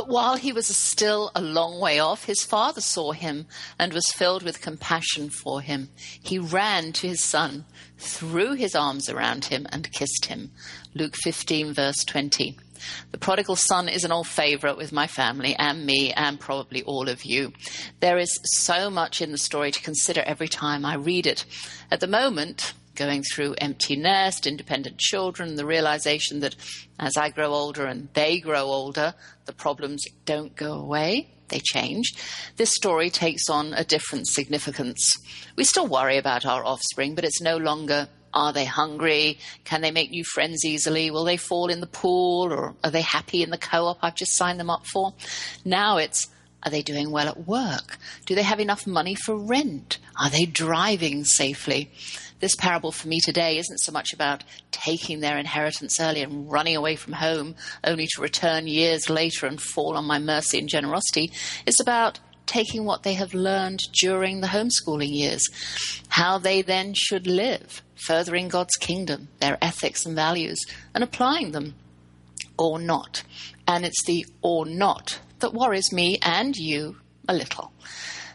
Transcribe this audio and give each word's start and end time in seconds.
But 0.00 0.08
while 0.08 0.36
he 0.36 0.50
was 0.50 0.66
still 0.66 1.30
a 1.34 1.42
long 1.42 1.78
way 1.78 1.98
off, 1.98 2.24
his 2.24 2.42
father 2.42 2.80
saw 2.80 3.12
him 3.12 3.46
and 3.78 3.92
was 3.92 4.06
filled 4.06 4.42
with 4.42 4.62
compassion 4.62 5.28
for 5.28 5.60
him. 5.60 5.90
He 6.22 6.38
ran 6.38 6.92
to 6.92 7.08
his 7.08 7.22
son, 7.22 7.66
threw 7.98 8.54
his 8.54 8.74
arms 8.74 9.10
around 9.10 9.44
him, 9.44 9.66
and 9.70 9.92
kissed 9.92 10.24
him. 10.24 10.52
Luke 10.94 11.16
15, 11.16 11.74
verse 11.74 12.02
20. 12.02 12.56
The 13.12 13.18
prodigal 13.18 13.56
son 13.56 13.90
is 13.90 14.02
an 14.02 14.10
old 14.10 14.26
favorite 14.26 14.78
with 14.78 14.90
my 14.90 15.06
family 15.06 15.54
and 15.56 15.84
me, 15.84 16.14
and 16.14 16.40
probably 16.40 16.82
all 16.84 17.10
of 17.10 17.24
you. 17.24 17.52
There 18.00 18.16
is 18.16 18.40
so 18.54 18.88
much 18.88 19.20
in 19.20 19.32
the 19.32 19.36
story 19.36 19.70
to 19.70 19.82
consider 19.82 20.22
every 20.22 20.48
time 20.48 20.86
I 20.86 20.94
read 20.94 21.26
it. 21.26 21.44
At 21.90 22.00
the 22.00 22.06
moment, 22.06 22.72
going 23.00 23.22
through 23.22 23.54
empty 23.56 23.96
nest, 23.96 24.46
independent 24.46 24.98
children, 24.98 25.56
the 25.56 25.64
realization 25.64 26.40
that 26.40 26.54
as 26.98 27.16
I 27.16 27.30
grow 27.30 27.54
older 27.54 27.86
and 27.86 28.10
they 28.12 28.40
grow 28.40 28.64
older, 28.64 29.14
the 29.46 29.54
problems 29.54 30.04
don't 30.26 30.54
go 30.54 30.74
away. 30.74 31.30
They 31.48 31.60
change. 31.60 32.12
This 32.56 32.74
story 32.74 33.08
takes 33.08 33.48
on 33.48 33.72
a 33.72 33.84
different 33.84 34.28
significance. 34.28 35.02
We 35.56 35.64
still 35.64 35.86
worry 35.86 36.18
about 36.18 36.44
our 36.44 36.62
offspring, 36.62 37.14
but 37.14 37.24
it's 37.24 37.40
no 37.40 37.56
longer 37.56 38.08
are 38.32 38.52
they 38.52 38.66
hungry? 38.66 39.38
Can 39.64 39.80
they 39.80 39.90
make 39.90 40.10
new 40.10 40.22
friends 40.22 40.64
easily? 40.64 41.10
Will 41.10 41.24
they 41.24 41.36
fall 41.36 41.68
in 41.68 41.80
the 41.80 41.88
pool? 41.88 42.52
Or 42.52 42.76
are 42.84 42.90
they 42.90 43.00
happy 43.00 43.42
in 43.42 43.50
the 43.50 43.58
co 43.58 43.86
op 43.86 43.98
I've 44.02 44.14
just 44.14 44.36
signed 44.36 44.60
them 44.60 44.70
up 44.70 44.86
for? 44.86 45.14
Now 45.64 45.96
it's 45.96 46.28
are 46.62 46.70
they 46.70 46.82
doing 46.82 47.10
well 47.10 47.28
at 47.28 47.46
work? 47.46 47.98
Do 48.26 48.34
they 48.34 48.42
have 48.42 48.60
enough 48.60 48.86
money 48.86 49.14
for 49.14 49.36
rent? 49.36 49.98
Are 50.20 50.30
they 50.30 50.44
driving 50.44 51.24
safely? 51.24 51.90
This 52.40 52.56
parable 52.56 52.90
for 52.90 53.08
me 53.08 53.20
today 53.20 53.58
isn't 53.58 53.78
so 53.78 53.92
much 53.92 54.12
about 54.12 54.42
taking 54.70 55.20
their 55.20 55.38
inheritance 55.38 56.00
early 56.00 56.22
and 56.22 56.50
running 56.50 56.74
away 56.74 56.96
from 56.96 57.12
home 57.12 57.54
only 57.84 58.06
to 58.06 58.22
return 58.22 58.66
years 58.66 59.08
later 59.08 59.46
and 59.46 59.60
fall 59.60 59.96
on 59.96 60.04
my 60.06 60.18
mercy 60.18 60.58
and 60.58 60.68
generosity. 60.68 61.30
It's 61.66 61.80
about 61.80 62.18
taking 62.46 62.84
what 62.84 63.04
they 63.04 63.14
have 63.14 63.32
learned 63.32 63.80
during 63.92 64.40
the 64.40 64.48
homeschooling 64.48 65.14
years, 65.14 65.46
how 66.08 66.38
they 66.38 66.62
then 66.62 66.94
should 66.94 67.26
live, 67.26 67.82
furthering 67.94 68.48
God's 68.48 68.74
kingdom, 68.76 69.28
their 69.38 69.56
ethics 69.62 70.04
and 70.04 70.16
values, 70.16 70.60
and 70.94 71.04
applying 71.04 71.52
them 71.52 71.74
or 72.58 72.80
not. 72.80 73.22
And 73.68 73.84
it's 73.84 74.04
the 74.04 74.26
or 74.42 74.66
not 74.66 75.20
that 75.38 75.54
worries 75.54 75.92
me 75.92 76.18
and 76.22 76.56
you 76.56 76.96
a 77.28 77.34
little. 77.34 77.72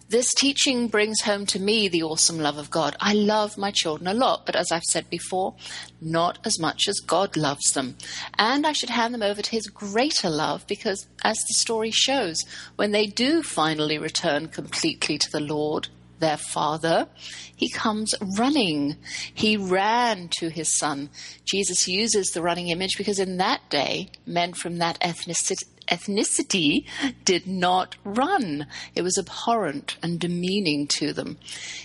This 0.07 0.31
teaching 0.35 0.87
brings 0.87 1.21
home 1.21 1.47
to 1.47 1.59
me 1.59 1.87
the 1.87 2.03
awesome 2.03 2.37
love 2.37 2.59
of 2.59 2.69
God. 2.69 2.95
I 2.99 3.13
love 3.13 3.57
my 3.57 3.71
children 3.71 4.07
a 4.07 4.13
lot, 4.13 4.45
but 4.45 4.55
as 4.55 4.71
I've 4.71 4.83
said 4.83 5.09
before, 5.09 5.55
not 5.99 6.37
as 6.45 6.59
much 6.59 6.87
as 6.87 6.99
God 6.99 7.35
loves 7.35 7.71
them. 7.71 7.97
And 8.37 8.67
I 8.67 8.71
should 8.71 8.91
hand 8.91 9.15
them 9.15 9.23
over 9.23 9.41
to 9.41 9.51
His 9.51 9.65
greater 9.65 10.29
love 10.29 10.67
because, 10.67 11.07
as 11.23 11.37
the 11.37 11.55
story 11.55 11.89
shows, 11.89 12.43
when 12.75 12.91
they 12.91 13.07
do 13.07 13.41
finally 13.41 13.97
return 13.97 14.47
completely 14.47 15.17
to 15.17 15.31
the 15.31 15.39
Lord, 15.39 15.87
their 16.19 16.37
father, 16.37 17.07
he 17.55 17.69
comes 17.69 18.15
running. 18.37 18.97
He 19.33 19.57
ran 19.57 20.29
to 20.39 20.49
his 20.49 20.77
son. 20.77 21.09
Jesus 21.45 21.87
uses 21.87 22.27
the 22.27 22.41
running 22.41 22.69
image 22.69 22.97
because 22.97 23.19
in 23.19 23.37
that 23.37 23.69
day, 23.69 24.09
men 24.25 24.53
from 24.53 24.77
that 24.77 24.99
ethnicity, 25.01 25.63
ethnicity 25.87 26.85
did 27.23 27.47
not 27.47 27.95
run. 28.03 28.67
It 28.95 29.01
was 29.01 29.17
abhorrent 29.17 29.97
and 30.01 30.19
demeaning 30.19 30.87
to 30.87 31.13
them. 31.13 31.37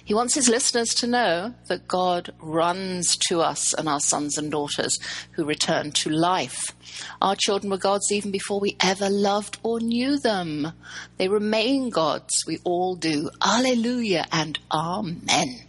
He 0.05 0.15
wants 0.15 0.35
his 0.35 0.49
listeners 0.49 0.89
to 0.97 1.07
know 1.07 1.55
that 1.69 1.89
God 1.89 2.33
runs 2.41 3.17
to 3.29 3.41
us 3.41 3.73
and 3.75 3.89
our 3.89 4.01
sons 4.01 4.37
and 4.39 4.51
daughters 4.51 4.99
who 5.33 5.45
return 5.45 5.93
to 5.93 6.11
life. 6.11 6.75
Our 7.23 7.37
children 7.37 7.71
were 7.71 7.79
God's 7.79 8.11
even 8.11 8.31
before 8.31 8.61
we 8.61 8.77
ever 8.81 9.09
loved 9.09 9.59
or 9.63 9.81
knew 9.81 10.19
them. 10.19 10.73
They 11.19 11.29
remain 11.29 11.91
God's. 11.91 12.35
We 12.47 12.59
all 12.65 12.97
do. 12.97 13.31
Alleluia 13.43 14.27
and 14.33 14.59
Amen. 14.71 15.67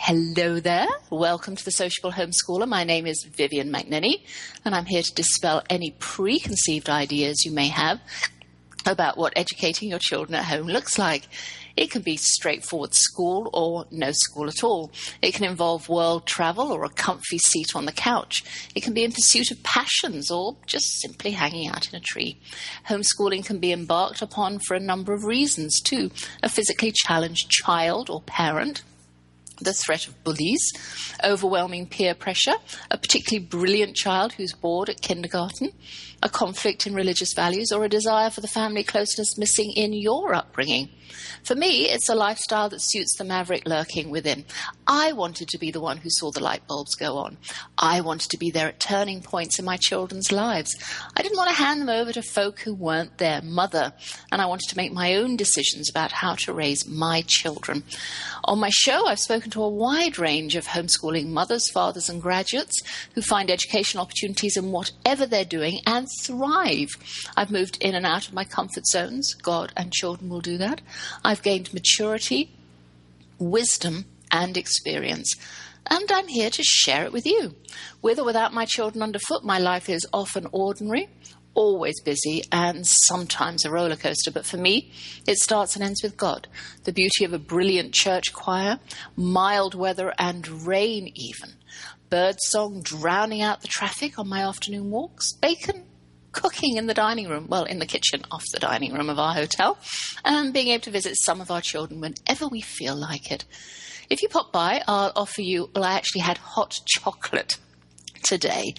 Hello 0.00 0.60
there. 0.60 0.86
Welcome 1.10 1.56
to 1.56 1.64
the 1.64 1.72
Sociable 1.72 2.12
Homeschooler. 2.12 2.68
My 2.68 2.84
name 2.84 3.04
is 3.04 3.24
Vivian 3.24 3.70
McNinney, 3.70 4.22
and 4.64 4.74
I'm 4.74 4.86
here 4.86 5.02
to 5.02 5.14
dispel 5.14 5.64
any 5.68 5.90
preconceived 5.98 6.88
ideas 6.88 7.44
you 7.44 7.52
may 7.52 7.66
have 7.66 8.00
about 8.86 9.18
what 9.18 9.32
educating 9.36 9.90
your 9.90 9.98
children 9.98 10.36
at 10.36 10.44
home 10.44 10.68
looks 10.68 10.98
like. 10.98 11.28
It 11.76 11.90
can 11.90 12.02
be 12.02 12.16
straightforward 12.16 12.94
school 12.94 13.50
or 13.52 13.86
no 13.90 14.12
school 14.12 14.48
at 14.48 14.62
all. 14.62 14.92
It 15.20 15.34
can 15.34 15.44
involve 15.44 15.88
world 15.88 16.26
travel 16.26 16.72
or 16.72 16.84
a 16.84 16.90
comfy 16.90 17.38
seat 17.38 17.74
on 17.74 17.84
the 17.84 17.92
couch. 17.92 18.44
It 18.74 18.84
can 18.84 18.94
be 18.94 19.04
in 19.04 19.12
pursuit 19.12 19.50
of 19.50 19.62
passions 19.64 20.30
or 20.30 20.56
just 20.64 21.02
simply 21.02 21.32
hanging 21.32 21.68
out 21.68 21.88
in 21.88 21.96
a 21.96 22.00
tree. 22.00 22.38
Homeschooling 22.88 23.44
can 23.44 23.58
be 23.58 23.72
embarked 23.72 24.22
upon 24.22 24.60
for 24.60 24.74
a 24.74 24.80
number 24.80 25.12
of 25.12 25.24
reasons 25.24 25.80
too. 25.82 26.12
A 26.42 26.48
physically 26.48 26.92
challenged 26.92 27.50
child 27.50 28.08
or 28.08 28.22
parent 28.22 28.82
the 29.60 29.72
threat 29.72 30.06
of 30.06 30.22
bullies, 30.24 30.72
overwhelming 31.24 31.86
peer 31.86 32.14
pressure, 32.14 32.54
a 32.90 32.98
particularly 32.98 33.44
brilliant 33.44 33.96
child 33.96 34.32
who's 34.32 34.52
bored 34.52 34.88
at 34.88 35.00
kindergarten, 35.00 35.72
a 36.22 36.28
conflict 36.28 36.86
in 36.86 36.94
religious 36.94 37.32
values, 37.32 37.70
or 37.72 37.84
a 37.84 37.88
desire 37.88 38.30
for 38.30 38.40
the 38.40 38.48
family 38.48 38.82
closeness 38.82 39.38
missing 39.38 39.72
in 39.72 39.92
your 39.92 40.34
upbringing. 40.34 40.90
For 41.44 41.54
me, 41.54 41.88
it's 41.88 42.08
a 42.08 42.14
lifestyle 42.14 42.68
that 42.68 42.82
suits 42.82 43.16
the 43.16 43.24
maverick 43.24 43.66
lurking 43.66 44.10
within. 44.10 44.44
I 44.86 45.12
wanted 45.12 45.48
to 45.48 45.58
be 45.58 45.70
the 45.70 45.80
one 45.80 45.98
who 45.98 46.10
saw 46.10 46.30
the 46.30 46.42
light 46.42 46.66
bulbs 46.66 46.94
go 46.94 47.16
on. 47.16 47.38
I 47.76 48.00
wanted 48.00 48.30
to 48.30 48.38
be 48.38 48.50
there 48.50 48.68
at 48.68 48.80
turning 48.80 49.22
points 49.22 49.58
in 49.58 49.64
my 49.64 49.76
children's 49.76 50.32
lives. 50.32 50.74
I 51.16 51.22
didn't 51.22 51.38
want 51.38 51.50
to 51.50 51.56
hand 51.56 51.80
them 51.80 51.88
over 51.88 52.12
to 52.12 52.22
folk 52.22 52.60
who 52.60 52.74
weren't 52.74 53.18
their 53.18 53.40
mother, 53.42 53.92
and 54.30 54.42
I 54.42 54.46
wanted 54.46 54.68
to 54.68 54.76
make 54.76 54.92
my 54.92 55.14
own 55.14 55.36
decisions 55.36 55.88
about 55.88 56.12
how 56.12 56.34
to 56.34 56.52
raise 56.52 56.86
my 56.86 57.22
children. 57.22 57.84
On 58.44 58.58
my 58.58 58.70
show, 58.70 59.06
I've 59.06 59.20
spoken 59.20 59.50
to 59.52 59.62
a 59.62 59.68
wide 59.68 60.18
range 60.18 60.56
of 60.56 60.66
homeschooling 60.66 61.28
mothers, 61.28 61.70
fathers, 61.70 62.08
and 62.08 62.20
graduates 62.20 62.80
who 63.14 63.22
find 63.22 63.50
educational 63.50 64.02
opportunities 64.02 64.56
in 64.56 64.70
whatever 64.70 65.26
they're 65.26 65.44
doing 65.44 65.80
and 65.86 66.07
thrive. 66.22 66.90
I've 67.36 67.50
moved 67.50 67.78
in 67.80 67.94
and 67.94 68.06
out 68.06 68.28
of 68.28 68.34
my 68.34 68.44
comfort 68.44 68.86
zones. 68.86 69.34
God 69.34 69.72
and 69.76 69.92
children 69.92 70.30
will 70.30 70.40
do 70.40 70.58
that. 70.58 70.80
I've 71.24 71.42
gained 71.42 71.72
maturity, 71.74 72.50
wisdom, 73.38 74.06
and 74.30 74.56
experience. 74.56 75.34
And 75.90 76.10
I'm 76.12 76.28
here 76.28 76.50
to 76.50 76.62
share 76.62 77.04
it 77.04 77.12
with 77.12 77.24
you. 77.24 77.54
With 78.02 78.18
or 78.18 78.24
without 78.24 78.52
my 78.52 78.66
children 78.66 79.02
underfoot, 79.02 79.44
my 79.44 79.58
life 79.58 79.88
is 79.88 80.06
often 80.12 80.46
ordinary, 80.52 81.08
always 81.54 82.00
busy, 82.02 82.42
and 82.52 82.86
sometimes 82.86 83.64
a 83.64 83.70
roller 83.70 83.96
coaster. 83.96 84.30
But 84.30 84.44
for 84.44 84.58
me, 84.58 84.92
it 85.26 85.38
starts 85.38 85.74
and 85.74 85.84
ends 85.84 86.02
with 86.02 86.16
God. 86.16 86.46
The 86.84 86.92
beauty 86.92 87.24
of 87.24 87.32
a 87.32 87.38
brilliant 87.38 87.94
church 87.94 88.32
choir, 88.34 88.80
mild 89.16 89.74
weather, 89.74 90.12
and 90.18 90.46
rain, 90.66 91.10
even. 91.14 91.54
Birdsong 92.10 92.82
drowning 92.82 93.42
out 93.42 93.62
the 93.62 93.68
traffic 93.68 94.18
on 94.18 94.28
my 94.28 94.42
afternoon 94.42 94.90
walks, 94.90 95.32
bacon 95.32 95.84
cooking 96.38 96.76
in 96.76 96.86
the 96.86 96.94
dining 96.94 97.28
room, 97.28 97.46
well, 97.48 97.64
in 97.64 97.80
the 97.80 97.86
kitchen 97.86 98.22
off 98.30 98.44
the 98.52 98.60
dining 98.60 98.94
room 98.94 99.10
of 99.10 99.18
our 99.18 99.34
hotel, 99.34 99.76
and 100.24 100.52
being 100.52 100.68
able 100.68 100.82
to 100.82 100.90
visit 100.90 101.16
some 101.20 101.40
of 101.40 101.50
our 101.50 101.60
children 101.60 102.00
whenever 102.00 102.46
we 102.46 102.60
feel 102.60 102.94
like 102.94 103.32
it. 103.32 103.44
If 104.08 104.22
you 104.22 104.28
pop 104.28 104.52
by, 104.52 104.82
I'll 104.86 105.12
offer 105.16 105.42
you, 105.42 105.68
well, 105.74 105.84
I 105.84 105.94
actually 105.94 106.22
had 106.22 106.38
hot 106.38 106.74
chocolate 106.86 107.58
today 108.22 108.74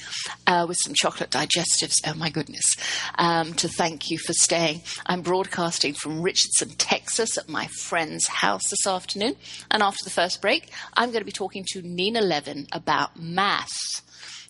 uh, 0.48 0.66
with 0.68 0.78
some 0.84 0.94
chocolate 0.94 1.30
digestives. 1.30 1.96
Oh 2.06 2.14
my 2.14 2.30
goodness. 2.30 2.64
Um, 3.18 3.54
to 3.56 3.68
thank 3.68 4.10
you 4.10 4.18
for 4.18 4.34
staying. 4.34 4.82
I'm 5.06 5.22
broadcasting 5.22 5.94
from 5.94 6.22
Richardson, 6.22 6.70
Texas 6.78 7.38
at 7.38 7.50
my 7.50 7.68
friend's 7.68 8.28
house 8.28 8.70
this 8.70 8.88
afternoon. 8.88 9.36
And 9.70 9.84
after 9.84 10.04
the 10.04 10.10
first 10.10 10.42
break, 10.42 10.72
I'm 10.96 11.10
going 11.10 11.22
to 11.22 11.26
be 11.26 11.32
talking 11.32 11.66
to 11.74 11.82
Nina 11.82 12.22
Levin 12.22 12.68
about 12.72 13.20
math. 13.20 14.02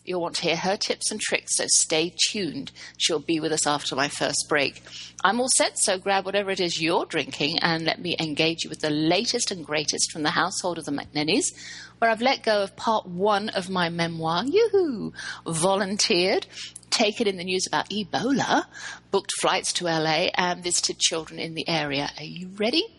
You'll 0.09 0.21
want 0.21 0.37
to 0.37 0.41
hear 0.41 0.55
her 0.55 0.75
tips 0.75 1.11
and 1.11 1.21
tricks, 1.21 1.57
so 1.57 1.65
stay 1.67 2.15
tuned. 2.31 2.71
She'll 2.97 3.19
be 3.19 3.39
with 3.39 3.51
us 3.51 3.67
after 3.67 3.95
my 3.95 4.07
first 4.07 4.47
break. 4.49 4.81
I'm 5.23 5.39
all 5.39 5.49
set, 5.55 5.77
so 5.77 5.99
grab 5.99 6.25
whatever 6.25 6.49
it 6.49 6.59
is 6.59 6.81
you're 6.81 7.05
drinking 7.05 7.59
and 7.59 7.85
let 7.85 8.01
me 8.01 8.15
engage 8.19 8.63
you 8.63 8.71
with 8.71 8.79
the 8.79 8.89
latest 8.89 9.51
and 9.51 9.63
greatest 9.63 10.11
from 10.11 10.23
the 10.23 10.31
household 10.31 10.79
of 10.79 10.85
the 10.85 10.91
McNinneys, 10.91 11.53
where 11.99 12.09
I've 12.09 12.23
let 12.23 12.41
go 12.41 12.63
of 12.63 12.75
part 12.75 13.05
one 13.05 13.49
of 13.49 13.69
my 13.69 13.89
memoir, 13.89 14.45
yoo-hoo, 14.45 15.13
volunteered 15.45 16.47
taken 16.89 17.27
in 17.27 17.37
the 17.37 17.43
news 17.43 17.67
about 17.67 17.91
Ebola, 17.91 18.63
booked 19.11 19.31
flights 19.39 19.73
to 19.73 19.85
LA, 19.85 20.29
and 20.33 20.63
visited 20.63 20.97
children 20.97 21.39
in 21.39 21.53
the 21.53 21.69
area. 21.69 22.09
Are 22.17 22.23
you 22.23 22.47
ready? 22.57 22.98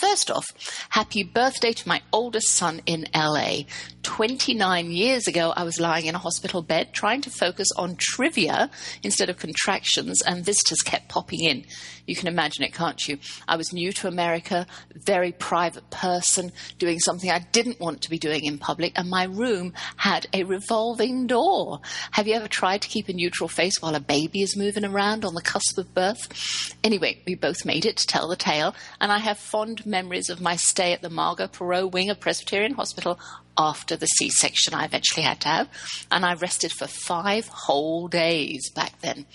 First 0.00 0.30
off, 0.30 0.46
happy 0.90 1.22
birthday 1.22 1.72
to 1.72 1.88
my 1.88 2.02
oldest 2.12 2.48
son 2.48 2.82
in 2.84 3.06
LA. 3.14 3.60
29 4.02 4.90
years 4.90 5.26
ago, 5.26 5.52
I 5.56 5.62
was 5.62 5.80
lying 5.80 6.06
in 6.06 6.14
a 6.14 6.18
hospital 6.18 6.62
bed 6.62 6.92
trying 6.92 7.20
to 7.22 7.30
focus 7.30 7.68
on 7.76 7.96
trivia 7.96 8.70
instead 9.02 9.30
of 9.30 9.38
contractions, 9.38 10.20
and 10.20 10.44
visitors 10.44 10.80
kept 10.82 11.08
popping 11.08 11.44
in. 11.44 11.64
You 12.08 12.16
can 12.16 12.26
imagine 12.26 12.64
it, 12.64 12.72
can't 12.72 13.06
you? 13.06 13.18
I 13.46 13.56
was 13.56 13.70
new 13.70 13.92
to 13.92 14.08
America, 14.08 14.66
very 14.94 15.30
private 15.30 15.90
person, 15.90 16.52
doing 16.78 16.98
something 16.98 17.30
I 17.30 17.40
didn't 17.52 17.80
want 17.80 18.00
to 18.00 18.10
be 18.10 18.18
doing 18.18 18.44
in 18.44 18.56
public, 18.56 18.98
and 18.98 19.10
my 19.10 19.24
room 19.24 19.74
had 19.96 20.26
a 20.32 20.44
revolving 20.44 21.26
door. 21.26 21.80
Have 22.12 22.26
you 22.26 22.32
ever 22.32 22.48
tried 22.48 22.80
to 22.80 22.88
keep 22.88 23.10
a 23.10 23.12
neutral 23.12 23.46
face 23.46 23.82
while 23.82 23.94
a 23.94 24.00
baby 24.00 24.40
is 24.40 24.56
moving 24.56 24.86
around 24.86 25.26
on 25.26 25.34
the 25.34 25.42
cusp 25.42 25.76
of 25.76 25.92
birth? 25.94 26.74
Anyway, 26.82 27.20
we 27.26 27.34
both 27.34 27.66
made 27.66 27.84
it 27.84 27.98
to 27.98 28.06
tell 28.06 28.26
the 28.26 28.36
tale, 28.36 28.74
and 29.02 29.12
I 29.12 29.18
have 29.18 29.38
fond 29.38 29.84
memories 29.84 30.30
of 30.30 30.40
my 30.40 30.56
stay 30.56 30.94
at 30.94 31.02
the 31.02 31.10
Margot 31.10 31.48
Perot 31.48 31.92
wing 31.92 32.08
of 32.08 32.20
Presbyterian 32.20 32.72
Hospital 32.72 33.20
after 33.58 33.96
the 33.96 34.06
C 34.06 34.30
section 34.30 34.72
I 34.72 34.84
eventually 34.84 35.24
had 35.24 35.40
to 35.40 35.48
have, 35.48 35.68
and 36.10 36.24
I 36.24 36.34
rested 36.34 36.72
for 36.72 36.86
five 36.86 37.48
whole 37.48 38.08
days 38.08 38.70
back 38.70 39.00
then. 39.00 39.26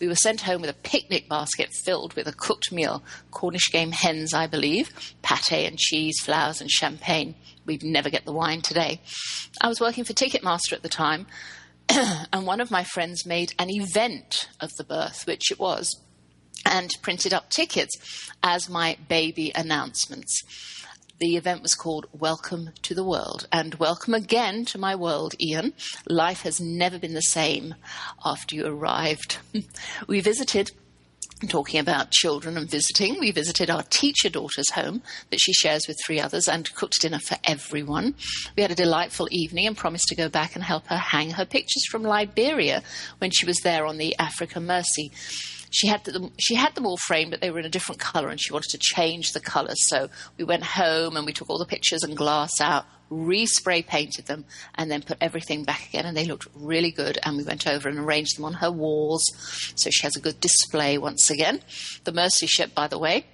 We 0.00 0.08
were 0.08 0.14
sent 0.14 0.42
home 0.42 0.60
with 0.60 0.70
a 0.70 0.74
picnic 0.74 1.28
basket 1.28 1.70
filled 1.84 2.14
with 2.14 2.26
a 2.26 2.32
cooked 2.32 2.70
meal 2.70 3.02
Cornish 3.30 3.70
game 3.70 3.92
hens, 3.92 4.34
I 4.34 4.46
believe, 4.46 4.92
pate 5.22 5.66
and 5.66 5.78
cheese, 5.78 6.20
flowers, 6.20 6.60
and 6.60 6.70
champagne. 6.70 7.34
We'd 7.64 7.82
never 7.82 8.10
get 8.10 8.24
the 8.24 8.32
wine 8.32 8.60
today. 8.60 9.00
I 9.60 9.68
was 9.68 9.80
working 9.80 10.04
for 10.04 10.12
Ticketmaster 10.12 10.72
at 10.72 10.82
the 10.82 10.88
time, 10.88 11.26
and 11.88 12.46
one 12.46 12.60
of 12.60 12.70
my 12.70 12.84
friends 12.84 13.24
made 13.24 13.54
an 13.58 13.70
event 13.70 14.48
of 14.60 14.70
the 14.76 14.84
birth, 14.84 15.26
which 15.26 15.50
it 15.50 15.58
was, 15.58 16.00
and 16.66 16.90
printed 17.02 17.32
up 17.32 17.48
tickets 17.48 18.30
as 18.42 18.68
my 18.68 18.96
baby 19.08 19.52
announcements. 19.54 20.42
The 21.22 21.36
event 21.36 21.62
was 21.62 21.76
called 21.76 22.06
Welcome 22.10 22.70
to 22.82 22.96
the 22.96 23.04
World. 23.04 23.46
And 23.52 23.76
welcome 23.76 24.12
again 24.12 24.64
to 24.64 24.76
my 24.76 24.96
world, 24.96 25.36
Ian. 25.40 25.72
Life 26.08 26.42
has 26.42 26.60
never 26.60 26.98
been 26.98 27.14
the 27.14 27.20
same 27.20 27.76
after 28.24 28.56
you 28.56 28.66
arrived. 28.66 29.38
we 30.08 30.18
visited 30.18 30.72
talking 31.46 31.78
about 31.78 32.10
children 32.10 32.56
and 32.56 32.68
visiting, 32.68 33.20
we 33.20 33.30
visited 33.30 33.70
our 33.70 33.84
teacher 33.84 34.28
daughter's 34.30 34.70
home 34.72 35.00
that 35.30 35.38
she 35.38 35.52
shares 35.52 35.86
with 35.86 35.96
three 36.04 36.18
others 36.20 36.48
and 36.48 36.74
cooked 36.74 37.00
dinner 37.00 37.20
for 37.20 37.36
everyone. 37.44 38.16
We 38.56 38.62
had 38.62 38.72
a 38.72 38.76
delightful 38.76 39.28
evening 39.30 39.68
and 39.68 39.76
promised 39.76 40.08
to 40.08 40.16
go 40.16 40.28
back 40.28 40.56
and 40.56 40.64
help 40.64 40.88
her 40.88 40.96
hang 40.96 41.30
her 41.30 41.44
pictures 41.44 41.84
from 41.88 42.02
Liberia 42.02 42.82
when 43.18 43.30
she 43.30 43.46
was 43.46 43.58
there 43.58 43.86
on 43.86 43.98
the 43.98 44.16
Africa 44.18 44.58
Mercy 44.58 45.12
she 45.72 45.88
had 45.88 46.04
them 46.04 46.30
she 46.38 46.54
had 46.54 46.74
them 46.74 46.86
all 46.86 46.98
framed, 46.98 47.30
but 47.30 47.40
they 47.40 47.50
were 47.50 47.58
in 47.58 47.64
a 47.64 47.70
different 47.70 48.00
color, 48.00 48.28
and 48.28 48.40
she 48.40 48.52
wanted 48.52 48.70
to 48.70 48.78
change 48.78 49.32
the 49.32 49.40
colors. 49.40 49.88
So 49.88 50.08
we 50.36 50.44
went 50.44 50.62
home 50.62 51.16
and 51.16 51.26
we 51.26 51.32
took 51.32 51.50
all 51.50 51.58
the 51.58 51.66
pictures 51.66 52.02
and 52.02 52.16
glass 52.16 52.60
out, 52.60 52.84
respray 53.10 53.84
painted 53.84 54.26
them, 54.26 54.44
and 54.74 54.90
then 54.90 55.02
put 55.02 55.18
everything 55.20 55.64
back 55.64 55.88
again, 55.88 56.06
and 56.06 56.16
they 56.16 56.26
looked 56.26 56.46
really 56.54 56.90
good. 56.90 57.18
And 57.22 57.36
we 57.36 57.44
went 57.44 57.66
over 57.66 57.88
and 57.88 57.98
arranged 57.98 58.36
them 58.36 58.44
on 58.44 58.54
her 58.54 58.70
walls, 58.70 59.24
so 59.74 59.90
she 59.90 60.02
has 60.02 60.14
a 60.14 60.20
good 60.20 60.40
display 60.40 60.98
once 60.98 61.30
again. 61.30 61.60
The 62.04 62.12
Mercy 62.12 62.46
ship, 62.46 62.74
by 62.74 62.86
the 62.86 62.98
way, 62.98 63.26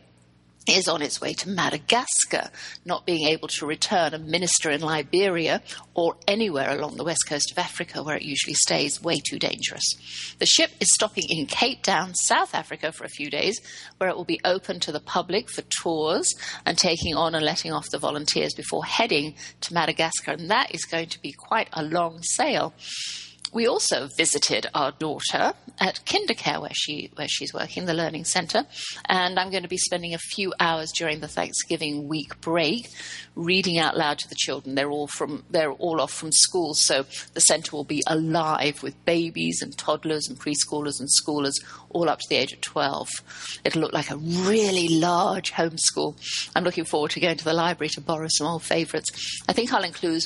is 0.68 0.88
on 0.88 1.02
its 1.02 1.20
way 1.20 1.32
to 1.34 1.48
Madagascar, 1.48 2.50
not 2.84 3.06
being 3.06 3.28
able 3.28 3.48
to 3.48 3.66
return 3.66 4.14
a 4.14 4.18
minister 4.18 4.70
in 4.70 4.80
Liberia 4.80 5.62
or 5.94 6.16
anywhere 6.26 6.70
along 6.70 6.96
the 6.96 7.04
west 7.04 7.24
coast 7.28 7.50
of 7.50 7.58
Africa 7.58 8.02
where 8.02 8.16
it 8.16 8.22
usually 8.22 8.54
stays, 8.54 9.02
way 9.02 9.16
too 9.18 9.38
dangerous. 9.38 9.84
The 10.38 10.46
ship 10.46 10.70
is 10.80 10.88
stopping 10.92 11.24
in 11.28 11.46
Cape 11.46 11.82
Town, 11.82 12.14
South 12.14 12.54
Africa 12.54 12.92
for 12.92 13.04
a 13.04 13.08
few 13.08 13.30
days, 13.30 13.60
where 13.98 14.10
it 14.10 14.16
will 14.16 14.24
be 14.24 14.40
open 14.44 14.80
to 14.80 14.92
the 14.92 15.00
public 15.00 15.50
for 15.50 15.62
tours 15.62 16.32
and 16.64 16.76
taking 16.76 17.14
on 17.14 17.34
and 17.34 17.44
letting 17.44 17.72
off 17.72 17.90
the 17.90 17.98
volunteers 17.98 18.54
before 18.54 18.84
heading 18.84 19.34
to 19.60 19.74
Madagascar. 19.74 20.32
And 20.32 20.50
that 20.50 20.74
is 20.74 20.84
going 20.84 21.08
to 21.08 21.20
be 21.20 21.32
quite 21.32 21.68
a 21.72 21.82
long 21.82 22.22
sail 22.22 22.74
we 23.52 23.66
also 23.66 24.08
visited 24.16 24.66
our 24.74 24.92
daughter 24.92 25.52
at 25.80 26.00
Kindercare, 26.04 26.60
where 26.60 26.72
she 26.74 27.10
where 27.14 27.28
she's 27.28 27.54
working, 27.54 27.86
the 27.86 27.94
learning 27.94 28.24
centre, 28.24 28.66
and 29.06 29.38
I'm 29.38 29.50
going 29.50 29.62
to 29.62 29.68
be 29.68 29.78
spending 29.78 30.14
a 30.14 30.18
few 30.18 30.52
hours 30.58 30.90
during 30.92 31.20
the 31.20 31.28
Thanksgiving 31.28 32.08
week 32.08 32.40
break, 32.40 32.88
reading 33.36 33.78
out 33.78 33.96
loud 33.96 34.18
to 34.18 34.28
the 34.28 34.34
children. 34.34 34.74
They're 34.74 34.90
all 34.90 35.06
from 35.06 35.44
they're 35.50 35.72
all 35.72 36.00
off 36.00 36.12
from 36.12 36.32
school, 36.32 36.74
so 36.74 37.06
the 37.34 37.40
centre 37.40 37.74
will 37.76 37.84
be 37.84 38.02
alive 38.06 38.82
with 38.82 39.04
babies 39.04 39.62
and 39.62 39.76
toddlers 39.76 40.28
and 40.28 40.38
preschoolers 40.38 41.00
and 41.00 41.08
schoolers, 41.08 41.62
all 41.90 42.08
up 42.08 42.18
to 42.20 42.26
the 42.28 42.36
age 42.36 42.52
of 42.52 42.60
twelve. 42.60 43.08
It'll 43.64 43.82
look 43.82 43.92
like 43.92 44.10
a 44.10 44.16
really 44.16 44.88
large 44.88 45.52
homeschool. 45.52 46.16
I'm 46.56 46.64
looking 46.64 46.84
forward 46.84 47.12
to 47.12 47.20
going 47.20 47.36
to 47.38 47.44
the 47.44 47.54
library 47.54 47.90
to 47.90 48.00
borrow 48.00 48.26
some 48.28 48.46
old 48.46 48.62
favourites. 48.62 49.42
I 49.48 49.52
think 49.52 49.72
I'll 49.72 49.84
include 49.84 50.24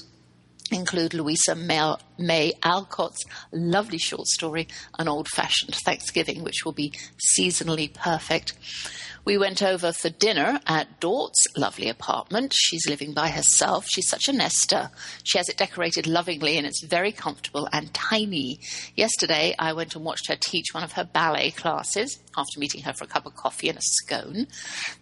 include 0.70 1.14
Louisa 1.14 1.54
May 1.54 2.52
Alcott's 2.62 3.24
lovely 3.52 3.98
short 3.98 4.26
story, 4.26 4.68
An 4.98 5.08
Old 5.08 5.28
Fashioned 5.28 5.74
Thanksgiving, 5.84 6.42
which 6.44 6.64
will 6.64 6.72
be 6.72 6.92
seasonally 7.36 7.92
perfect. 7.92 8.54
We 9.24 9.38
went 9.38 9.62
over 9.62 9.92
for 9.92 10.08
dinner 10.08 10.58
at 10.66 10.98
Dort's 10.98 11.46
lovely 11.56 11.88
apartment. 11.88 12.52
She's 12.52 12.88
living 12.88 13.14
by 13.14 13.28
herself. 13.28 13.86
She's 13.88 14.08
such 14.08 14.26
a 14.26 14.32
nester. 14.32 14.90
She 15.22 15.38
has 15.38 15.48
it 15.48 15.56
decorated 15.56 16.08
lovingly 16.08 16.58
and 16.58 16.66
it's 16.66 16.84
very 16.84 17.12
comfortable 17.12 17.68
and 17.72 17.94
tiny. 17.94 18.58
Yesterday, 18.96 19.54
I 19.60 19.74
went 19.74 19.94
and 19.94 20.04
watched 20.04 20.26
her 20.26 20.36
teach 20.40 20.66
one 20.72 20.82
of 20.82 20.92
her 20.92 21.04
ballet 21.04 21.52
classes 21.52 22.18
after 22.36 22.58
meeting 22.58 22.82
her 22.82 22.92
for 22.92 23.04
a 23.04 23.08
cup 23.08 23.24
of 23.24 23.36
coffee 23.36 23.68
and 23.68 23.78
a 23.78 23.82
scone. 23.82 24.48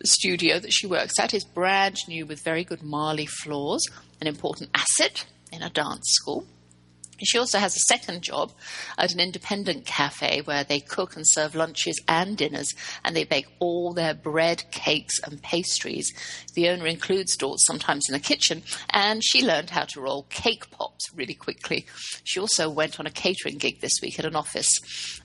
The 0.00 0.06
studio 0.06 0.58
that 0.58 0.72
she 0.72 0.86
works 0.86 1.18
at 1.18 1.32
is 1.32 1.44
brand 1.44 1.96
new 2.06 2.26
with 2.26 2.44
very 2.44 2.64
good 2.64 2.82
marley 2.82 3.26
floors, 3.26 3.86
an 4.20 4.26
important 4.26 4.68
asset 4.74 5.24
in 5.52 5.62
a 5.62 5.70
dance 5.70 6.06
school. 6.08 6.46
She 7.22 7.38
also 7.38 7.58
has 7.58 7.76
a 7.76 7.80
second 7.80 8.22
job 8.22 8.52
at 8.96 9.12
an 9.12 9.20
independent 9.20 9.84
cafe 9.84 10.40
where 10.42 10.64
they 10.64 10.80
cook 10.80 11.16
and 11.16 11.24
serve 11.26 11.54
lunches 11.54 12.00
and 12.08 12.36
dinners, 12.36 12.72
and 13.04 13.14
they 13.14 13.24
bake 13.24 13.46
all 13.58 13.92
their 13.92 14.14
bread, 14.14 14.64
cakes, 14.70 15.18
and 15.24 15.42
pastries. 15.42 16.12
The 16.54 16.68
owner 16.68 16.86
includes 16.86 17.36
Dort 17.36 17.60
sometimes 17.60 18.06
in 18.08 18.14
the 18.14 18.20
kitchen, 18.20 18.62
and 18.90 19.22
she 19.24 19.44
learned 19.44 19.70
how 19.70 19.84
to 19.84 20.00
roll 20.00 20.24
cake 20.30 20.70
pops 20.70 21.12
really 21.14 21.34
quickly. 21.34 21.86
She 22.24 22.40
also 22.40 22.70
went 22.70 22.98
on 22.98 23.06
a 23.06 23.10
catering 23.10 23.58
gig 23.58 23.80
this 23.80 24.00
week 24.02 24.18
at 24.18 24.24
an 24.24 24.36
office, 24.36 24.70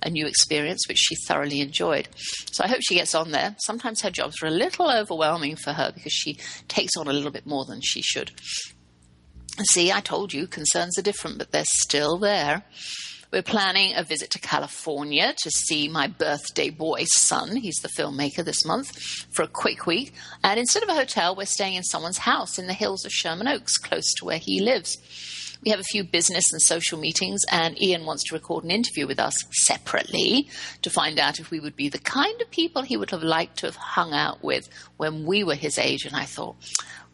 a 0.01 0.09
new 0.09 0.27
experience 0.27 0.87
which 0.87 0.99
she 0.99 1.15
thoroughly 1.27 1.61
enjoyed. 1.61 2.09
So 2.51 2.63
I 2.63 2.67
hope 2.67 2.81
she 2.81 2.95
gets 2.95 3.15
on 3.15 3.31
there. 3.31 3.55
Sometimes 3.59 4.01
her 4.01 4.11
jobs 4.11 4.41
are 4.41 4.47
a 4.47 4.51
little 4.51 4.89
overwhelming 4.91 5.55
for 5.55 5.73
her 5.73 5.91
because 5.93 6.13
she 6.13 6.37
takes 6.67 6.97
on 6.97 7.07
a 7.07 7.13
little 7.13 7.31
bit 7.31 7.45
more 7.45 7.65
than 7.65 7.79
she 7.81 8.01
should. 8.01 8.31
See, 9.63 9.91
I 9.91 10.01
told 10.01 10.33
you 10.33 10.47
concerns 10.47 10.97
are 10.97 11.01
different, 11.01 11.37
but 11.37 11.51
they're 11.51 11.63
still 11.65 12.17
there. 12.17 12.63
We're 13.31 13.41
planning 13.41 13.95
a 13.95 14.03
visit 14.03 14.29
to 14.31 14.39
California 14.39 15.33
to 15.43 15.51
see 15.51 15.87
my 15.87 16.07
birthday 16.07 16.69
boy 16.69 17.05
son. 17.05 17.55
He's 17.55 17.79
the 17.81 17.89
filmmaker 17.89 18.43
this 18.43 18.65
month 18.65 18.97
for 19.31 19.43
a 19.43 19.47
quick 19.47 19.85
week. 19.85 20.13
And 20.43 20.59
instead 20.59 20.83
of 20.83 20.89
a 20.89 20.95
hotel, 20.95 21.35
we're 21.35 21.45
staying 21.45 21.75
in 21.75 21.83
someone's 21.83 22.19
house 22.19 22.59
in 22.59 22.67
the 22.67 22.73
hills 22.73 23.05
of 23.05 23.11
Sherman 23.11 23.47
Oaks, 23.47 23.77
close 23.77 24.13
to 24.17 24.25
where 24.25 24.37
he 24.37 24.61
lives. 24.61 24.97
We 25.63 25.71
have 25.71 25.79
a 25.79 25.83
few 25.83 26.03
business 26.03 26.43
and 26.51 26.61
social 26.61 26.99
meetings, 26.99 27.41
and 27.51 27.81
Ian 27.81 28.05
wants 28.05 28.23
to 28.25 28.35
record 28.35 28.63
an 28.63 28.71
interview 28.71 29.07
with 29.07 29.19
us 29.19 29.35
separately 29.51 30.47
to 30.81 30.89
find 30.89 31.19
out 31.19 31.39
if 31.39 31.51
we 31.51 31.59
would 31.59 31.75
be 31.75 31.89
the 31.89 31.99
kind 31.99 32.41
of 32.41 32.51
people 32.51 32.81
he 32.81 32.97
would 32.97 33.11
have 33.11 33.23
liked 33.23 33.57
to 33.59 33.67
have 33.67 33.75
hung 33.75 34.13
out 34.13 34.43
with 34.43 34.67
when 34.97 35.25
we 35.25 35.43
were 35.43 35.55
his 35.55 35.77
age. 35.77 36.05
And 36.05 36.15
I 36.15 36.25
thought, 36.25 36.55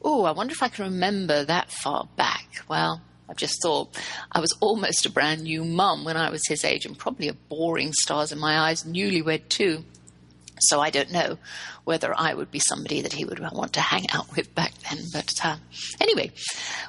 oh, 0.01 0.25
I 0.25 0.31
wonder 0.31 0.51
if 0.51 0.63
I 0.63 0.69
can 0.69 0.85
remember 0.85 1.43
that 1.45 1.71
far 1.71 2.07
back. 2.15 2.63
Well, 2.67 3.01
I 3.29 3.33
just 3.33 3.61
thought 3.61 3.97
I 4.31 4.41
was 4.41 4.55
almost 4.59 5.05
a 5.05 5.11
brand 5.11 5.43
new 5.43 5.63
mum 5.63 6.03
when 6.03 6.17
I 6.17 6.29
was 6.29 6.45
his 6.47 6.65
age 6.65 6.85
and 6.85 6.97
probably 6.97 7.29
a 7.29 7.33
boring 7.33 7.93
stars 7.93 8.31
in 8.31 8.39
my 8.39 8.59
eyes, 8.59 8.83
newlywed 8.83 9.47
too. 9.47 9.85
So 10.61 10.79
I 10.79 10.89
don't 10.89 11.11
know 11.11 11.37
whether 11.83 12.13
I 12.17 12.33
would 12.33 12.51
be 12.51 12.59
somebody 12.59 13.01
that 13.01 13.13
he 13.13 13.25
would 13.25 13.39
want 13.39 13.73
to 13.73 13.81
hang 13.81 14.09
out 14.11 14.35
with 14.35 14.53
back 14.55 14.73
then. 14.89 14.99
But 15.11 15.33
uh, 15.43 15.57
anyway, 15.99 16.31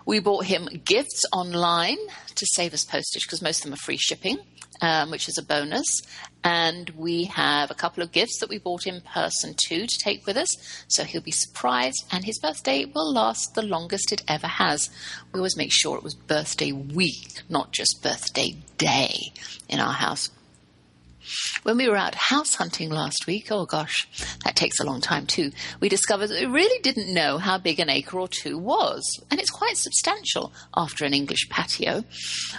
we 0.07 0.21
bought 0.21 0.47
him 0.47 0.69
gifts 0.85 1.23
online 1.33 1.99
to 2.35 2.47
save 2.53 2.75
us 2.75 2.85
postage 2.85 3.23
because 3.27 3.43
most 3.43 3.59
of 3.59 3.65
them 3.65 3.75
are 3.75 3.85
free 3.85 3.97
shipping 3.97 4.39
um, 4.83 5.11
which 5.11 5.29
is 5.29 5.39
a 5.39 5.43
bonus. 5.43 6.03
And 6.45 6.91
we 6.91 7.25
have 7.25 7.71
a 7.71 7.75
couple 7.75 8.03
of 8.03 8.13
gifts 8.13 8.41
that 8.41 8.51
we 8.51 8.59
bought 8.59 8.87
in 8.87 9.01
person 9.01 9.55
too 9.57 9.87
to 9.87 9.99
take 10.03 10.27
with 10.27 10.37
us. 10.37 10.49
So 10.89 11.05
he'll 11.05 11.23
be 11.23 11.31
surprised, 11.31 12.05
and 12.11 12.25
his 12.25 12.41
birthday 12.41 12.85
will 12.85 13.13
last 13.13 13.55
the 13.55 13.63
longest 13.63 14.13
it 14.13 14.23
ever 14.29 14.49
has. 14.49 14.91
We 15.33 15.39
always 15.39 15.57
make 15.57 15.73
sure 15.73 15.97
it 15.97 16.03
was 16.03 16.15
birthday 16.15 16.73
week, 16.73 17.43
not 17.49 17.73
just 17.73 18.03
birthday 18.03 18.57
day 18.77 19.33
in 19.69 19.79
our 19.79 19.93
house. 19.93 20.31
When 21.63 21.77
we 21.77 21.89
were 21.89 21.97
out 21.97 22.15
house 22.15 22.55
hunting 22.57 22.91
last 22.91 23.27
week, 23.27 23.51
oh 23.51 23.67
gosh, 23.67 24.09
That 24.45 24.57
takes 24.57 24.81
a 24.81 24.85
long 24.85 25.01
time 25.01 25.27
too. 25.27 25.53
We 25.81 25.89
discovered 25.89 26.29
that 26.29 26.41
we 26.41 26.47
really 26.47 26.81
didn't 26.83 27.13
know 27.13 27.39
how 27.39 27.59
big 27.59 27.81
an 27.81 27.91
acre 27.91 28.19
or 28.19 28.29
two 28.29 28.59
was, 28.59 29.03
and 29.31 29.41
it's 29.41 29.51
quite 29.51 29.77
substantial 29.77 30.53
after 30.77 31.05
an 31.05 31.15
English 31.15 31.49
patio. 31.49 32.05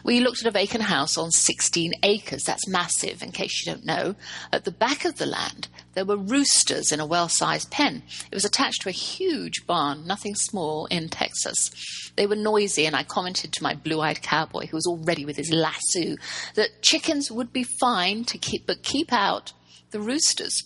We 0.03 0.19
looked 0.19 0.41
at 0.41 0.47
a 0.47 0.51
vacant 0.51 0.83
house 0.83 1.17
on 1.17 1.31
16 1.31 1.93
acres. 2.03 2.43
That's 2.43 2.67
massive, 2.67 3.21
in 3.21 3.31
case 3.31 3.65
you 3.65 3.71
don't 3.71 3.85
know. 3.85 4.15
At 4.51 4.65
the 4.65 4.71
back 4.71 5.05
of 5.05 5.17
the 5.17 5.25
land, 5.25 5.67
there 5.93 6.05
were 6.05 6.17
roosters 6.17 6.91
in 6.91 6.99
a 6.99 7.05
well 7.05 7.29
sized 7.29 7.71
pen. 7.71 8.03
It 8.31 8.35
was 8.35 8.45
attached 8.45 8.81
to 8.81 8.89
a 8.89 8.93
huge 8.93 9.65
barn, 9.67 10.05
nothing 10.05 10.35
small, 10.35 10.85
in 10.87 11.09
Texas. 11.09 11.71
They 12.15 12.27
were 12.27 12.35
noisy, 12.35 12.85
and 12.85 12.95
I 12.95 13.03
commented 13.03 13.53
to 13.53 13.63
my 13.63 13.73
blue 13.73 14.01
eyed 14.01 14.21
cowboy, 14.21 14.67
who 14.67 14.77
was 14.77 14.87
already 14.87 15.25
with 15.25 15.37
his 15.37 15.51
lasso, 15.51 16.15
that 16.55 16.81
chickens 16.81 17.31
would 17.31 17.51
be 17.53 17.63
fine 17.63 18.23
to 18.25 18.37
keep, 18.37 18.67
but 18.67 18.83
keep 18.83 19.11
out 19.11 19.53
the 19.91 19.99
roosters 19.99 20.63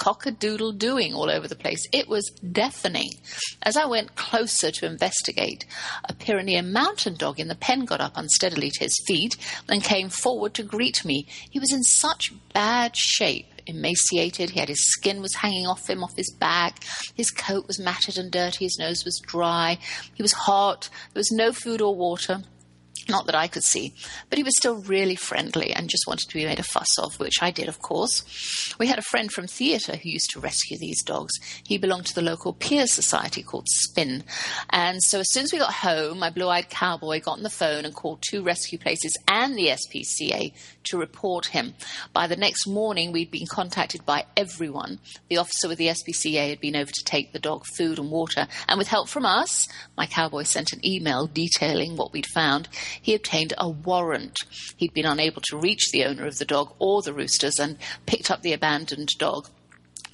cock-a-doodle 0.00 0.72
doing 0.72 1.14
all 1.14 1.30
over 1.30 1.46
the 1.46 1.54
place. 1.54 1.86
It 1.92 2.08
was 2.08 2.30
deafening. 2.30 3.10
As 3.62 3.76
I 3.76 3.84
went 3.84 4.16
closer 4.16 4.70
to 4.70 4.86
investigate, 4.86 5.66
a 6.04 6.14
Pyrenean 6.14 6.72
mountain 6.72 7.14
dog 7.14 7.38
in 7.38 7.48
the 7.48 7.54
pen 7.54 7.84
got 7.84 8.00
up 8.00 8.12
unsteadily 8.16 8.70
to 8.70 8.80
his 8.80 8.98
feet 9.06 9.36
and 9.68 9.84
came 9.84 10.08
forward 10.08 10.54
to 10.54 10.62
greet 10.62 11.04
me. 11.04 11.28
He 11.50 11.60
was 11.60 11.70
in 11.70 11.82
such 11.82 12.32
bad 12.54 12.96
shape 12.96 13.59
emaciated. 13.66 14.50
He 14.50 14.60
had 14.60 14.68
his 14.68 14.92
skin 14.92 15.20
was 15.20 15.34
hanging 15.34 15.66
off 15.66 15.88
him, 15.88 16.02
off 16.02 16.16
his 16.16 16.32
back. 16.32 16.82
His 17.14 17.30
coat 17.30 17.66
was 17.66 17.78
matted 17.78 18.18
and 18.18 18.30
dirty. 18.30 18.64
His 18.64 18.78
nose 18.78 19.04
was 19.04 19.20
dry. 19.24 19.78
He 20.14 20.22
was 20.22 20.32
hot. 20.32 20.88
There 21.12 21.20
was 21.20 21.32
no 21.32 21.52
food 21.52 21.80
or 21.80 21.94
water. 21.94 22.42
Not 23.08 23.26
that 23.26 23.34
I 23.34 23.48
could 23.48 23.64
see, 23.64 23.94
but 24.28 24.38
he 24.38 24.44
was 24.44 24.56
still 24.56 24.76
really 24.82 25.16
friendly 25.16 25.72
and 25.72 25.88
just 25.88 26.06
wanted 26.06 26.28
to 26.28 26.34
be 26.34 26.44
made 26.44 26.60
a 26.60 26.62
fuss 26.62 26.98
of, 26.98 27.18
which 27.18 27.42
I 27.42 27.50
did, 27.50 27.68
of 27.68 27.82
course. 27.82 28.74
We 28.78 28.86
had 28.86 28.98
a 28.98 29.02
friend 29.02 29.32
from 29.32 29.46
theatre 29.46 29.96
who 29.96 30.08
used 30.08 30.30
to 30.30 30.40
rescue 30.40 30.78
these 30.78 31.02
dogs. 31.02 31.32
He 31.66 31.76
belonged 31.76 32.06
to 32.06 32.14
the 32.14 32.22
local 32.22 32.52
peer 32.52 32.86
society 32.86 33.42
called 33.42 33.66
Spin. 33.68 34.22
And 34.68 35.02
so 35.02 35.20
as 35.20 35.32
soon 35.32 35.44
as 35.44 35.52
we 35.52 35.58
got 35.58 35.72
home, 35.72 36.20
my 36.20 36.30
blue 36.30 36.48
eyed 36.48 36.70
cowboy 36.70 37.20
got 37.20 37.38
on 37.38 37.42
the 37.42 37.50
phone 37.50 37.84
and 37.84 37.94
called 37.94 38.22
two 38.22 38.42
rescue 38.42 38.78
places 38.78 39.16
and 39.26 39.56
the 39.56 39.68
SPCA 39.68 40.52
to 40.84 40.98
report 40.98 41.46
him. 41.46 41.74
By 42.12 42.26
the 42.26 42.36
next 42.36 42.66
morning, 42.66 43.10
we'd 43.12 43.30
been 43.30 43.46
contacted 43.46 44.06
by 44.06 44.26
everyone. 44.36 45.00
The 45.28 45.38
officer 45.38 45.68
with 45.68 45.78
the 45.78 45.88
SPCA 45.88 46.50
had 46.50 46.60
been 46.60 46.76
over 46.76 46.90
to 46.92 47.04
take 47.04 47.32
the 47.32 47.38
dog 47.38 47.64
food 47.66 47.98
and 47.98 48.10
water, 48.10 48.46
and 48.68 48.78
with 48.78 48.88
help 48.88 49.08
from 49.08 49.26
us, 49.26 49.68
my 49.96 50.06
cowboy 50.06 50.44
sent 50.44 50.72
an 50.72 50.84
email 50.86 51.26
detailing 51.26 51.96
what 51.96 52.12
we'd 52.12 52.26
found 52.26 52.68
he 53.00 53.14
obtained 53.14 53.54
a 53.58 53.68
warrant. 53.68 54.36
He'd 54.76 54.94
been 54.94 55.06
unable 55.06 55.42
to 55.42 55.56
reach 55.56 55.90
the 55.90 56.04
owner 56.04 56.26
of 56.26 56.38
the 56.38 56.44
dog 56.44 56.74
or 56.78 57.02
the 57.02 57.12
roosters 57.12 57.58
and 57.58 57.78
picked 58.06 58.30
up 58.30 58.42
the 58.42 58.52
abandoned 58.52 59.10
dog 59.18 59.48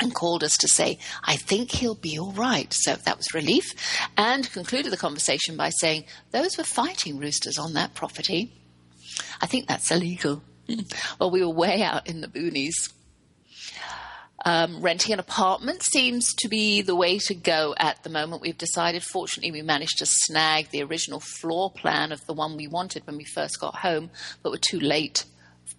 and 0.01 0.15
called 0.15 0.45
us 0.45 0.57
to 0.59 0.69
say, 0.69 0.99
I 1.25 1.37
think 1.37 1.71
he'll 1.73 1.95
be 1.95 2.19
all 2.19 2.33
right. 2.33 2.73
So 2.73 2.97
that 2.97 3.17
was 3.17 3.35
relief. 3.35 3.65
And 4.17 4.51
concluded 4.53 4.93
the 4.93 4.97
conversation 4.97 5.57
by 5.57 5.71
saying, 5.71 6.05
Those 6.33 6.59
were 6.59 6.65
fighting 6.65 7.19
roosters 7.19 7.59
on 7.59 7.73
that 7.75 7.95
property. 7.95 8.53
I 9.41 9.47
think 9.47 9.67
that's 9.67 9.91
illegal. 9.91 10.43
well, 11.21 11.31
we 11.31 11.43
were 11.43 11.51
way 11.51 11.83
out 11.83 12.07
in 12.07 12.21
the 12.21 12.29
boonies. 12.29 12.93
Um, 14.45 14.81
renting 14.81 15.12
an 15.12 15.19
apartment 15.19 15.83
seems 15.83 16.35
to 16.35 16.49
be 16.49 16.83
the 16.83 16.95
way 16.95 17.19
to 17.19 17.35
go 17.35 17.75
at 17.78 18.02
the 18.02 18.11
moment. 18.11 18.43
We've 18.43 18.57
decided, 18.57 19.02
fortunately, 19.02 19.50
we 19.50 19.62
managed 19.62 19.99
to 19.99 20.07
snag 20.07 20.71
the 20.71 20.83
original 20.83 21.21
floor 21.21 21.71
plan 21.71 22.12
of 22.12 22.25
the 22.26 22.35
one 22.35 22.57
we 22.57 22.69
wanted 22.69 23.07
when 23.07 23.16
we 23.16 23.25
first 23.25 23.59
got 23.59 23.76
home, 23.76 24.11
but 24.43 24.52
we're 24.52 24.59
too 24.59 24.81
late 24.81 25.25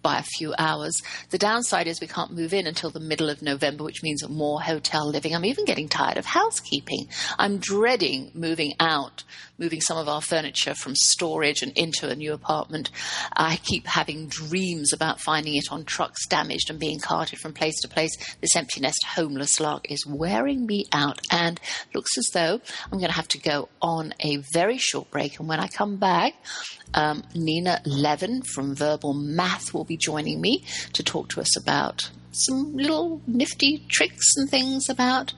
by 0.02 0.18
a 0.18 0.22
few 0.22 0.54
hours. 0.58 1.02
The 1.30 1.38
downside 1.38 1.86
is 1.86 2.00
we 2.00 2.06
can't 2.06 2.32
move 2.32 2.54
in 2.54 2.66
until 2.66 2.90
the 2.90 3.00
middle 3.00 3.30
of 3.30 3.42
November, 3.42 3.84
which 3.84 4.02
means 4.02 4.26
more 4.28 4.60
hotel 4.60 5.08
living. 5.08 5.34
I'm 5.34 5.44
even 5.44 5.64
getting 5.64 5.88
tired 5.88 6.16
of 6.16 6.26
housekeeping. 6.26 7.08
I'm 7.38 7.58
dreading 7.58 8.30
moving 8.34 8.74
out, 8.78 9.24
moving 9.58 9.80
some 9.80 9.98
of 9.98 10.08
our 10.08 10.20
furniture 10.20 10.74
from 10.74 10.94
storage 10.94 11.62
and 11.62 11.76
into 11.76 12.08
a 12.08 12.14
new 12.14 12.32
apartment. 12.32 12.90
I 13.36 13.56
keep 13.56 13.86
having 13.86 14.28
dreams 14.28 14.92
about 14.92 15.20
finding 15.20 15.56
it 15.56 15.70
on 15.70 15.84
trucks 15.84 16.26
damaged 16.26 16.70
and 16.70 16.78
being 16.78 17.00
carted 17.00 17.38
from 17.38 17.52
place 17.52 17.80
to 17.80 17.88
place. 17.88 18.16
This 18.40 18.54
empty 18.56 18.80
nest 18.80 19.04
homeless 19.04 19.60
lark 19.60 19.90
is 19.90 20.06
wearing 20.06 20.66
me 20.66 20.86
out 20.92 21.20
and 21.30 21.60
looks 21.94 22.16
as 22.16 22.28
though 22.32 22.60
I'm 22.84 22.98
going 22.98 23.10
to 23.10 23.16
have 23.16 23.28
to 23.28 23.38
go 23.38 23.68
on 23.82 24.14
a 24.20 24.36
very 24.52 24.78
short 24.78 25.10
break. 25.10 25.38
And 25.38 25.48
when 25.48 25.60
I 25.60 25.68
come 25.68 25.96
back, 25.96 26.34
um, 26.94 27.24
Nina 27.34 27.80
Levin 27.84 28.42
from 28.42 28.74
Verbal 28.74 29.14
Math 29.14 29.74
will 29.74 29.84
be 29.84 29.96
joining 29.96 30.40
me 30.40 30.64
to 30.92 31.02
talk 31.02 31.28
to 31.30 31.40
us 31.40 31.56
about 31.60 32.10
some 32.32 32.76
little 32.76 33.20
nifty 33.26 33.84
tricks 33.88 34.36
and 34.36 34.48
things 34.48 34.88
about 34.88 35.32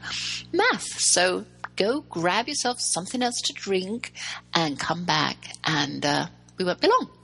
math. 0.53 0.87
So 1.01 1.47
go 1.81 2.03
grab 2.03 2.47
yourself 2.47 2.79
something 2.79 3.23
else 3.23 3.41
to 3.41 3.53
drink 3.55 4.13
and 4.55 4.79
come 4.79 5.05
back, 5.05 5.37
and 5.65 6.05
uh, 6.05 6.27
we 6.59 6.65
won't 6.65 6.81
be 6.81 6.89
long. 6.89 7.20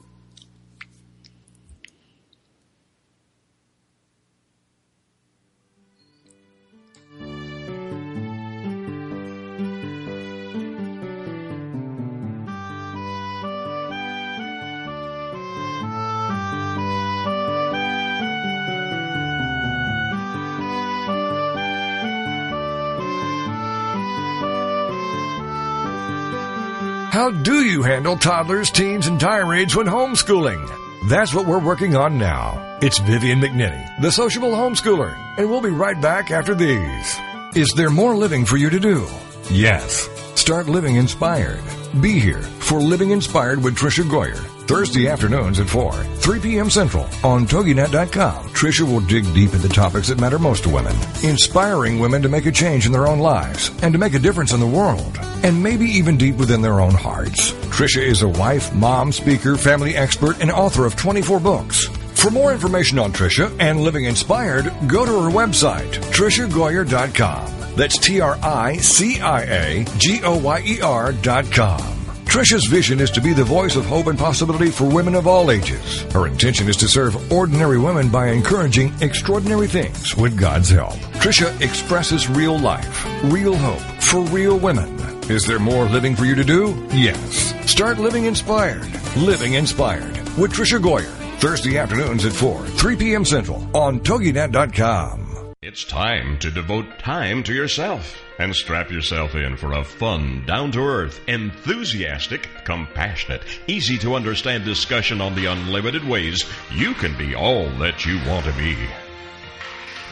How 27.17 27.31
do 27.31 27.65
you 27.65 27.83
handle 27.83 28.19
toddlers, 28.19 28.71
teens, 28.71 29.07
and 29.07 29.19
tirades 29.19 29.75
when 29.75 29.87
homeschooling? 29.87 31.09
That's 31.09 31.33
what 31.33 31.47
we're 31.47 31.65
working 31.65 31.97
on 31.97 32.19
now. 32.19 32.79
It's 32.83 32.99
Vivian 32.99 33.41
McNinney, 33.41 34.03
the 34.03 34.13
sociable 34.13 34.51
homeschooler, 34.51 35.17
and 35.39 35.49
we'll 35.49 35.63
be 35.63 35.71
right 35.71 35.99
back 35.99 36.31
after 36.31 36.55
these. 36.55 37.19
Is 37.55 37.73
there 37.75 37.89
more 37.89 38.15
living 38.15 38.45
for 38.45 38.59
you 38.59 38.69
to 38.69 38.79
do? 38.79 39.09
Yes. 39.51 40.11
Start 40.39 40.69
living 40.69 40.97
inspired. 40.97 41.63
Be 42.03 42.19
here 42.19 42.43
for 42.43 42.81
Living 42.81 43.13
Inspired 43.13 43.65
with 43.65 43.79
Tricia 43.79 44.05
Goyer 44.05 44.45
Thursday 44.67 45.09
afternoons 45.09 45.61
at 45.61 45.69
4, 45.69 45.93
3 45.93 46.41
p.m. 46.41 46.69
Central 46.69 47.05
on 47.23 47.47
TogiNet.com. 47.47 48.49
Tricia 48.49 48.83
will 48.83 49.01
dig 49.01 49.25
deep 49.33 49.55
into 49.55 49.69
topics 49.69 50.09
that 50.09 50.21
matter 50.21 50.39
most 50.39 50.65
to 50.65 50.69
women, 50.69 50.95
inspiring 51.23 52.01
women 52.01 52.21
to 52.23 52.29
make 52.29 52.47
a 52.47 52.53
change 52.53 52.85
in 52.85 52.93
their 52.93 53.07
own 53.07 53.21
lives 53.21 53.71
and 53.83 53.93
to 53.93 53.99
make 53.99 54.15
a 54.15 54.19
difference 54.19 54.53
in 54.53 54.61
the 54.61 54.67
world, 54.67 55.17
and 55.47 55.63
maybe 55.63 55.87
even 55.87 56.17
deep 56.17 56.35
within 56.35 56.61
their 56.61 56.81
own 56.81 56.93
hearts. 56.93 57.53
Tricia 57.71 58.03
is 58.03 58.23
a 58.23 58.29
wife, 58.29 58.75
mom, 58.75 59.13
speaker, 59.13 59.57
family 59.57 59.95
expert, 59.95 60.43
and 60.43 60.51
author 60.51 60.85
of 60.85 60.97
24 60.97 61.39
books. 61.39 61.87
For 62.15 62.33
more 62.33 62.53
information 62.53 62.99
on 62.99 63.13
Tricia 63.13 63.55
and 63.61 63.81
Living 63.81 64.05
Inspired, 64.05 64.73
go 64.89 65.07
to 65.07 65.13
her 65.13 65.31
website, 65.31 65.93
TriciaGoyer.com. 66.11 67.77
That's 67.77 67.99
T 67.99 68.21
R 68.21 68.37
I 68.43 68.79
C 68.79 69.21
I 69.21 69.43
A 69.43 69.85
G 69.99 70.21
O 70.25 70.37
Y 70.39 70.63
E 70.67 70.81
R.com. 70.81 71.45
com. 71.45 71.97
Tricia's 72.25 72.67
vision 72.67 73.01
is 73.01 73.11
to 73.13 73.21
be 73.21 73.33
the 73.33 73.45
voice 73.45 73.77
of 73.77 73.87
hope 73.87 74.09
and 74.09 74.19
possibility 74.19 74.71
for 74.71 74.85
women 74.85 75.15
of 75.15 75.27
all 75.27 75.51
ages. 75.51 76.03
Her 76.13 76.27
intention 76.27 76.69
is 76.69 76.77
to 76.79 76.89
serve 76.89 77.33
ordinary 77.33 77.79
women 77.79 78.11
by 78.11 78.29
encouraging 78.29 78.93
extraordinary 79.01 79.69
things 79.69 80.17
with 80.17 80.39
God's 80.39 80.71
help. 80.71 80.95
Tricia 81.23 81.59
expresses 81.61 82.29
real 82.29 82.59
life, 82.59 83.07
real 83.25 83.55
hope 83.57 84.03
for 84.03 84.21
real 84.23 84.59
women. 84.59 85.16
Is 85.29 85.43
there 85.43 85.59
more 85.59 85.87
living 85.87 86.15
for 86.15 86.25
you 86.25 86.37
to 86.37 86.45
do? 86.45 86.87
Yes. 86.93 87.53
Start 87.69 87.99
living 87.99 88.27
inspired. 88.27 88.89
Living 89.17 89.55
inspired 89.55 90.17
with 90.39 90.53
Tricia 90.53 90.79
Goyer. 90.79 91.11
Thursday 91.41 91.79
afternoons 91.79 92.25
at 92.25 92.33
4, 92.33 92.65
3 92.65 92.97
p.m. 92.97 93.25
Central 93.25 93.59
on 93.77 93.99
TogiNet.com. 93.99 95.53
It's 95.63 95.83
time 95.83 96.39
to 96.39 96.51
devote 96.53 97.01
time 97.01 97.43
to 97.43 97.53
yourself 97.53 98.17
and 98.39 98.55
strap 98.55 98.89
yourself 98.89 99.35
in 99.35 99.57
for 99.57 99.73
a 99.73 99.83
fun, 99.83 100.45
down 100.47 100.71
to 100.73 100.81
earth, 100.81 101.19
enthusiastic, 101.27 102.49
compassionate, 102.65 103.43
easy 103.67 103.99
to 103.99 104.15
understand 104.15 104.65
discussion 104.65 105.21
on 105.21 105.35
the 105.35 105.47
unlimited 105.47 106.05
ways 106.05 106.45
you 106.71 106.95
can 106.95 107.19
be 107.19 107.35
all 107.35 107.69
that 107.79 108.07
you 108.07 108.21
want 108.29 108.45
to 108.47 108.53
be. 108.53 108.77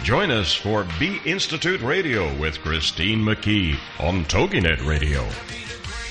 Join 0.02 0.30
us 0.30 0.54
for 0.54 0.86
B 0.98 1.18
Institute 1.24 1.80
Radio 1.80 2.34
with 2.38 2.60
Christine 2.60 3.20
McKee 3.20 3.78
on 3.98 4.24
TogiNet 4.26 4.86
Radio. 4.86 5.26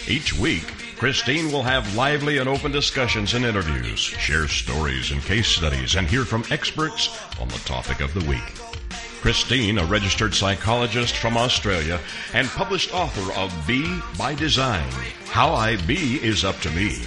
Each 0.08 0.34
week, 0.34 0.66
Christine 0.98 1.52
will 1.52 1.64
have 1.64 1.96
lively 1.96 2.38
and 2.38 2.50
open 2.50 2.72
discussions 2.72 3.34
and 3.34 3.46
interviews, 3.46 4.00
share 4.00 4.48
stories 4.48 5.12
and 5.12 5.22
case 5.22 5.48
studies, 5.48 5.96
and 5.96 6.08
hear 6.08 6.26
from 6.26 6.44
experts 6.50 7.20
on 7.40 7.50
the 7.50 7.60
topic 7.66 8.00
of 8.00 8.14
the 8.14 8.28
week. 8.28 8.56
Christine, 9.22 9.78
a 9.78 9.86
registered 9.86 10.34
psychologist 10.34 11.16
from 11.16 11.38
Australia 11.38 12.00
and 12.34 12.48
published 12.48 12.94
author 12.94 13.32
of 13.40 13.54
Be 13.68 14.00
by 14.18 14.34
Design 14.34 14.90
How 15.26 15.54
I 15.54 15.78
Be 15.86 16.16
is 16.24 16.44
Up 16.44 16.60
to 16.62 16.72
Me, 16.72 17.00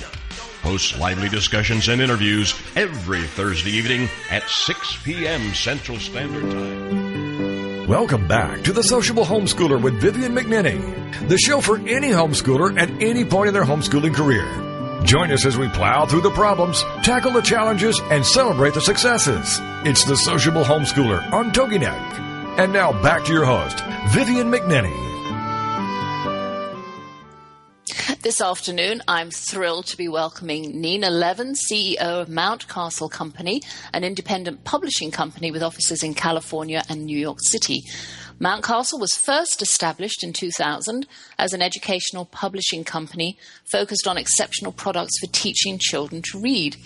hosts 0.66 0.98
lively 0.98 1.28
discussions 1.28 1.88
and 1.88 2.02
interviews 2.02 2.52
every 2.74 3.22
Thursday 3.22 3.70
evening 3.70 4.08
at 4.30 4.42
6 4.48 4.96
p.m. 5.04 5.54
Central 5.54 5.96
Standard 5.98 6.50
Time. 6.50 7.86
Welcome 7.86 8.26
back 8.26 8.64
to 8.64 8.72
The 8.72 8.82
Sociable 8.82 9.24
Homeschooler 9.24 9.80
with 9.80 10.00
Vivian 10.00 10.34
McNinney, 10.34 11.28
the 11.28 11.38
show 11.38 11.60
for 11.60 11.76
any 11.78 12.08
homeschooler 12.08 12.76
at 12.76 12.90
any 13.00 13.24
point 13.24 13.46
in 13.46 13.54
their 13.54 13.64
homeschooling 13.64 14.12
career. 14.12 14.44
Join 15.04 15.30
us 15.30 15.46
as 15.46 15.56
we 15.56 15.68
plow 15.68 16.04
through 16.04 16.22
the 16.22 16.30
problems, 16.30 16.82
tackle 17.04 17.30
the 17.30 17.42
challenges, 17.42 18.00
and 18.10 18.26
celebrate 18.26 18.74
the 18.74 18.80
successes. 18.80 19.60
It's 19.84 20.04
The 20.04 20.16
Sociable 20.16 20.64
Homeschooler 20.64 21.32
on 21.32 21.52
TogiNet. 21.52 22.58
And 22.58 22.72
now 22.72 22.90
back 23.02 23.24
to 23.26 23.32
your 23.32 23.44
host, 23.44 23.84
Vivian 24.08 24.50
McNinney. 24.50 25.15
This 28.26 28.40
afternoon, 28.40 29.02
I'm 29.06 29.30
thrilled 29.30 29.86
to 29.86 29.96
be 29.96 30.08
welcoming 30.08 30.80
Nina 30.80 31.10
Levin, 31.10 31.54
CEO 31.70 32.22
of 32.22 32.26
Mountcastle 32.26 33.08
Company, 33.08 33.62
an 33.92 34.02
independent 34.02 34.64
publishing 34.64 35.12
company 35.12 35.52
with 35.52 35.62
offices 35.62 36.02
in 36.02 36.12
California 36.12 36.82
and 36.88 37.04
New 37.04 37.16
York 37.16 37.38
City. 37.40 37.84
Mountcastle 38.40 38.98
was 38.98 39.14
first 39.14 39.62
established 39.62 40.24
in 40.24 40.32
2000 40.32 41.06
as 41.38 41.52
an 41.52 41.62
educational 41.62 42.24
publishing 42.24 42.82
company 42.82 43.38
focused 43.70 44.08
on 44.08 44.18
exceptional 44.18 44.72
products 44.72 45.20
for 45.20 45.30
teaching 45.30 45.78
children 45.78 46.20
to 46.32 46.40
read. 46.40 46.76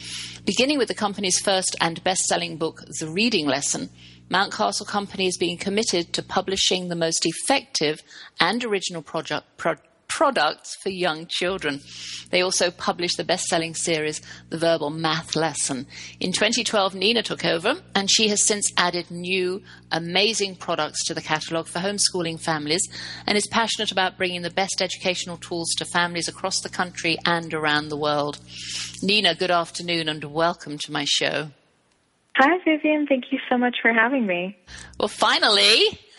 Beginning 0.44 0.76
with 0.76 0.88
the 0.88 0.94
company's 0.94 1.40
first 1.40 1.75
and 1.80 2.04
best 2.04 2.26
selling 2.26 2.59
book, 2.59 2.82
The 2.99 3.09
Reading 3.09 3.47
Lesson, 3.47 3.88
Mountcastle 4.30 4.87
Company 4.87 5.26
is 5.26 5.38
being 5.38 5.56
committed 5.56 6.12
to 6.12 6.23
publishing 6.23 6.88
the 6.88 6.97
most 6.97 7.25
effective 7.25 8.02
and 8.38 8.62
original 8.62 9.00
project, 9.00 9.47
pro- 9.56 9.76
products 10.11 10.76
for 10.83 10.90
young 10.90 11.26
children. 11.26 11.81
They 12.31 12.43
also 12.43 12.71
published 12.71 13.17
the 13.17 13.25
best 13.25 13.47
selling 13.47 13.75
series, 13.75 14.21
The 14.50 14.59
Verbal 14.59 14.90
Math 14.90 15.37
Lesson. 15.37 15.87
In 16.19 16.33
2012, 16.33 16.95
Nina 16.95 17.23
took 17.23 17.45
over, 17.45 17.81
and 17.95 18.11
she 18.11 18.29
has 18.29 18.45
since 18.45 18.71
added 18.76 19.11
new, 19.11 19.62
amazing 19.93 20.57
products 20.57 21.05
to 21.07 21.14
the 21.14 21.23
catalogue 21.23 21.69
for 21.69 21.79
homeschooling 21.79 22.40
families 22.40 22.87
and 23.26 23.38
is 23.38 23.47
passionate 23.47 23.93
about 23.93 24.19
bringing 24.19 24.43
the 24.43 24.50
best 24.50 24.83
educational 24.83 25.37
tools 25.38 25.73
to 25.79 25.85
families 25.85 26.29
across 26.29 26.61
the 26.61 26.69
country 26.69 27.17
and 27.25 27.55
around 27.55 27.88
the 27.88 27.97
world. 27.97 28.40
Nina, 29.02 29.35
good 29.35 29.50
afternoon 29.50 30.09
and 30.09 30.25
welcome 30.25 30.76
to 30.79 30.93
my 30.93 31.07
show. 31.07 31.50
Hi, 32.37 32.58
Vivian. 32.64 33.06
Thank 33.06 33.25
you 33.32 33.38
so 33.49 33.58
much 33.58 33.76
for 33.82 33.92
having 33.92 34.26
me. 34.26 34.56
Well, 34.99 35.08
finally. 35.08 35.99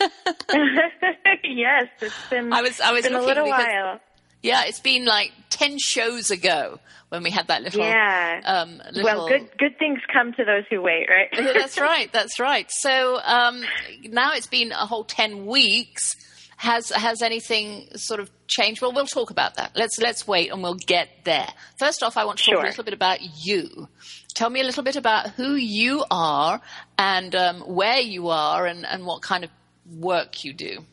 yes, 1.44 1.88
it's 2.00 2.14
been, 2.30 2.52
I 2.52 2.62
was, 2.62 2.80
I 2.80 2.92
was 2.92 3.04
been 3.04 3.14
a 3.14 3.20
little 3.20 3.44
because, 3.44 3.66
while. 3.66 4.00
Yeah, 4.42 4.64
it's 4.66 4.80
been 4.80 5.04
like 5.04 5.32
10 5.50 5.78
shows 5.78 6.30
ago 6.30 6.80
when 7.08 7.22
we 7.22 7.30
had 7.30 7.48
that 7.48 7.62
little. 7.62 7.84
Yeah. 7.84 8.40
Um, 8.44 8.82
little... 8.92 9.04
Well, 9.04 9.28
good, 9.28 9.48
good 9.58 9.78
things 9.78 10.00
come 10.12 10.32
to 10.32 10.44
those 10.44 10.64
who 10.70 10.82
wait, 10.82 11.08
right? 11.08 11.28
that's 11.54 11.78
right. 11.80 12.12
That's 12.12 12.40
right. 12.40 12.66
So 12.70 13.20
um, 13.22 13.62
now 14.04 14.32
it's 14.34 14.46
been 14.46 14.72
a 14.72 14.86
whole 14.86 15.04
10 15.04 15.46
weeks. 15.46 16.14
Has 16.56 16.90
has 16.90 17.22
anything 17.22 17.88
sort 17.96 18.20
of 18.20 18.30
changed? 18.46 18.82
Well, 18.82 18.92
we'll 18.92 19.06
talk 19.06 19.30
about 19.30 19.56
that. 19.56 19.72
Let's 19.74 19.98
let's 19.98 20.28
wait 20.28 20.52
and 20.52 20.62
we'll 20.62 20.76
get 20.76 21.08
there. 21.24 21.48
First 21.76 22.04
off, 22.04 22.16
I 22.16 22.24
want 22.24 22.38
to 22.38 22.44
talk 22.44 22.54
sure. 22.54 22.62
a 22.62 22.68
little 22.68 22.84
bit 22.84 22.94
about 22.94 23.18
you. 23.44 23.88
Tell 24.32 24.50
me 24.50 24.60
a 24.60 24.64
little 24.64 24.82
bit 24.82 24.96
about 24.96 25.30
who 25.30 25.54
you 25.54 26.04
are 26.10 26.60
and 26.98 27.34
um, 27.34 27.60
where 27.60 28.00
you 28.00 28.28
are 28.28 28.66
and, 28.66 28.86
and 28.86 29.04
what 29.04 29.22
kind 29.22 29.44
of 29.44 29.50
work 29.98 30.44
you 30.44 30.52
do. 30.52 30.84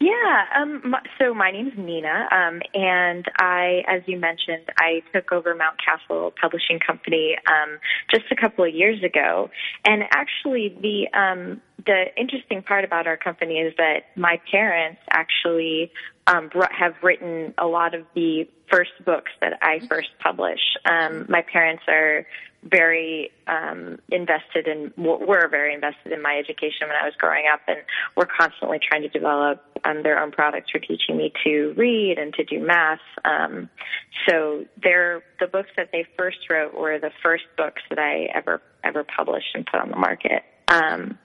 Yeah, 0.00 0.44
um, 0.60 0.94
so 1.18 1.32
my 1.32 1.50
name's 1.50 1.78
Nina, 1.78 2.28
um, 2.30 2.60
and 2.74 3.24
I, 3.38 3.84
as 3.88 4.02
you 4.06 4.18
mentioned, 4.18 4.64
I 4.76 5.02
took 5.14 5.32
over 5.32 5.54
Mountcastle 5.54 6.32
Publishing 6.38 6.78
Company 6.78 7.36
um, 7.46 7.78
just 8.10 8.24
a 8.30 8.36
couple 8.36 8.64
of 8.64 8.74
years 8.74 9.02
ago. 9.02 9.50
And 9.84 10.02
actually, 10.10 10.76
the 10.80 11.18
um, 11.18 11.62
the 11.86 12.06
interesting 12.18 12.62
part 12.62 12.84
about 12.84 13.06
our 13.06 13.16
company 13.16 13.54
is 13.54 13.72
that 13.78 14.04
my 14.16 14.40
parents 14.50 15.00
actually 15.10 15.92
um, 16.26 16.50
have 16.70 16.94
written 17.02 17.54
a 17.56 17.66
lot 17.66 17.94
of 17.94 18.04
the 18.14 18.48
first 18.70 18.92
books 19.04 19.30
that 19.40 19.58
I 19.62 19.80
first 19.86 20.08
published. 20.18 20.78
Um, 20.84 21.26
my 21.28 21.42
parents 21.42 21.84
are 21.88 22.26
very 22.64 23.30
um, 23.46 23.98
invested 24.10 24.66
in 24.66 24.92
were 24.96 25.48
very 25.48 25.74
invested 25.74 26.12
in 26.12 26.22
my 26.22 26.36
education 26.38 26.88
when 26.88 26.96
I 27.00 27.04
was 27.04 27.14
growing 27.18 27.44
up, 27.52 27.60
and 27.68 27.78
were 28.16 28.26
constantly 28.26 28.78
trying 28.78 29.02
to 29.02 29.08
develop 29.08 29.62
um, 29.84 30.02
their 30.02 30.18
own 30.18 30.32
products 30.32 30.70
for 30.70 30.78
teaching 30.78 31.16
me 31.16 31.32
to 31.44 31.74
read 31.76 32.18
and 32.18 32.32
to 32.34 32.44
do 32.44 32.60
math. 32.60 33.00
Um, 33.24 33.68
so 34.28 34.64
they're 34.82 35.22
the 35.40 35.46
books 35.46 35.70
that 35.76 35.90
they 35.92 36.06
first 36.16 36.38
wrote 36.50 36.74
were 36.74 36.98
the 36.98 37.10
first 37.22 37.44
books 37.56 37.82
that 37.90 37.98
I 37.98 38.28
ever 38.34 38.62
ever 38.82 39.04
published 39.04 39.54
and 39.54 39.66
put 39.66 39.80
on 39.80 39.90
the 39.90 39.96
market. 39.96 40.42
Um, 40.68 41.18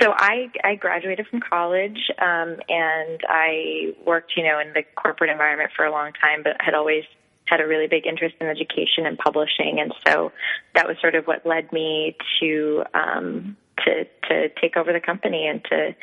so 0.00 0.12
I 0.16 0.50
I 0.62 0.76
graduated 0.76 1.26
from 1.26 1.40
college 1.40 1.98
um, 2.18 2.56
and 2.68 3.20
I 3.28 3.94
worked 4.06 4.32
you 4.36 4.44
know 4.44 4.60
in 4.60 4.72
the 4.72 4.82
corporate 4.94 5.30
environment 5.30 5.70
for 5.76 5.84
a 5.84 5.90
long 5.90 6.12
time, 6.12 6.42
but 6.44 6.56
had 6.60 6.74
always 6.74 7.04
had 7.50 7.60
a 7.60 7.66
really 7.66 7.88
big 7.88 8.06
interest 8.06 8.36
in 8.40 8.46
education 8.46 9.04
and 9.04 9.18
publishing, 9.18 9.78
and 9.80 9.92
so 10.06 10.32
that 10.74 10.86
was 10.86 10.96
sort 11.00 11.14
of 11.14 11.26
what 11.26 11.44
led 11.44 11.72
me 11.72 12.16
to 12.40 12.84
um, 12.94 13.56
to 13.84 14.04
to 14.28 14.48
take 14.60 14.76
over 14.76 14.92
the 14.92 15.00
company 15.00 15.46
and 15.46 15.64
to 15.64 15.94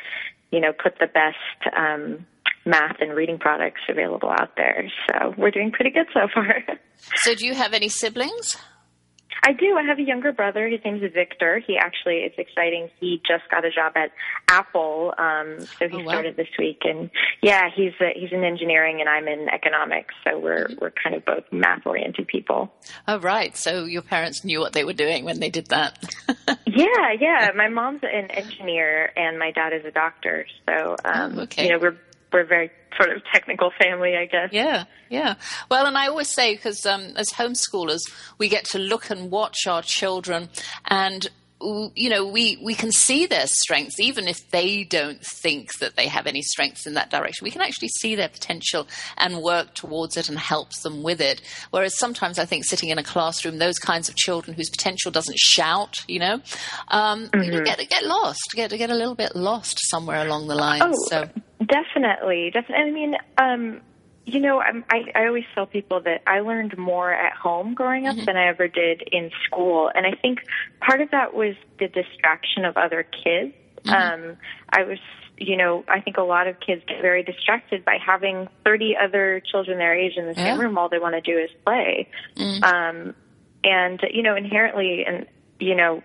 you 0.50 0.60
know 0.60 0.72
put 0.72 0.98
the 1.00 1.06
best 1.06 1.76
um, 1.76 2.26
math 2.66 2.96
and 3.00 3.14
reading 3.14 3.38
products 3.38 3.80
available 3.88 4.30
out 4.30 4.56
there. 4.56 4.90
So 5.08 5.34
we're 5.38 5.50
doing 5.50 5.72
pretty 5.72 5.90
good 5.90 6.06
so 6.12 6.28
far. 6.32 6.62
so 7.16 7.34
do 7.34 7.46
you 7.46 7.54
have 7.54 7.72
any 7.72 7.88
siblings? 7.88 8.56
I 9.42 9.52
do. 9.52 9.76
I 9.76 9.82
have 9.82 9.98
a 9.98 10.02
younger 10.02 10.32
brother. 10.32 10.68
His 10.68 10.80
name's 10.84 11.02
Victor. 11.12 11.60
He 11.64 11.76
actually, 11.76 12.18
it's 12.18 12.38
exciting. 12.38 12.90
He 13.00 13.20
just 13.26 13.48
got 13.50 13.64
a 13.64 13.70
job 13.70 13.92
at 13.96 14.10
Apple, 14.48 15.14
um, 15.18 15.60
so 15.60 15.88
he 15.88 15.96
oh, 15.96 15.98
wow. 15.98 16.12
started 16.12 16.36
this 16.36 16.48
week. 16.58 16.82
And 16.84 17.10
yeah, 17.42 17.68
he's 17.74 17.92
a, 18.00 18.10
he's 18.14 18.32
in 18.32 18.44
engineering, 18.44 19.00
and 19.00 19.08
I'm 19.08 19.28
in 19.28 19.48
economics. 19.48 20.14
So 20.24 20.38
we're 20.38 20.66
mm-hmm. 20.66 20.78
we're 20.80 20.92
kind 21.02 21.14
of 21.14 21.24
both 21.24 21.44
math 21.52 21.86
oriented 21.86 22.26
people. 22.26 22.72
Oh, 23.06 23.18
right. 23.18 23.56
So 23.56 23.84
your 23.84 24.02
parents 24.02 24.44
knew 24.44 24.60
what 24.60 24.72
they 24.72 24.84
were 24.84 24.92
doing 24.92 25.24
when 25.24 25.40
they 25.40 25.50
did 25.50 25.66
that. 25.68 26.02
yeah, 26.66 27.12
yeah. 27.18 27.50
My 27.54 27.68
mom's 27.68 28.02
an 28.02 28.30
engineer, 28.30 29.12
and 29.16 29.38
my 29.38 29.50
dad 29.52 29.72
is 29.72 29.84
a 29.84 29.90
doctor. 29.90 30.46
So 30.68 30.96
um, 31.04 31.38
oh, 31.38 31.42
okay. 31.42 31.64
you 31.64 31.72
know, 31.72 31.78
we're 31.78 31.96
we're 32.32 32.44
very 32.44 32.70
sort 32.96 33.14
of 33.14 33.22
technical 33.32 33.70
family, 33.78 34.16
I 34.16 34.26
guess. 34.26 34.50
Yeah, 34.52 34.84
yeah. 35.08 35.34
Well, 35.70 35.86
and 35.86 35.96
I 35.96 36.08
always 36.08 36.28
say 36.28 36.54
because 36.54 36.84
um, 36.86 37.12
as 37.16 37.28
homeschoolers, 37.28 38.00
we 38.38 38.48
get 38.48 38.64
to 38.66 38.78
look 38.78 39.10
and 39.10 39.30
watch 39.30 39.66
our 39.66 39.82
children, 39.82 40.48
and 40.86 41.28
you 41.60 42.08
know, 42.08 42.26
we, 42.26 42.58
we 42.62 42.74
can 42.74 42.92
see 42.92 43.26
their 43.26 43.46
strengths, 43.46 43.98
even 43.98 44.28
if 44.28 44.48
they 44.50 44.84
don't 44.84 45.20
think 45.20 45.78
that 45.78 45.96
they 45.96 46.06
have 46.06 46.26
any 46.26 46.42
strengths 46.42 46.86
in 46.86 46.94
that 46.94 47.10
direction. 47.10 47.44
We 47.44 47.50
can 47.50 47.62
actually 47.62 47.88
see 47.88 48.14
their 48.14 48.28
potential 48.28 48.86
and 49.16 49.42
work 49.42 49.74
towards 49.74 50.16
it 50.16 50.28
and 50.28 50.38
help 50.38 50.72
them 50.82 51.02
with 51.02 51.20
it. 51.20 51.40
Whereas 51.70 51.98
sometimes 51.98 52.38
I 52.38 52.44
think 52.44 52.64
sitting 52.64 52.90
in 52.90 52.98
a 52.98 53.02
classroom, 53.02 53.58
those 53.58 53.78
kinds 53.78 54.08
of 54.08 54.16
children 54.16 54.56
whose 54.56 54.70
potential 54.70 55.10
doesn't 55.10 55.38
shout, 55.38 55.96
you 56.06 56.20
know, 56.20 56.34
um, 56.88 57.26
mm-hmm. 57.28 57.42
you 57.42 57.64
get 57.64 57.78
get 57.88 58.04
lost, 58.04 58.40
get 58.54 58.70
get 58.70 58.90
a 58.90 58.94
little 58.94 59.14
bit 59.14 59.34
lost 59.34 59.78
somewhere 59.90 60.24
along 60.24 60.46
the 60.46 60.54
line. 60.54 60.82
Oh, 60.84 60.92
so 61.08 61.28
definitely, 61.66 62.50
definitely. 62.52 62.84
I 62.84 62.90
mean, 62.90 63.14
um, 63.38 63.80
you 64.28 64.40
know, 64.40 64.60
I'm, 64.60 64.84
I, 64.90 65.04
I 65.14 65.26
always 65.26 65.44
tell 65.54 65.64
people 65.64 66.02
that 66.02 66.22
I 66.26 66.40
learned 66.40 66.76
more 66.76 67.10
at 67.10 67.32
home 67.32 67.72
growing 67.72 68.06
up 68.06 68.14
mm-hmm. 68.14 68.26
than 68.26 68.36
I 68.36 68.48
ever 68.48 68.68
did 68.68 69.02
in 69.10 69.30
school. 69.44 69.90
And 69.94 70.06
I 70.06 70.12
think 70.20 70.40
part 70.80 71.00
of 71.00 71.10
that 71.12 71.32
was 71.32 71.54
the 71.78 71.88
distraction 71.88 72.66
of 72.66 72.76
other 72.76 73.04
kids. 73.04 73.54
Mm-hmm. 73.84 73.90
Um, 73.90 74.36
I 74.68 74.84
was, 74.84 74.98
you 75.38 75.56
know, 75.56 75.82
I 75.88 76.00
think 76.00 76.18
a 76.18 76.22
lot 76.22 76.46
of 76.46 76.60
kids 76.60 76.82
get 76.86 77.00
very 77.00 77.22
distracted 77.22 77.86
by 77.86 77.96
having 78.04 78.48
30 78.66 78.96
other 79.02 79.40
children 79.50 79.78
their 79.78 79.94
age 79.94 80.12
in 80.18 80.26
the 80.26 80.34
same 80.34 80.58
yeah. 80.58 80.62
room. 80.62 80.76
All 80.76 80.90
they 80.90 80.98
want 80.98 81.14
to 81.14 81.22
do 81.22 81.38
is 81.38 81.48
play. 81.64 82.10
Mm-hmm. 82.36 82.64
Um, 82.64 83.14
and, 83.64 84.00
you 84.12 84.22
know, 84.22 84.36
inherently, 84.36 85.06
and, 85.06 85.26
you 85.58 85.74
know, 85.74 86.02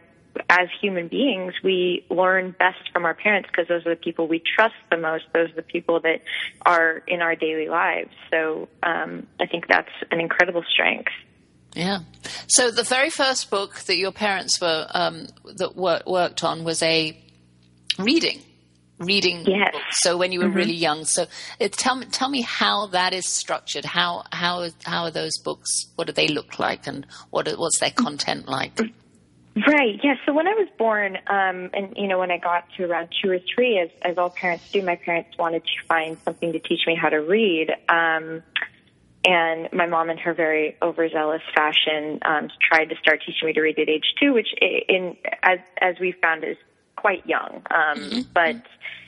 as 0.50 0.68
human 0.82 1.08
beings, 1.08 1.54
we 1.64 2.06
learn 2.10 2.56
best 2.58 2.90
from 2.92 3.06
our 3.06 3.14
parents 3.14 3.50
because 3.52 3.68
those 3.68 3.86
are 3.86 3.92
the 3.92 4.02
people 4.02 4.28
we 4.28 4.42
trust 4.56 4.76
the 4.90 4.98
most. 4.98 5.26
Those 5.34 5.52
are 5.52 5.56
the 5.56 5.62
people 5.62 6.00
that 6.02 6.22
are 6.66 7.04
in 7.08 7.22
our 7.22 7.36
daily 7.36 7.70
lives. 7.70 8.12
So 8.32 8.68
um, 8.82 9.28
I 9.40 9.46
think 9.46 9.68
that's 9.68 9.92
an 10.12 10.20
incredible 10.20 10.64
strength. 10.72 11.12
Yeah. 11.76 12.00
So 12.48 12.72
the 12.72 12.84
very 12.84 13.10
first 13.10 13.50
book 13.50 13.80
that 13.82 13.98
your 13.98 14.12
parents 14.12 14.62
were 14.62 14.88
um, 14.92 15.28
that 15.56 15.76
wor- 15.76 16.02
worked 16.06 16.44
on 16.44 16.64
was 16.64 16.84
a 16.84 17.18
reading 17.98 18.42
reading 19.00 19.44
yes. 19.46 19.76
So 20.02 20.18
when 20.18 20.32
you 20.32 20.40
were 20.40 20.46
mm-hmm. 20.46 20.56
really 20.56 20.74
young, 20.74 21.06
so 21.06 21.26
it, 21.60 21.74
tell 21.74 21.96
me 21.96 22.06
tell 22.08 22.30
me 22.30 22.42
how 22.42 22.88
that 22.88 23.14
is 23.14 23.28
structured. 23.28 23.86
How 23.86 24.24
how 24.32 24.70
how 24.84 25.04
are 25.04 25.12
those 25.12 25.38
books? 25.44 25.70
What 25.96 26.08
do 26.08 26.14
they 26.14 26.28
look 26.28 26.60
like, 26.60 26.88
and 26.88 27.06
what 27.30 27.48
what's 27.58 27.80
their 27.80 27.92
content 27.92 28.48
like? 28.48 28.80
Right. 29.56 30.00
Yes. 30.04 30.18
So 30.26 30.34
when 30.34 30.48
I 30.48 30.54
was 30.54 30.68
born, 30.80 31.16
um, 31.28 31.70
and 31.74 31.96
you 31.96 32.08
know, 32.08 32.18
when 32.18 32.32
I 32.32 32.38
got 32.38 32.66
to 32.78 32.86
around 32.86 33.10
two 33.22 33.30
or 33.30 33.40
three, 33.40 33.78
as 33.78 33.90
as 34.02 34.18
all 34.18 34.32
parents 34.32 34.72
do, 34.72 34.82
my 34.82 34.96
parents 34.96 35.38
wanted 35.38 35.64
to 35.64 35.86
find 35.88 36.18
something 36.26 36.54
to 36.54 36.60
teach 36.60 36.82
me 36.88 36.96
how 36.96 37.10
to 37.10 37.18
read. 37.18 37.70
Um, 37.88 38.42
and 39.26 39.72
my 39.72 39.86
mom, 39.86 40.10
in 40.10 40.18
her 40.18 40.34
very 40.34 40.76
overzealous 40.82 41.44
fashion, 41.56 42.20
um, 42.24 42.50
tried 42.62 42.86
to 42.86 42.96
start 42.98 43.22
teaching 43.26 43.48
me 43.48 43.54
to 43.54 43.62
read 43.62 43.78
at 43.78 43.90
age 43.90 44.16
two, 44.20 44.34
which, 44.34 44.54
in 44.60 45.16
as 45.44 45.60
as 45.80 46.00
we 46.00 46.14
found, 46.14 46.44
is 46.44 46.58
quite 46.96 47.26
young. 47.28 47.62
Um, 47.70 47.98
mm-hmm. 47.98 48.22
But 48.34 48.56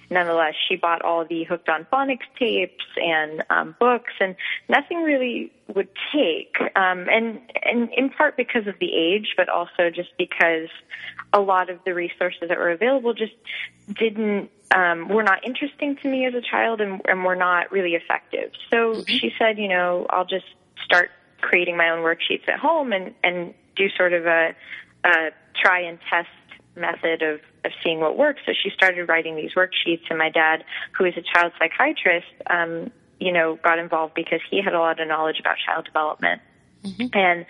nonetheless, 0.09 0.53
she 0.67 0.75
bought 0.75 1.01
all 1.01 1.25
the 1.25 1.43
Hooked 1.43 1.69
on 1.69 1.85
Phonics 1.91 2.27
tapes 2.37 2.85
and 2.97 3.43
um, 3.49 3.75
books, 3.79 4.13
and 4.19 4.35
nothing 4.69 5.03
really 5.03 5.51
would 5.73 5.89
take. 6.13 6.55
Um, 6.75 7.07
and 7.09 7.39
and 7.63 7.89
in 7.95 8.09
part 8.09 8.37
because 8.37 8.67
of 8.67 8.75
the 8.79 8.93
age, 8.93 9.33
but 9.37 9.49
also 9.49 9.89
just 9.93 10.09
because 10.17 10.69
a 11.33 11.39
lot 11.39 11.69
of 11.69 11.79
the 11.85 11.93
resources 11.93 12.49
that 12.49 12.57
were 12.57 12.71
available 12.71 13.13
just 13.13 13.33
didn't 13.93 14.49
um, 14.73 15.09
were 15.09 15.23
not 15.23 15.45
interesting 15.45 15.95
to 15.97 16.09
me 16.09 16.25
as 16.25 16.33
a 16.33 16.41
child, 16.41 16.81
and, 16.81 17.01
and 17.05 17.23
were 17.23 17.35
not 17.35 17.71
really 17.71 17.93
effective. 17.93 18.51
So 18.69 18.93
mm-hmm. 18.93 19.01
she 19.03 19.33
said, 19.37 19.57
you 19.57 19.67
know, 19.67 20.05
I'll 20.09 20.25
just 20.25 20.45
start 20.83 21.11
creating 21.41 21.77
my 21.77 21.89
own 21.89 21.99
worksheets 21.99 22.47
at 22.47 22.59
home 22.59 22.93
and 22.93 23.13
and 23.23 23.53
do 23.75 23.89
sort 23.97 24.13
of 24.13 24.25
a, 24.25 24.55
a 25.03 25.31
try 25.61 25.81
and 25.81 25.99
test 26.09 26.29
method 26.75 27.21
of, 27.21 27.39
of 27.63 27.71
seeing 27.83 27.99
what 27.99 28.17
works. 28.17 28.41
So 28.45 28.53
she 28.53 28.69
started 28.69 29.07
writing 29.07 29.35
these 29.35 29.53
worksheets, 29.53 30.03
and 30.09 30.17
my 30.17 30.29
dad, 30.29 30.63
who 30.97 31.05
is 31.05 31.13
a 31.17 31.21
child 31.21 31.53
psychiatrist, 31.59 32.27
um, 32.49 32.91
you 33.19 33.31
know, 33.31 33.57
got 33.63 33.79
involved 33.79 34.13
because 34.13 34.41
he 34.49 34.61
had 34.61 34.73
a 34.73 34.79
lot 34.79 34.99
of 34.99 35.07
knowledge 35.07 35.39
about 35.39 35.55
child 35.65 35.85
development. 35.85 36.41
Mm-hmm. 36.83 37.17
And 37.17 37.45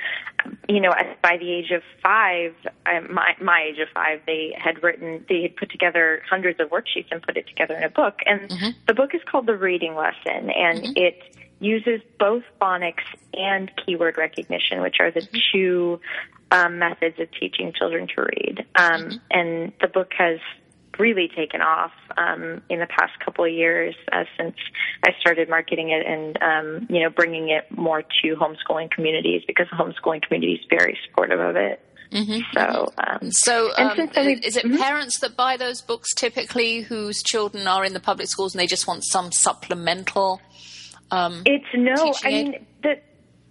you 0.69 0.79
know, 0.79 0.93
by 1.21 1.37
the 1.37 1.51
age 1.51 1.71
of 1.71 1.81
five, 2.01 2.53
uh, 2.85 3.01
my 3.09 3.35
my 3.41 3.67
age 3.69 3.79
of 3.79 3.89
five, 3.93 4.21
they 4.25 4.55
had 4.57 4.81
written, 4.83 5.25
they 5.27 5.41
had 5.41 5.55
put 5.55 5.71
together 5.71 6.21
hundreds 6.29 6.59
of 6.59 6.69
worksheets 6.69 7.07
and 7.11 7.21
put 7.21 7.35
it 7.35 7.47
together 7.47 7.75
in 7.75 7.83
a 7.83 7.89
book. 7.89 8.19
And 8.25 8.41
mm-hmm. 8.49 8.69
the 8.87 8.93
book 8.93 9.13
is 9.13 9.21
called 9.29 9.47
The 9.47 9.57
Reading 9.57 9.95
Lesson, 9.95 10.49
and 10.49 10.83
mm-hmm. 10.83 10.93
it 10.95 11.35
uses 11.59 12.01
both 12.19 12.43
phonics 12.61 13.03
and 13.33 13.71
keyword 13.85 14.17
recognition, 14.17 14.81
which 14.81 14.97
are 14.99 15.11
the 15.11 15.21
mm-hmm. 15.21 15.37
two 15.51 15.99
um, 16.51 16.79
methods 16.79 17.19
of 17.19 17.27
teaching 17.39 17.73
children 17.77 18.07
to 18.15 18.21
read. 18.21 18.65
Um, 18.75 19.01
mm-hmm. 19.01 19.17
And 19.31 19.73
the 19.81 19.87
book 19.87 20.11
has 20.17 20.39
really 20.99 21.29
taken 21.35 21.61
off 21.61 21.91
um, 22.17 22.61
in 22.69 22.79
the 22.79 22.87
past 22.87 23.13
couple 23.23 23.45
of 23.45 23.51
years 23.51 23.95
uh, 24.11 24.23
since 24.37 24.55
I 25.03 25.11
started 25.19 25.49
marketing 25.49 25.89
it 25.89 26.05
and 26.05 26.37
um, 26.41 26.87
you 26.89 27.03
know 27.03 27.09
bringing 27.09 27.49
it 27.49 27.65
more 27.71 28.01
to 28.01 28.35
homeschooling 28.35 28.91
communities 28.91 29.43
because 29.47 29.67
the 29.69 29.75
homeschooling 29.75 30.21
community 30.21 30.53
is 30.53 30.65
very 30.69 30.97
supportive 31.05 31.39
of 31.39 31.55
it. 31.55 31.81
Mm-hmm. 32.11 32.39
So, 32.53 32.93
um, 32.97 33.31
so 33.31 33.71
um, 33.77 33.99
is 33.99 34.55
it 34.55 34.63
mm-hmm. 34.63 34.77
parents 34.77 35.19
that 35.19 35.35
buy 35.35 35.57
those 35.57 35.81
books 35.81 36.13
typically 36.13 36.81
whose 36.81 37.21
children 37.21 37.67
are 37.67 37.83
in 37.83 37.93
the 37.93 37.99
public 37.99 38.27
schools 38.29 38.53
and 38.53 38.59
they 38.59 38.67
just 38.67 38.87
want 38.87 39.03
some 39.03 39.31
supplemental? 39.31 40.39
Um, 41.11 41.41
it's 41.45 41.65
no. 41.73 42.13
I 42.23 42.29
mean, 42.29 42.65
the 42.83 43.01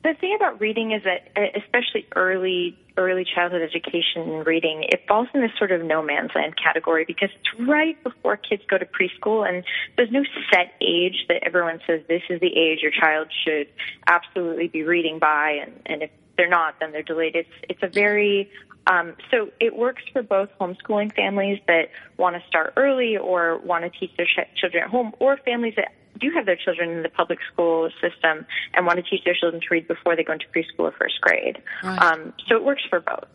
the 0.02 0.14
thing 0.20 0.34
about 0.36 0.60
reading 0.60 0.92
is 0.92 1.02
that, 1.04 1.28
uh, 1.36 1.58
especially 1.58 2.06
early 2.14 2.78
early 2.96 3.24
childhood 3.24 3.62
education 3.62 4.22
and 4.22 4.46
reading, 4.46 4.84
it 4.84 5.02
falls 5.08 5.28
in 5.34 5.40
this 5.40 5.50
sort 5.58 5.72
of 5.72 5.82
no 5.82 6.02
man's 6.02 6.30
land 6.34 6.54
category 6.56 7.04
because 7.04 7.30
it's 7.34 7.68
right 7.68 8.02
before 8.04 8.36
kids 8.36 8.62
go 8.68 8.78
to 8.78 8.86
preschool, 8.86 9.48
and 9.48 9.64
there's 9.96 10.10
no 10.10 10.22
set 10.52 10.74
age 10.80 11.26
that 11.28 11.42
everyone 11.42 11.80
says 11.86 12.02
this 12.08 12.22
is 12.30 12.40
the 12.40 12.56
age 12.56 12.80
your 12.82 12.92
child 12.92 13.28
should 13.44 13.68
absolutely 14.06 14.68
be 14.68 14.82
reading 14.82 15.18
by, 15.18 15.58
and 15.62 15.72
and 15.86 16.02
if 16.02 16.10
they're 16.36 16.48
not, 16.48 16.74
then 16.80 16.92
they're 16.92 17.02
delayed. 17.02 17.34
It's 17.34 17.48
it's 17.68 17.82
a 17.82 17.88
very 17.88 18.50
um, 18.86 19.14
so 19.30 19.50
it 19.60 19.76
works 19.76 20.02
for 20.12 20.22
both 20.22 20.50
homeschooling 20.60 21.14
families 21.14 21.58
that 21.66 21.88
want 22.18 22.36
to 22.36 22.46
start 22.46 22.74
early 22.76 23.16
or 23.16 23.58
want 23.58 23.84
to 23.84 23.98
teach 23.98 24.14
their 24.16 24.26
ch- 24.26 24.60
children 24.60 24.84
at 24.84 24.90
home, 24.90 25.12
or 25.20 25.36
families 25.38 25.74
that 25.76 25.92
do 26.20 26.30
have 26.34 26.46
their 26.46 26.56
children 26.56 26.90
in 26.90 27.02
the 27.02 27.08
public 27.08 27.38
school 27.52 27.90
system 28.00 28.46
and 28.74 28.86
want 28.86 28.96
to 28.96 29.02
teach 29.02 29.24
their 29.24 29.34
children 29.34 29.60
to 29.60 29.68
read 29.70 29.88
before 29.88 30.16
they 30.16 30.24
go 30.24 30.32
into 30.32 30.46
preschool 30.54 30.84
or 30.84 30.92
first 30.92 31.20
grade. 31.20 31.62
Right. 31.82 32.00
Um, 32.00 32.32
so 32.48 32.56
it 32.56 32.64
works 32.64 32.82
for 32.88 33.00
both. 33.00 33.26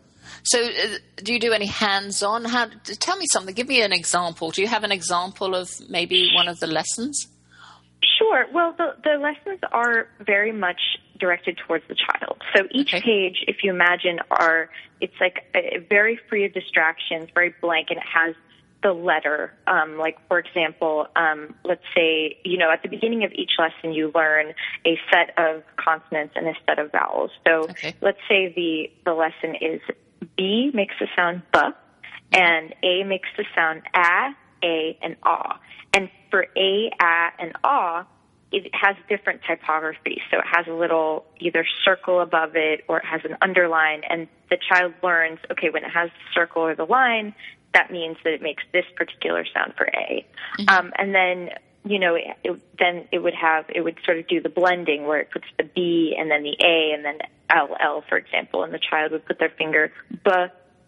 So, 0.42 0.62
uh, 0.62 0.98
do 1.16 1.32
you 1.32 1.40
do 1.40 1.52
any 1.52 1.66
hands-on? 1.66 2.44
How? 2.44 2.68
Tell 2.84 3.16
me 3.16 3.26
something. 3.32 3.54
Give 3.54 3.68
me 3.68 3.82
an 3.82 3.92
example. 3.92 4.50
Do 4.50 4.62
you 4.62 4.68
have 4.68 4.84
an 4.84 4.92
example 4.92 5.54
of 5.54 5.70
maybe 5.88 6.30
one 6.34 6.48
of 6.48 6.60
the 6.60 6.66
lessons? 6.66 7.26
Sure. 8.18 8.46
Well, 8.52 8.74
the, 8.76 8.94
the 9.02 9.16
lessons 9.18 9.60
are 9.72 10.08
very 10.20 10.52
much 10.52 10.80
directed 11.18 11.58
towards 11.66 11.84
the 11.88 11.94
child. 11.94 12.42
So 12.54 12.64
each 12.70 12.94
okay. 12.94 13.02
page, 13.02 13.44
if 13.46 13.62
you 13.62 13.70
imagine, 13.70 14.20
are 14.30 14.70
it's 15.00 15.14
like 15.20 15.44
a, 15.54 15.78
very 15.88 16.18
free 16.28 16.44
of 16.44 16.52
distractions, 16.52 17.28
very 17.34 17.54
blank, 17.60 17.88
and 17.90 17.98
it 17.98 18.04
has 18.12 18.34
the 18.82 18.92
letter. 18.92 19.52
Um, 19.66 19.98
like, 19.98 20.16
for 20.28 20.38
example, 20.38 21.06
um, 21.16 21.54
let's 21.64 21.84
say, 21.94 22.38
you 22.44 22.56
know, 22.58 22.70
at 22.70 22.82
the 22.82 22.88
beginning 22.88 23.24
of 23.24 23.32
each 23.32 23.52
lesson, 23.58 23.92
you 23.92 24.10
learn 24.14 24.54
a 24.86 24.98
set 25.12 25.38
of 25.38 25.62
consonants 25.76 26.34
and 26.36 26.48
a 26.48 26.54
set 26.66 26.78
of 26.78 26.90
vowels. 26.92 27.30
So 27.46 27.64
okay. 27.64 27.94
let's 28.00 28.20
say 28.28 28.52
the, 28.54 28.90
the 29.04 29.14
lesson 29.14 29.54
is 29.60 29.80
B 30.36 30.70
makes 30.72 30.94
the 30.98 31.08
sound 31.16 31.42
B, 31.52 31.60
and 32.32 32.74
A 32.82 33.04
makes 33.04 33.28
the 33.36 33.44
sound 33.54 33.82
A, 33.94 34.30
A, 34.64 34.98
and 35.02 35.16
A. 35.24 35.54
And 35.92 36.10
for 36.30 36.46
A, 36.56 36.90
A, 37.00 37.28
and 37.38 37.52
A, 37.64 38.06
it 38.52 38.70
has 38.74 38.96
different 39.08 39.42
typography. 39.46 40.20
So 40.30 40.38
it 40.38 40.44
has 40.50 40.66
a 40.66 40.72
little 40.72 41.24
either 41.38 41.64
circle 41.84 42.20
above 42.20 42.56
it 42.56 42.84
or 42.88 42.98
it 42.98 43.04
has 43.04 43.20
an 43.24 43.36
underline, 43.42 44.02
and 44.08 44.26
the 44.48 44.56
child 44.56 44.94
learns, 45.02 45.38
okay, 45.52 45.70
when 45.70 45.84
it 45.84 45.90
has 45.90 46.10
the 46.10 46.40
circle 46.40 46.62
or 46.62 46.74
the 46.74 46.84
line, 46.84 47.34
that 47.74 47.90
means 47.90 48.16
that 48.24 48.32
it 48.32 48.42
makes 48.42 48.62
this 48.72 48.84
particular 48.96 49.44
sound 49.52 49.74
for 49.76 49.86
A. 49.86 50.26
Mm-hmm. 50.58 50.68
Um, 50.68 50.92
and 50.96 51.14
then, 51.14 51.50
you 51.84 51.98
know, 51.98 52.14
it, 52.14 52.24
it, 52.44 52.60
then 52.78 53.06
it 53.12 53.18
would 53.20 53.34
have, 53.34 53.66
it 53.68 53.82
would 53.82 53.98
sort 54.04 54.18
of 54.18 54.26
do 54.28 54.40
the 54.40 54.48
blending 54.48 55.06
where 55.06 55.20
it 55.20 55.30
puts 55.30 55.46
the 55.56 55.64
B 55.64 56.16
and 56.18 56.30
then 56.30 56.42
the 56.42 56.56
A 56.60 56.92
and 56.92 57.04
then 57.04 57.18
LL, 57.50 58.02
for 58.08 58.16
example, 58.16 58.64
and 58.64 58.74
the 58.74 58.78
child 58.78 59.12
would 59.12 59.24
put 59.24 59.38
their 59.38 59.50
finger 59.50 59.92
B, 60.24 60.30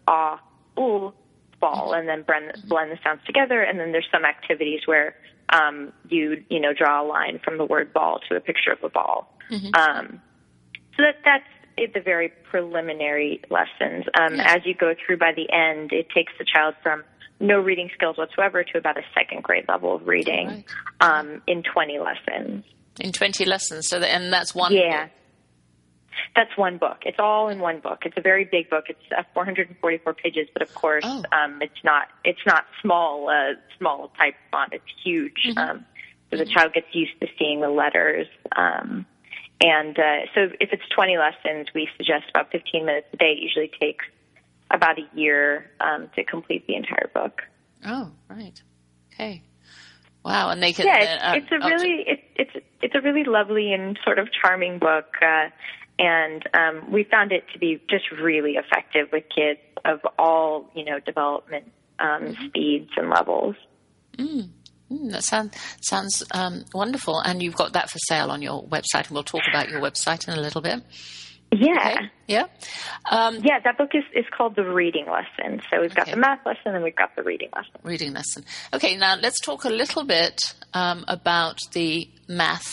A, 0.07 0.39
U, 0.77 1.13
ball, 1.59 1.93
and 1.93 2.07
then 2.07 2.23
blend, 2.23 2.51
blend 2.67 2.91
the 2.91 2.99
sounds 3.03 3.21
together. 3.25 3.61
And 3.61 3.79
then 3.79 3.91
there's 3.91 4.07
some 4.11 4.25
activities 4.25 4.81
where 4.85 5.15
um, 5.49 5.93
you, 6.09 6.43
you 6.49 6.59
know, 6.59 6.73
draw 6.73 7.01
a 7.01 7.05
line 7.05 7.39
from 7.43 7.57
the 7.57 7.65
word 7.65 7.93
ball 7.93 8.19
to 8.29 8.35
a 8.35 8.41
picture 8.41 8.71
of 8.71 8.83
a 8.83 8.89
ball. 8.89 9.37
Mm-hmm. 9.49 9.73
Um, 9.75 10.21
so 10.97 11.03
that, 11.03 11.17
that's 11.23 11.45
the 11.77 12.01
very 12.01 12.31
preliminary 12.49 13.41
lessons. 13.49 14.05
Um, 14.19 14.35
yeah. 14.35 14.55
As 14.55 14.61
you 14.65 14.73
go 14.73 14.93
through 15.05 15.17
by 15.17 15.31
the 15.35 15.51
end, 15.51 15.91
it 15.91 16.07
takes 16.09 16.33
the 16.37 16.45
child 16.45 16.75
from 16.81 17.03
no 17.39 17.59
reading 17.59 17.89
skills 17.93 18.17
whatsoever 18.17 18.63
to 18.63 18.77
about 18.77 18.97
a 18.97 19.03
second 19.13 19.43
grade 19.43 19.65
level 19.67 19.95
of 19.95 20.07
reading 20.07 20.47
right. 20.47 20.65
um, 21.01 21.41
in 21.47 21.63
20 21.63 21.99
lessons. 21.99 22.63
In 22.99 23.11
20 23.11 23.45
lessons. 23.45 23.87
So, 23.87 23.99
the, 23.99 24.07
and 24.07 24.31
that's 24.31 24.53
one. 24.53 24.73
Yeah. 24.73 25.05
Book. 25.05 25.11
That's 26.35 26.57
one 26.57 26.77
book. 26.77 26.99
It's 27.05 27.17
all 27.19 27.49
in 27.49 27.59
one 27.59 27.79
book. 27.79 28.03
It's 28.05 28.17
a 28.17 28.21
very 28.21 28.45
big 28.45 28.69
book. 28.69 28.85
It's 28.87 28.99
uh, 29.15 29.23
444 29.33 30.13
pages, 30.13 30.47
but 30.53 30.61
of 30.61 30.73
course, 30.73 31.03
oh. 31.05 31.23
um, 31.31 31.59
it's 31.61 31.83
not. 31.83 32.07
It's 32.23 32.39
not 32.45 32.65
small. 32.81 33.29
Uh, 33.29 33.55
small 33.77 34.11
type 34.17 34.35
font. 34.51 34.73
It's 34.73 34.83
huge. 35.03 35.47
Mm-hmm. 35.47 35.57
Um, 35.57 35.85
so 36.31 36.37
the 36.37 36.45
child 36.45 36.73
gets 36.73 36.87
used 36.93 37.19
to 37.21 37.27
seeing 37.37 37.61
the 37.61 37.69
letters. 37.69 38.27
Um, 38.55 39.05
and 39.61 39.97
uh, 39.97 40.25
so 40.35 40.49
if 40.59 40.73
it's 40.73 40.83
20 40.95 41.17
lessons, 41.17 41.67
we 41.73 41.87
suggest 41.97 42.25
about 42.29 42.51
15 42.51 42.85
minutes 42.85 43.07
a 43.13 43.17
day. 43.17 43.33
It 43.33 43.43
usually 43.43 43.71
takes 43.79 44.05
about 44.71 44.97
a 44.99 45.07
year 45.17 45.71
um, 45.79 46.09
to 46.15 46.23
complete 46.23 46.67
the 46.67 46.75
entire 46.75 47.09
book. 47.13 47.41
Oh, 47.85 48.11
right. 48.29 48.61
Okay. 49.13 49.43
Wow, 50.25 50.49
and 50.49 50.63
they 50.63 50.73
can. 50.73 50.85
Yeah, 50.85 50.99
it's, 51.01 51.23
uh, 51.23 51.33
it's 51.35 51.51
a 51.51 51.67
really 51.67 52.03
it, 52.07 52.19
it's 52.35 52.65
it's 52.81 52.95
a 52.95 53.01
really 53.01 53.25
lovely 53.25 53.73
and 53.73 53.99
sort 54.05 54.19
of 54.19 54.29
charming 54.31 54.79
book, 54.79 55.15
uh, 55.21 55.49
and 55.99 56.43
um, 56.53 56.91
we 56.91 57.03
found 57.03 57.33
it 57.33 57.43
to 57.51 57.59
be 57.59 57.81
just 57.89 58.09
really 58.11 58.53
effective 58.53 59.09
with 59.11 59.25
kids 59.35 59.59
of 59.83 59.99
all 60.17 60.71
you 60.75 60.85
know 60.85 60.99
development 60.99 61.71
um, 61.99 62.23
mm-hmm. 62.23 62.45
speeds 62.47 62.89
and 62.95 63.09
levels. 63.09 63.55
Mm. 64.17 64.49
Mm, 64.91 65.11
that 65.11 65.23
sound, 65.23 65.53
sounds 65.81 66.23
um, 66.31 66.65
wonderful. 66.73 67.19
And 67.19 67.41
you've 67.41 67.55
got 67.55 67.73
that 67.73 67.89
for 67.89 67.99
sale 67.99 68.31
on 68.31 68.41
your 68.41 68.63
website, 68.63 69.07
and 69.07 69.11
we'll 69.11 69.23
talk 69.23 69.43
about 69.49 69.69
your 69.69 69.81
website 69.81 70.27
in 70.27 70.37
a 70.37 70.41
little 70.41 70.61
bit. 70.61 70.83
Yeah. 71.51 71.95
Okay. 71.95 72.09
Yeah. 72.27 72.45
Um, 73.11 73.35
yeah, 73.43 73.59
that 73.63 73.77
book 73.77 73.91
is, 73.93 74.03
is 74.15 74.25
called 74.35 74.55
The 74.55 74.63
Reading 74.63 75.05
Lesson. 75.05 75.61
So 75.69 75.81
we've 75.81 75.93
got 75.93 76.07
okay. 76.07 76.11
the 76.11 76.17
math 76.17 76.45
lesson 76.45 76.73
and 76.73 76.83
we've 76.83 76.95
got 76.95 77.15
the 77.15 77.23
reading 77.23 77.49
lesson. 77.55 77.73
Reading 77.83 78.13
lesson. 78.13 78.45
Okay, 78.73 78.95
now 78.95 79.15
let's 79.21 79.39
talk 79.39 79.65
a 79.65 79.69
little 79.69 80.03
bit 80.03 80.41
um, 80.73 81.05
about 81.07 81.59
the 81.73 82.09
math 82.27 82.71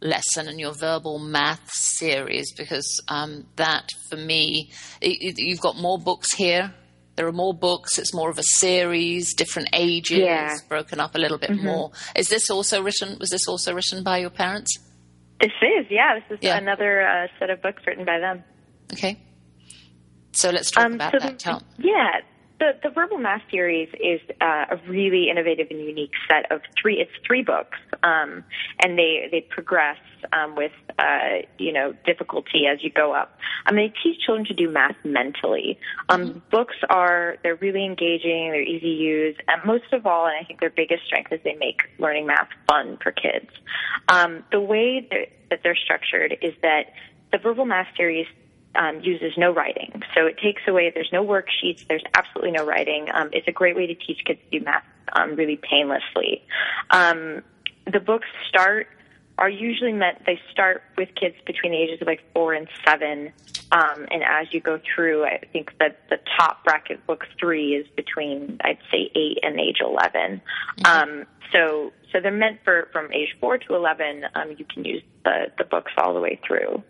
lesson 0.00 0.48
and 0.48 0.60
your 0.60 0.72
verbal 0.72 1.18
math 1.18 1.70
series 1.72 2.52
because 2.52 3.00
um, 3.08 3.46
that, 3.56 3.88
for 4.10 4.16
me, 4.16 4.70
it, 5.00 5.16
it, 5.20 5.38
you've 5.38 5.60
got 5.60 5.78
more 5.78 5.98
books 5.98 6.34
here 6.34 6.74
there 7.16 7.26
are 7.26 7.32
more 7.32 7.54
books. 7.54 7.98
It's 7.98 8.14
more 8.14 8.30
of 8.30 8.38
a 8.38 8.42
series, 8.42 9.34
different 9.34 9.68
ages, 9.72 10.18
yeah. 10.18 10.56
broken 10.68 11.00
up 11.00 11.14
a 11.14 11.18
little 11.18 11.38
bit 11.38 11.50
mm-hmm. 11.50 11.66
more. 11.66 11.90
Is 12.16 12.28
this 12.28 12.50
also 12.50 12.82
written? 12.82 13.18
Was 13.18 13.30
this 13.30 13.46
also 13.48 13.72
written 13.72 14.02
by 14.02 14.18
your 14.18 14.30
parents? 14.30 14.76
This 15.40 15.52
is, 15.62 15.86
yeah. 15.90 16.18
This 16.18 16.38
is 16.38 16.44
yeah. 16.44 16.56
another 16.56 17.06
uh, 17.06 17.26
set 17.38 17.50
of 17.50 17.62
books 17.62 17.82
written 17.86 18.04
by 18.04 18.18
them. 18.18 18.42
Okay. 18.92 19.20
So 20.32 20.50
let's 20.50 20.70
talk 20.70 20.86
um, 20.86 20.94
about 20.94 21.12
so 21.12 21.18
that. 21.20 21.38
The, 21.38 21.62
yeah. 21.78 22.20
The 22.64 22.88
the, 22.88 22.94
verbal 22.94 23.18
math 23.18 23.42
series 23.50 23.90
is 24.00 24.20
uh, 24.40 24.64
a 24.70 24.76
really 24.88 25.28
innovative 25.28 25.66
and 25.70 25.80
unique 25.80 26.12
set 26.28 26.50
of 26.50 26.62
three. 26.80 26.98
It's 26.98 27.10
three 27.26 27.42
books, 27.42 27.76
um, 28.02 28.42
and 28.82 28.98
they 28.98 29.28
they 29.30 29.42
progress 29.42 29.98
um, 30.32 30.56
with 30.56 30.72
uh, 30.98 31.42
you 31.58 31.72
know 31.72 31.92
difficulty 32.06 32.66
as 32.66 32.82
you 32.82 32.90
go 32.90 33.12
up. 33.12 33.38
Um, 33.66 33.76
they 33.76 33.92
teach 34.02 34.20
children 34.24 34.46
to 34.46 34.54
do 34.54 34.70
math 34.70 34.96
mentally. 35.04 35.78
Um, 36.08 36.28
mm-hmm. 36.28 36.38
Books 36.50 36.76
are 36.88 37.36
they're 37.42 37.56
really 37.56 37.84
engaging. 37.84 38.50
They're 38.50 38.62
easy 38.62 38.80
to 38.80 38.86
use, 38.86 39.36
and 39.46 39.62
most 39.66 39.92
of 39.92 40.06
all, 40.06 40.26
and 40.26 40.34
I 40.40 40.44
think 40.44 40.60
their 40.60 40.70
biggest 40.70 41.04
strength 41.04 41.32
is 41.32 41.40
they 41.44 41.56
make 41.56 41.82
learning 41.98 42.26
math 42.26 42.48
fun 42.66 42.96
for 43.02 43.12
kids. 43.12 43.50
Um, 44.08 44.42
the 44.52 44.60
way 44.60 45.06
that 45.50 45.60
they're 45.62 45.76
structured 45.76 46.38
is 46.40 46.54
that 46.62 46.94
the 47.30 47.36
verbal 47.36 47.66
math 47.66 47.88
series 47.94 48.26
um, 48.76 49.00
uses 49.00 49.32
no 49.36 49.52
writing. 49.52 50.02
So 50.14 50.26
it 50.26 50.38
takes 50.38 50.62
away, 50.66 50.90
there's 50.94 51.10
no 51.12 51.24
worksheets, 51.24 51.86
there's 51.88 52.02
absolutely 52.14 52.52
no 52.52 52.64
writing. 52.64 53.08
Um, 53.12 53.30
it's 53.32 53.48
a 53.48 53.52
great 53.52 53.76
way 53.76 53.86
to 53.86 53.94
teach 53.94 54.24
kids 54.24 54.40
to 54.50 54.58
do 54.58 54.64
math 54.64 54.84
um, 55.12 55.36
really 55.36 55.56
painlessly. 55.56 56.42
Um, 56.90 57.42
the 57.90 58.00
books 58.00 58.28
start, 58.48 58.88
are 59.38 59.48
usually 59.48 59.92
meant, 59.92 60.24
they 60.26 60.40
start 60.50 60.82
with 60.96 61.08
kids 61.14 61.36
between 61.46 61.72
the 61.72 61.78
ages 61.78 62.00
of 62.00 62.06
like 62.06 62.22
four 62.32 62.54
and 62.54 62.68
seven. 62.86 63.32
Um, 63.72 64.06
and 64.10 64.22
as 64.22 64.52
you 64.52 64.60
go 64.60 64.80
through, 64.94 65.24
I 65.24 65.40
think 65.52 65.72
that 65.78 66.08
the 66.08 66.18
top 66.38 66.64
bracket 66.64 67.04
book 67.06 67.24
three 67.38 67.74
is 67.74 67.86
between, 67.96 68.58
I'd 68.62 68.78
say, 68.90 69.10
eight 69.14 69.38
and 69.42 69.58
age 69.58 69.78
11. 69.80 70.40
Mm-hmm. 70.78 70.86
Um, 70.86 71.26
so, 71.52 71.92
so 72.12 72.20
they're 72.20 72.30
meant 72.30 72.60
for 72.64 72.88
from 72.92 73.12
age 73.12 73.36
four 73.40 73.58
to 73.58 73.74
11. 73.74 74.26
Um, 74.34 74.54
you 74.56 74.64
can 74.64 74.84
use 74.84 75.02
the, 75.24 75.46
the 75.58 75.64
books 75.64 75.92
all 75.98 76.14
the 76.14 76.20
way 76.20 76.40
through. 76.46 76.82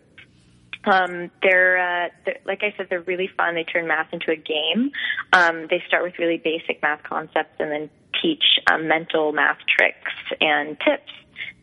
Um, 0.85 1.31
they're, 1.41 1.77
uh, 1.77 2.09
they're, 2.25 2.39
like 2.45 2.61
I 2.63 2.73
said, 2.77 2.87
they're 2.89 3.01
really 3.01 3.29
fun. 3.35 3.55
They 3.55 3.63
turn 3.63 3.87
math 3.87 4.13
into 4.13 4.31
a 4.31 4.35
game. 4.35 4.91
Um, 5.33 5.67
they 5.69 5.83
start 5.87 6.03
with 6.03 6.19
really 6.19 6.37
basic 6.37 6.81
math 6.81 7.03
concepts 7.03 7.55
and 7.59 7.71
then 7.71 7.89
teach 8.21 8.43
um, 8.71 8.87
mental 8.87 9.31
math 9.31 9.57
tricks 9.67 10.11
and 10.39 10.77
tips 10.79 11.11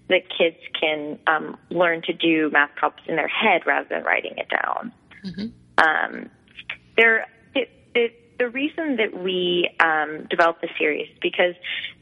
that 0.08 0.22
kids 0.36 0.56
can 0.78 1.18
um, 1.26 1.56
learn 1.70 2.02
to 2.02 2.12
do 2.12 2.50
math 2.50 2.74
problems 2.76 3.08
in 3.08 3.16
their 3.16 3.28
head 3.28 3.62
rather 3.66 3.88
than 3.88 4.04
writing 4.04 4.34
it 4.36 4.48
down. 4.48 4.92
Mm-hmm. 5.24 5.84
Um, 5.84 6.30
they're 6.96 7.26
it, 7.54 7.70
it, 7.94 8.21
the 8.42 8.48
reason 8.48 8.96
that 8.96 9.16
we 9.16 9.70
um, 9.78 10.26
developed 10.28 10.62
the 10.62 10.68
series 10.76 11.08
is 11.08 11.18
because 11.22 11.54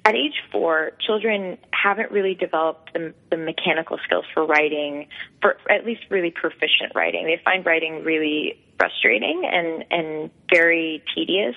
at 0.06 0.14
age 0.14 0.40
four, 0.50 0.92
children 0.98 1.58
haven't 1.70 2.10
really 2.10 2.34
developed 2.34 2.94
the, 2.94 3.12
the 3.30 3.36
mechanical 3.36 3.98
skills 4.04 4.24
for 4.32 4.46
writing, 4.46 5.06
for 5.42 5.58
at 5.70 5.84
least 5.84 6.00
really 6.08 6.30
proficient 6.30 6.94
writing. 6.94 7.26
They 7.26 7.38
find 7.44 7.66
writing 7.66 8.04
really 8.04 8.58
frustrating 8.78 9.42
and, 9.44 9.84
and 9.90 10.30
very 10.50 11.04
tedious. 11.14 11.56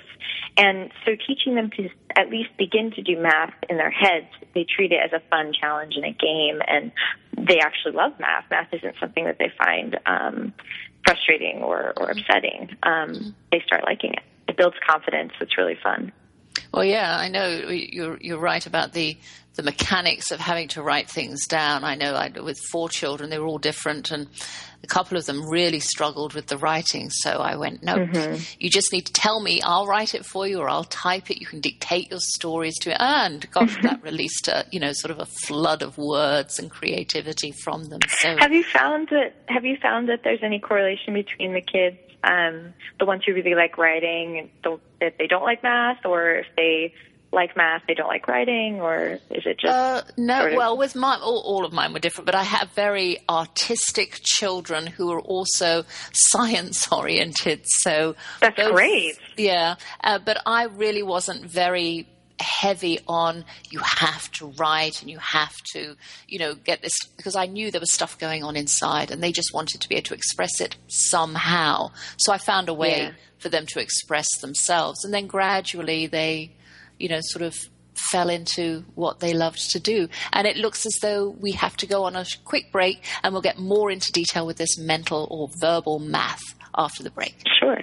And 0.58 0.92
so 1.06 1.12
teaching 1.26 1.56
them 1.56 1.70
to 1.78 1.88
at 2.18 2.30
least 2.30 2.50
begin 2.58 2.92
to 2.92 3.02
do 3.02 3.18
math 3.18 3.54
in 3.70 3.78
their 3.78 3.90
heads, 3.90 4.28
they 4.54 4.66
treat 4.66 4.92
it 4.92 5.00
as 5.02 5.14
a 5.14 5.24
fun 5.30 5.54
challenge 5.54 5.94
and 5.96 6.04
a 6.04 6.12
game, 6.12 6.60
and 6.68 6.92
they 7.38 7.60
actually 7.60 7.94
love 7.94 8.20
math. 8.20 8.44
Math 8.52 8.68
isn't 8.74 8.96
something 9.00 9.24
that 9.24 9.38
they 9.40 9.50
find 9.58 9.98
um, 10.06 10.54
frustrating 11.06 11.64
or, 11.64 11.94
or 11.96 12.12
upsetting. 12.12 12.76
Um, 12.84 13.34
they 13.50 13.64
start 13.66 13.86
liking 13.86 14.12
it 14.12 14.24
it 14.48 14.58
builds 14.58 14.76
confidence. 14.88 15.34
It's 15.40 15.58
really 15.58 15.78
fun. 15.82 16.12
Well, 16.74 16.84
yeah, 16.84 17.18
I 17.18 17.30
know 17.30 17.70
you're 17.70 18.18
you're 18.20 18.40
right 18.40 18.66
about 18.66 18.94
the 18.94 19.18
the 19.56 19.64
mechanics 19.64 20.32
of 20.32 20.40
having 20.40 20.68
to 20.70 20.82
write 20.82 21.08
things 21.08 21.46
down. 21.46 21.84
I 21.84 21.94
know 21.94 22.16
I, 22.16 22.30
with 22.30 22.60
four 22.72 22.90
children, 22.90 23.30
they 23.30 23.38
were 23.38 23.46
all 23.46 23.60
different, 23.60 24.10
and 24.10 24.28
a 24.84 24.88
couple 24.88 25.16
of 25.18 25.26
them 25.26 25.48
really 25.48 25.80
struggled 25.80 26.34
with 26.34 26.48
the 26.48 26.58
writing. 26.58 27.12
So 27.12 27.38
I 27.38 27.56
went, 27.56 27.84
no, 27.84 27.96
mm-hmm. 27.96 28.42
you 28.60 28.70
just 28.72 28.92
need 28.92 29.06
to 29.06 29.14
tell 29.14 29.40
me. 29.40 29.62
I'll 29.62 29.86
write 29.86 30.16
it 30.16 30.26
for 30.26 30.48
you, 30.48 30.60
or 30.60 30.68
I'll 30.68 30.84
type 30.84 31.30
it. 31.30 31.40
You 31.40 31.46
can 31.46 31.60
dictate 31.62 32.10
your 32.10 32.20
stories 32.20 32.78
to 32.80 32.92
it. 32.92 32.98
And 33.00 33.50
gosh, 33.52 33.80
that 33.84 34.02
released 34.04 34.48
a 34.48 34.66
you 34.72 34.80
know 34.80 34.94
sort 34.94 35.12
of 35.12 35.20
a 35.20 35.26
flood 35.26 35.84
of 35.84 35.98
words 35.98 36.58
and 36.58 36.72
creativity 36.72 37.52
from 37.52 37.86
them. 37.86 38.00
So 38.08 38.36
have 38.40 38.54
you 38.54 38.64
found 38.64 39.10
that? 39.10 39.36
Have 39.48 39.66
you 39.66 39.78
found 39.82 40.10
that 40.10 40.22
there's 40.24 40.42
any 40.42 40.60
correlation 40.60 41.14
between 41.14 41.54
the 41.54 41.62
kids 41.62 41.98
um, 42.24 42.74
the 43.00 43.06
ones 43.06 43.24
who 43.26 43.34
really 43.34 43.56
like 43.56 43.78
writing, 43.78 44.50
don't, 44.64 44.82
that 45.00 45.18
they 45.18 45.28
don't 45.28 45.44
like 45.44 45.64
math, 45.64 46.06
or 46.06 46.36
if 46.36 46.46
they 46.56 46.94
like 47.34 47.58
math, 47.58 47.82
they 47.88 47.96
don't 47.96 48.08
like 48.08 48.28
writing, 48.28 48.80
or 48.80 49.20
is 49.30 49.46
it 49.46 49.60
just 49.60 49.74
uh, 49.74 50.04
no? 50.18 50.40
Sort 50.40 50.52
of... 50.52 50.58
Well, 50.58 50.78
with 50.78 50.96
my 50.96 51.18
all, 51.18 51.42
all, 51.46 51.66
of 51.66 51.74
mine 51.74 51.92
were 51.92 52.00
different, 52.00 52.28
but 52.28 52.36
I 52.36 52.44
have 52.44 52.72
very 52.72 53.18
artistic 53.28 54.20
children 54.22 54.88
who 54.88 55.12
are 55.12 55.20
also 55.20 55.84
science 56.14 56.88
oriented. 56.92 57.68
So 57.68 58.16
that's 58.40 58.56
both, 58.56 58.74
great. 58.74 59.18
Yeah, 59.36 59.76
uh, 60.04 60.20
but 60.20 60.42
I 60.46 60.66
really 60.66 61.04
wasn't 61.04 61.46
very 61.46 62.08
heavy 62.40 63.00
on 63.08 63.46
you 63.70 63.80
have 63.80 64.32
to 64.32 64.48
write 64.58 65.02
and 65.02 65.10
you 65.10 65.20
have 65.20 65.54
to, 65.74 65.96
you 66.28 66.40
know, 66.40 66.56
get 66.56 66.82
this 66.82 66.94
because 67.16 67.36
I 67.36 67.46
knew 67.46 67.72
there 67.72 67.80
was 67.80 67.94
stuff 67.94 68.18
going 68.18 68.44
on 68.44 68.56
inside 68.56 69.12
and 69.12 69.22
they 69.22 69.32
just 69.32 69.54
wanted 69.54 69.82
to 69.82 69.90
be 69.90 69.96
able 69.96 70.06
to 70.06 70.14
express 70.14 70.60
it 70.60 70.76
somehow. 70.88 71.92
So 72.18 72.34
I 72.34 72.38
found 72.38 72.70
a 72.70 72.74
way 72.74 72.98
yeah. 73.04 73.12
for 73.40 73.50
them 73.50 73.66
to 73.68 73.80
express 73.80 74.28
themselves. 74.42 75.04
And 75.04 75.14
then 75.14 75.28
gradually 75.28 76.08
they, 76.08 76.52
you 77.00 77.10
know, 77.10 77.20
sort 77.22 77.44
of 77.44 77.56
fell 77.96 78.30
into 78.30 78.84
what 78.96 79.20
they 79.20 79.34
loved 79.34 79.72
to 79.72 79.80
do. 79.80 80.08
And 80.32 80.48
it 80.48 80.58
looks 80.58 80.86
as 80.86 80.98
though 81.02 81.30
we 81.30 81.52
have 81.54 81.78
to 81.78 81.88
go 81.88 82.04
on 82.04 82.16
a 82.16 82.26
quick 82.44 82.72
break 82.72 83.04
and 83.24 83.34
we'll 83.34 83.42
get 83.42 83.60
more 83.60 83.92
into 83.92 84.12
detail 84.12 84.46
with 84.46 84.58
this 84.58 84.78
mental 84.78 85.28
or 85.30 85.50
verbal 85.60 86.00
math 86.00 86.42
after 86.76 87.04
the 87.04 87.12
break. 87.12 87.36
Sure. 87.60 87.80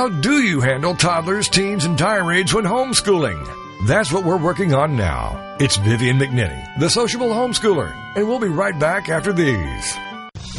How 0.00 0.08
do 0.08 0.40
you 0.40 0.62
handle 0.62 0.94
toddlers, 0.94 1.50
teens, 1.50 1.84
and 1.84 1.98
tirades 1.98 2.54
when 2.54 2.64
homeschooling? 2.64 3.46
That's 3.86 4.10
what 4.10 4.24
we're 4.24 4.42
working 4.42 4.72
on 4.72 4.96
now. 4.96 5.56
It's 5.60 5.76
Vivian 5.76 6.18
McNinney, 6.18 6.78
the 6.78 6.88
sociable 6.88 7.28
homeschooler, 7.28 7.94
and 8.16 8.26
we'll 8.26 8.38
be 8.38 8.48
right 8.48 8.78
back 8.78 9.10
after 9.10 9.30
these. 9.30 10.09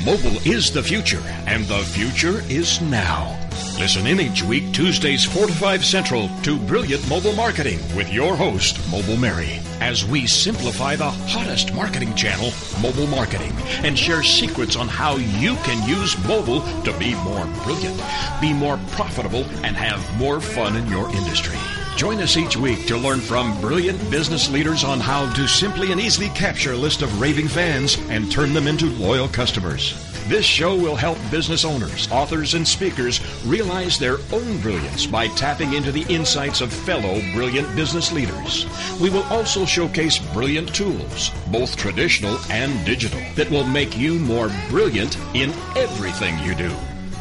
Mobile 0.06 0.38
is 0.48 0.72
the 0.72 0.82
future, 0.82 1.22
and 1.46 1.64
the 1.66 1.78
future 1.78 2.42
is 2.50 2.82
now. 2.82 3.38
Listen 3.78 4.08
in 4.08 4.20
each 4.20 4.42
week, 4.42 4.74
Tuesdays 4.74 5.24
4 5.24 5.46
to 5.46 5.54
5 5.54 5.86
Central, 5.86 6.28
to 6.42 6.58
Brilliant 6.58 7.08
Mobile 7.08 7.34
Marketing 7.34 7.78
with 7.96 8.12
your 8.12 8.36
host, 8.36 8.80
Mobile 8.90 9.18
Mary, 9.18 9.60
as 9.80 10.04
we 10.04 10.26
simplify 10.26 10.96
the 10.96 11.12
hottest 11.12 11.76
marketing 11.76 12.16
channel, 12.16 12.52
mobile 12.82 13.06
marketing, 13.06 13.54
and 13.84 13.98
share 13.98 14.24
secrets 14.24 14.76
on 14.76 14.88
how 14.88 15.18
you 15.18 15.56
can 15.58 15.88
use 15.88 16.18
mobile 16.26 16.62
to 16.82 16.98
be 16.98 17.14
more 17.24 17.46
brilliant, 17.64 18.02
be 18.42 18.54
more 18.54 18.80
profitable, 18.94 19.46
and 19.64 19.76
have 19.76 20.18
more 20.18 20.42
fun 20.42 20.76
in 20.76 20.88
your 20.88 21.08
industry. 21.16 21.60
Join 21.96 22.20
us 22.20 22.38
each 22.38 22.58
week 22.58 22.88
to 22.88 22.98
learn 22.98 23.20
from 23.20 23.60
brilliant 23.62 24.00
business 24.10 24.50
leaders 24.50 24.84
on 24.84 25.00
how 25.00 25.32
to 25.34 25.48
simply 25.48 25.92
and 25.92 26.02
easily 26.02 26.30
capture 26.30 26.72
a 26.72 26.78
list 26.78 27.02
of 27.02 27.22
raving 27.22 27.48
fans 27.48 27.98
and 28.10 28.32
turn 28.32 28.54
them 28.54 28.68
into 28.68 28.88
loyal 28.88 29.28
customers. 29.28 30.08
This 30.28 30.46
show 30.46 30.76
will 30.76 30.96
help 30.96 31.18
business 31.30 31.66
owners, 31.66 32.10
authors, 32.12 32.54
and 32.54 32.68
speakers 32.68 33.20
realize 33.46 34.00
their 34.00 34.18
own 34.32 34.62
brilliance 34.62 35.06
by 35.06 35.28
tapping 35.30 35.74
into 35.74 35.92
the 35.92 36.06
insights 36.14 36.62
of 36.62 36.72
fellow 36.72 37.20
brilliant 37.34 37.76
business 37.76 38.12
leaders. 38.12 38.66
We 39.00 39.10
will 39.10 39.24
also 39.24 39.66
showcase 39.66 40.20
brilliant 40.34 40.74
tools, 40.74 41.32
both 41.52 41.76
traditional 41.76 42.38
and 42.50 42.86
digital, 42.86 43.22
that 43.36 43.52
will 43.52 43.66
make 43.66 43.98
you 43.98 44.16
more 44.20 44.50
brilliant 44.70 45.18
in 45.34 45.52
everything 45.76 46.40
you 46.40 46.56
do. 46.56 46.72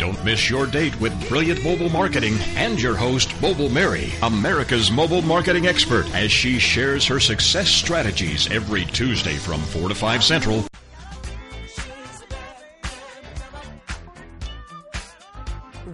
Don't 0.00 0.24
miss 0.24 0.48
your 0.48 0.64
date 0.64 0.98
with 0.98 1.28
Brilliant 1.28 1.62
Mobile 1.62 1.90
Marketing 1.90 2.34
and 2.56 2.80
your 2.80 2.96
host, 2.96 3.38
Mobile 3.42 3.68
Mary, 3.68 4.10
America's 4.22 4.90
mobile 4.90 5.20
marketing 5.20 5.66
expert, 5.66 6.06
as 6.14 6.32
she 6.32 6.58
shares 6.58 7.04
her 7.04 7.20
success 7.20 7.68
strategies 7.68 8.50
every 8.50 8.86
Tuesday 8.86 9.34
from 9.34 9.60
4 9.60 9.90
to 9.90 9.94
5 9.94 10.24
Central 10.24 10.64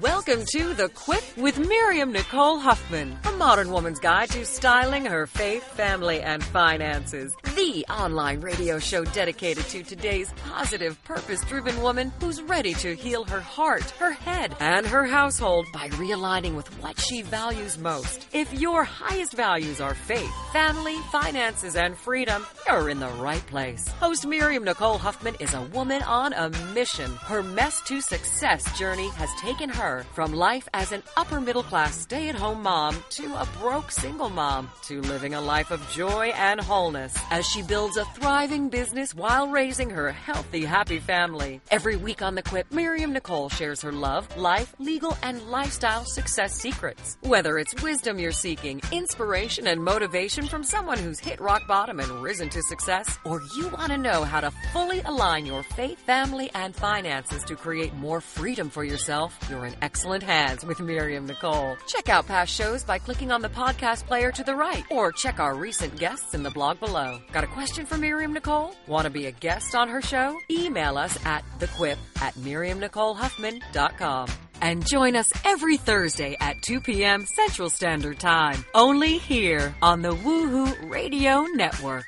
Welcome 0.01 0.45
to 0.53 0.75
The 0.75 0.89
Quip 0.95 1.25
with 1.37 1.59
Miriam 1.59 2.13
Nicole 2.13 2.61
Huffman, 2.61 3.19
a 3.25 3.33
modern 3.33 3.73
woman's 3.73 3.99
guide 3.99 4.31
to 4.31 4.47
styling 4.47 5.05
her 5.05 5.27
faith, 5.27 5.65
family, 5.65 6.21
and 6.21 6.45
finances. 6.45 7.35
The 7.57 7.87
online 7.89 8.43
radio 8.43 8.79
show 8.79 9.07
dedicated 9.07 9.65
to 9.69 9.83
today's 9.83 10.31
positive, 10.45 11.03
purpose 11.05 11.43
driven 11.47 11.81
woman 11.81 12.13
who's 12.21 12.43
ready 12.43 12.75
to 12.75 12.95
heal 12.95 13.25
her 13.25 13.41
heart, 13.41 13.89
her 13.93 14.11
head, 14.11 14.55
and 14.61 14.87
her 14.87 15.07
household 15.07 15.67
by 15.73 15.89
realigning 15.89 16.55
with 16.55 16.69
what 16.83 17.01
she 17.01 17.23
values 17.23 17.79
most. 17.79 18.27
If 18.35 18.53
your 18.53 18.85
highest 18.85 19.33
values 19.33 19.81
are 19.81 19.95
faith, 19.95 20.31
family, 20.53 20.97
finances, 21.11 21.77
and 21.77 21.97
freedom, 21.97 22.45
you're 22.69 22.91
in 22.91 23.01
the 23.01 23.09
right 23.09 23.45
place. 23.47 23.89
Host 24.01 24.27
Miriam 24.27 24.65
Nicole 24.65 24.99
Huffman 24.99 25.37
is 25.41 25.55
a 25.55 25.63
woman 25.63 26.03
on 26.03 26.35
a 26.35 26.51
mission. 26.75 27.11
Her 27.23 27.43
mess 27.43 27.81
to 27.87 28.03
success 28.03 28.79
journey 28.79 29.09
has 29.13 29.31
taken 29.41 29.71
her 29.71 30.05
from 30.13 30.35
life 30.35 30.69
as 30.75 30.93
an 30.93 31.03
upper 31.17 31.41
middle 31.41 31.63
class 31.63 31.99
stay 31.99 32.29
at 32.29 32.35
home 32.35 32.63
mom 32.63 33.03
to 33.13 33.25
a 33.41 33.49
broke 33.61 33.91
single 33.91 34.29
mom 34.29 34.71
to 34.83 35.01
living 35.01 35.33
a 35.33 35.41
life 35.41 35.71
of 35.71 35.81
joy 35.91 36.35
and 36.37 36.61
wholeness 36.61 37.17
as 37.47 37.53
she 37.53 37.63
builds 37.63 37.97
a 37.97 38.05
thriving 38.05 38.69
business 38.69 39.15
while 39.15 39.49
raising 39.49 39.91
her 39.91 40.11
healthy, 40.11 40.65
happy 40.65 40.99
family. 40.99 41.61
Every 41.71 41.97
week 41.97 42.23
on 42.23 42.35
The 42.35 42.43
Quip, 42.43 42.73
Miriam 42.73 43.13
Nicole 43.13 43.49
shares 43.49 43.83
her 43.83 43.93
love, 43.93 44.25
life, 44.37 44.75
legal, 44.79 45.17
and 45.23 45.43
lifestyle 45.51 46.05
success 46.05 46.55
secrets. 46.55 47.19
Whether 47.23 47.59
it's 47.59 47.83
wisdom 47.83 48.19
you're 48.19 48.33
seeking, 48.33 48.81
inspiration 48.93 49.67
and 49.67 49.83
motivation 49.83 50.47
from 50.47 50.65
someone 50.65 50.99
who's 50.99 51.19
hit 51.19 51.41
rock 51.41 51.67
bottom 51.67 52.01
and 52.01 52.23
risen 52.23 52.49
to 52.51 52.63
success, 52.63 53.19
or 53.25 53.41
you 53.57 53.69
want 53.69 53.93
to 53.93 53.99
know 53.99 54.25
how 54.25 54.41
to 54.41 54.51
fully 54.73 55.01
align 55.01 55.47
your 55.47 55.63
faith, 55.63 55.99
family, 56.01 56.51
and 56.55 56.75
finances 56.75 57.43
to 57.45 57.57
create 57.57 57.95
more 57.95 58.21
freedom 58.21 58.71
for 58.71 58.85
yourself, 58.85 59.39
you're 59.51 59.67
in 59.67 59.77
excellent 59.83 60.23
hands 60.23 60.65
with 60.65 60.81
Miriam 60.81 61.27
Nicole. 61.27 61.77
Check 61.87 62.09
out 62.09 62.27
past 62.27 62.53
shows 62.53 62.83
by 62.83 62.99
clicking 62.99 63.33
on 63.33 63.43
the 63.43 63.49
podcast 63.49 64.07
player 64.07 64.33
to 64.33 64.45
the 64.45 64.55
right, 64.55 64.85
or 64.91 65.13
check 65.13 65.39
our 65.41 65.55
recent 65.55 65.97
guests 65.99 66.35
in 66.35 66.43
the 66.43 66.51
blog 66.51 66.81
below. 66.81 67.21
Got 67.37 67.45
a 67.45 67.49
question 67.49 67.85
for 67.85 67.99
Miriam 67.99 68.33
Nicole? 68.33 68.75
Want 68.87 69.05
to 69.05 69.11
be 69.11 69.27
a 69.27 69.31
guest 69.31 69.75
on 69.75 69.91
her 69.91 70.01
show? 70.01 70.39
Email 70.49 70.97
us 70.97 71.19
at 71.27 71.45
thequip 71.59 71.99
at 72.23 72.33
miriamnicolehuffman.com. 72.37 74.29
And 74.63 74.87
join 74.87 75.15
us 75.15 75.31
every 75.45 75.77
Thursday 75.77 76.39
at 76.41 76.63
2 76.63 76.81
p.m. 76.81 77.27
Central 77.27 77.69
Standard 77.69 78.19
Time, 78.19 78.65
only 78.73 79.19
here 79.19 79.75
on 79.83 80.01
the 80.01 80.15
Woohoo 80.15 80.91
Radio 80.91 81.43
Network. 81.43 82.07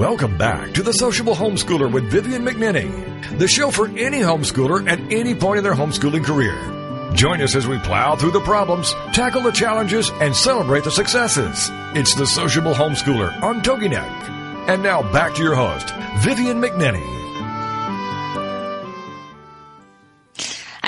Welcome 0.00 0.38
back 0.38 0.72
to 0.72 0.82
the 0.82 0.94
Sociable 0.94 1.34
Homeschooler 1.34 1.92
with 1.92 2.10
Vivian 2.10 2.42
McNinney, 2.42 3.38
the 3.38 3.46
show 3.46 3.70
for 3.70 3.86
any 3.86 4.20
homeschooler 4.20 4.88
at 4.88 4.98
any 5.12 5.34
point 5.34 5.58
in 5.58 5.62
their 5.62 5.74
homeschooling 5.74 6.24
career. 6.24 6.56
Join 7.12 7.42
us 7.42 7.54
as 7.54 7.66
we 7.66 7.76
plow 7.80 8.16
through 8.16 8.30
the 8.30 8.40
problems, 8.40 8.94
tackle 9.12 9.42
the 9.42 9.50
challenges, 9.50 10.08
and 10.22 10.34
celebrate 10.34 10.84
the 10.84 10.90
successes. 10.90 11.68
It's 11.94 12.14
the 12.14 12.26
Sociable 12.26 12.72
Homeschooler 12.72 13.42
on 13.42 13.60
TogiNet. 13.60 14.70
And 14.70 14.82
now 14.82 15.02
back 15.12 15.34
to 15.34 15.42
your 15.42 15.54
host, 15.54 15.92
Vivian 16.24 16.62
McNinney. 16.62 17.19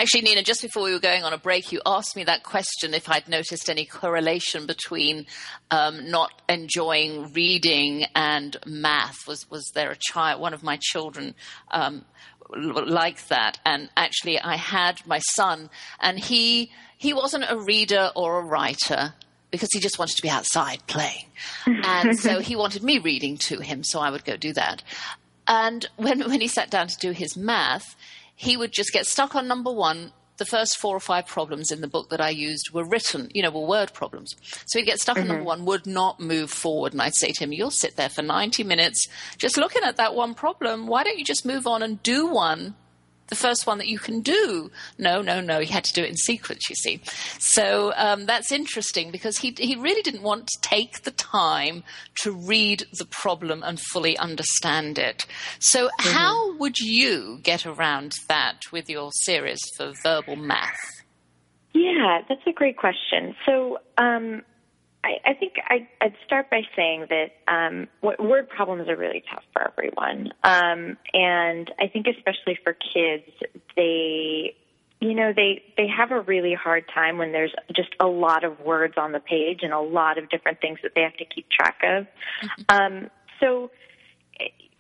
Actually, 0.03 0.23
Nina, 0.23 0.43
just 0.43 0.63
before 0.63 0.83
we 0.83 0.93
were 0.93 0.99
going 0.99 1.23
on 1.23 1.33
a 1.33 1.39
break, 1.39 1.71
you 1.71 1.81
asked 1.87 2.17
me 2.17 2.25
that 2.25 2.43
question 2.43 2.93
if 2.93 3.09
I'd 3.09 3.29
noticed 3.29 3.71
any 3.71 3.85
correlation 3.85 4.67
between 4.67 5.27
um, 5.71 6.11
not 6.11 6.43
enjoying 6.49 7.33
reading 7.33 8.07
and 8.13 8.57
math. 8.67 9.19
Was 9.29 9.49
was 9.49 9.71
there 9.77 9.93
a 9.93 9.97
child, 9.97 10.41
one 10.41 10.55
of 10.55 10.65
my 10.65 10.77
children, 10.83 11.37
um, 11.71 12.05
like 12.51 13.29
that? 13.29 13.61
And 13.65 13.91
actually, 13.97 14.41
I 14.41 14.57
had 14.57 15.07
my 15.07 15.21
son, 15.21 15.71
and 16.01 16.19
he 16.19 16.73
he 16.99 17.13
wasn't 17.13 17.45
a 17.49 17.57
reader 17.57 18.11
or 18.17 18.41
a 18.41 18.45
writer 18.45 19.15
because 19.53 19.69
he 19.73 19.79
just 19.79 20.01
wanted 20.01 20.17
to 20.17 20.23
be 20.23 20.31
outside 20.31 20.85
playing. 20.89 21.27
and 21.65 22.19
so 22.19 22.41
he 22.41 22.57
wanted 22.57 22.83
me 22.83 22.99
reading 22.99 23.39
to 23.39 23.61
him, 23.61 23.85
so 23.85 24.01
I 24.01 24.11
would 24.11 24.25
go 24.25 24.37
do 24.37 24.53
that. 24.55 24.83
And 25.47 25.89
when, 25.97 26.21
when 26.21 26.41
he 26.41 26.49
sat 26.49 26.71
down 26.71 26.89
to 26.89 26.97
do 26.99 27.11
his 27.11 27.37
math, 27.37 27.97
he 28.43 28.57
would 28.57 28.73
just 28.73 28.93
get 28.93 29.07
stuck 29.07 29.37
on 29.37 29.47
number 29.47 29.71
one. 29.71 30.13
The 30.39 30.45
first 30.45 30.79
four 30.79 30.97
or 30.97 31.01
five 31.01 31.29
problems 31.29 31.71
in 31.71 31.81
the 31.81 31.87
book 31.87 32.11
that 32.11 32.21
I 32.21 32.31
used 32.31 32.71
were 32.73 32.85
written, 32.85 33.31
you 33.33 33.41
know, 33.41 33.51
were 33.53 33.65
word 33.65 33.95
problems. 33.95 34.35
So 34.67 34.81
he'd 34.81 34.85
get 34.85 34.99
stuck 34.99 35.17
mm-hmm. 35.17 35.31
on 35.31 35.37
number 35.37 35.45
one, 35.45 35.65
would 35.65 35.87
not 35.87 36.19
move 36.19 36.51
forward. 36.51 36.93
And 36.93 37.01
I'd 37.01 37.15
say 37.15 37.31
to 37.31 37.45
him, 37.45 37.53
You'll 37.53 37.71
sit 37.71 37.97
there 37.97 38.09
for 38.09 38.23
90 38.23 38.65
minutes 38.65 39.07
just 39.39 39.57
looking 39.57 39.85
at 39.85 39.97
that 39.99 40.17
one 40.17 40.35
problem. 40.35 40.89
Why 40.89 41.05
don't 41.05 41.19
you 41.19 41.25
just 41.25 41.47
move 41.47 41.69
on 41.69 41.85
and 41.85 42.03
do 42.03 42.27
one 42.27 42.75
the 43.33 43.37
first 43.37 43.67
one 43.67 43.79
that 43.79 43.89
you 43.89 43.99
can 43.99 44.21
do. 44.21 44.71
No, 44.99 45.23
no, 45.23 45.41
no. 45.41 45.61
He 45.61 45.73
had 45.73 45.85
to 45.85 45.93
do 45.95 46.03
it 46.03 46.11
in 46.11 46.17
sequence, 46.17 46.69
you 46.69 46.77
see. 46.77 47.01
So 47.39 47.95
um, 47.97 48.27
that's 48.27 48.53
interesting 48.53 49.11
because 49.11 49.39
he, 49.39 49.55
he 49.57 49.75
really 49.75 50.03
didn't 50.03 50.21
want 50.21 50.49
to 50.49 50.61
take 50.61 51.05
the 51.05 51.13
time 51.13 51.83
to 52.23 52.31
read 52.31 52.85
the 52.99 53.07
problem 53.07 53.63
and 53.63 53.81
fully 53.81 54.19
understand 54.19 54.99
it. 54.99 55.25
So, 55.61 55.87
mm-hmm. 55.87 56.11
how 56.11 56.57
would 56.59 56.79
you 56.79 57.39
get 57.43 57.65
around 57.65 58.13
that 58.29 58.61
with 58.71 58.91
your 58.91 59.11
series 59.25 59.61
for 59.79 59.95
verbal 60.03 60.37
math? 60.37 60.77
Yeah, 61.73 62.21
that's 62.29 62.47
a 62.47 62.53
great 62.53 62.77
question. 62.77 63.35
So, 63.47 63.79
um, 63.97 64.43
I, 65.05 65.31
I 65.31 65.35
think 65.35 65.55
I, 65.69 65.89
would 66.03 66.15
start 66.25 66.49
by 66.51 66.63
saying 66.77 67.07
that 67.11 67.33
um, 67.49 67.89
word 68.03 68.49
problems 68.49 68.89
are 68.89 68.97
really 68.97 69.25
tough 69.29 69.43
for 69.53 69.73
everyone, 69.73 70.33
um, 70.45 70.97
and 71.13 71.71
I 71.81 71.89
think 71.89 72.07
especially 72.07 72.59
for 72.63 72.73
kids, 72.73 73.25
they, 73.75 74.55
you 75.01 75.15
know, 75.15 75.33
they 75.35 75.65
they 75.77 75.89
have 75.89 76.13
a 76.13 76.21
really 76.21 76.55
hard 76.55 76.85
time 76.95 77.19
when 77.19 77.33
there's 77.33 77.53
just 77.75 77.91
a 77.99 78.07
lot 78.07 78.45
of 78.45 78.61
words 78.61 78.95
on 78.97 79.11
the 79.11 79.19
page 79.19 79.61
and 79.63 79.73
a 79.73 79.81
lot 79.81 80.19
of 80.19 80.31
different 80.31 80.61
things 80.61 80.79
that 80.85 80.93
they 80.95 81.03
have 81.03 81.17
to 81.17 81.25
keep 81.25 81.49
track 81.51 81.81
of. 81.83 82.07
Mm-hmm. 82.45 82.63
Um, 82.69 83.11
so, 83.41 83.73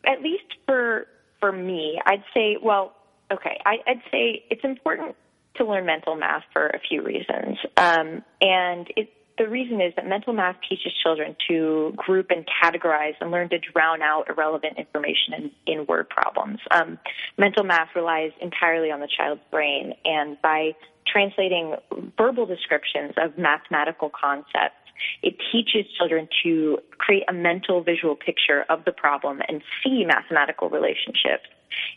at 0.04 0.22
least 0.22 0.44
for 0.66 1.08
for 1.40 1.50
me, 1.50 2.00
I'd 2.06 2.22
say, 2.32 2.58
well, 2.62 2.94
okay, 3.32 3.60
I, 3.66 3.78
I'd 3.88 4.02
say 4.12 4.44
it's 4.50 4.62
important 4.62 5.16
to 5.56 5.64
learn 5.64 5.84
mental 5.84 6.14
math 6.14 6.44
for 6.52 6.68
a 6.68 6.78
few 6.78 7.02
reasons, 7.02 7.58
um, 7.76 8.22
and 8.40 8.86
it 8.96 9.12
the 9.38 9.48
reason 9.48 9.80
is 9.80 9.94
that 9.96 10.06
mental 10.06 10.32
math 10.32 10.56
teaches 10.68 10.92
children 11.02 11.36
to 11.48 11.92
group 11.96 12.30
and 12.30 12.46
categorize 12.62 13.14
and 13.20 13.30
learn 13.30 13.48
to 13.50 13.58
drown 13.58 14.02
out 14.02 14.28
irrelevant 14.28 14.78
information 14.78 15.34
in, 15.34 15.50
in 15.66 15.86
word 15.86 16.08
problems. 16.08 16.58
Um, 16.70 16.98
mental 17.38 17.64
math 17.64 17.88
relies 17.94 18.32
entirely 18.40 18.90
on 18.90 19.00
the 19.00 19.08
child's 19.08 19.40
brain, 19.50 19.94
and 20.04 20.40
by 20.42 20.72
translating 21.06 21.76
verbal 22.16 22.46
descriptions 22.46 23.12
of 23.16 23.36
mathematical 23.38 24.10
concepts, 24.10 24.76
it 25.22 25.34
teaches 25.50 25.90
children 25.98 26.28
to 26.44 26.78
create 26.98 27.24
a 27.28 27.32
mental 27.32 27.82
visual 27.82 28.14
picture 28.14 28.64
of 28.68 28.84
the 28.84 28.92
problem 28.92 29.40
and 29.48 29.62
see 29.82 30.04
mathematical 30.04 30.68
relationships 30.68 31.48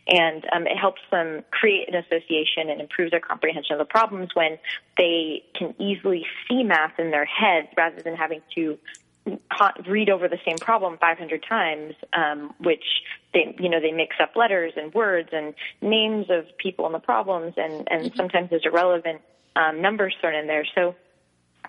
and 0.07 0.45
um, 0.53 0.67
it 0.67 0.77
helps 0.77 1.01
them 1.11 1.43
create 1.51 1.88
an 1.88 1.95
association 1.95 2.69
and 2.69 2.81
improve 2.81 3.11
their 3.11 3.19
comprehension 3.19 3.73
of 3.73 3.79
the 3.79 3.85
problems 3.85 4.29
when 4.33 4.57
they 4.97 5.43
can 5.53 5.73
easily 5.79 6.25
see 6.47 6.63
math 6.63 6.99
in 6.99 7.11
their 7.11 7.25
heads 7.25 7.67
rather 7.77 8.01
than 8.01 8.15
having 8.15 8.41
to 8.55 8.77
read 9.88 10.09
over 10.09 10.27
the 10.27 10.39
same 10.45 10.57
problem 10.57 10.97
500 10.99 11.43
times, 11.47 11.95
um, 12.13 12.53
which 12.59 12.83
they, 13.33 13.55
you 13.59 13.69
know, 13.69 13.79
they 13.79 13.91
mix 13.91 14.15
up 14.21 14.35
letters 14.35 14.73
and 14.77 14.93
words 14.93 15.29
and 15.31 15.55
names 15.81 16.27
of 16.29 16.45
people 16.57 16.85
in 16.85 16.91
the 16.91 16.99
problems, 16.99 17.53
and 17.57 17.88
and 17.89 18.05
mm-hmm. 18.05 18.15
sometimes 18.15 18.49
there's 18.49 18.65
irrelevant 18.65 19.21
um, 19.55 19.81
numbers 19.81 20.15
thrown 20.21 20.35
in 20.35 20.47
there. 20.47 20.65
So, 20.75 20.95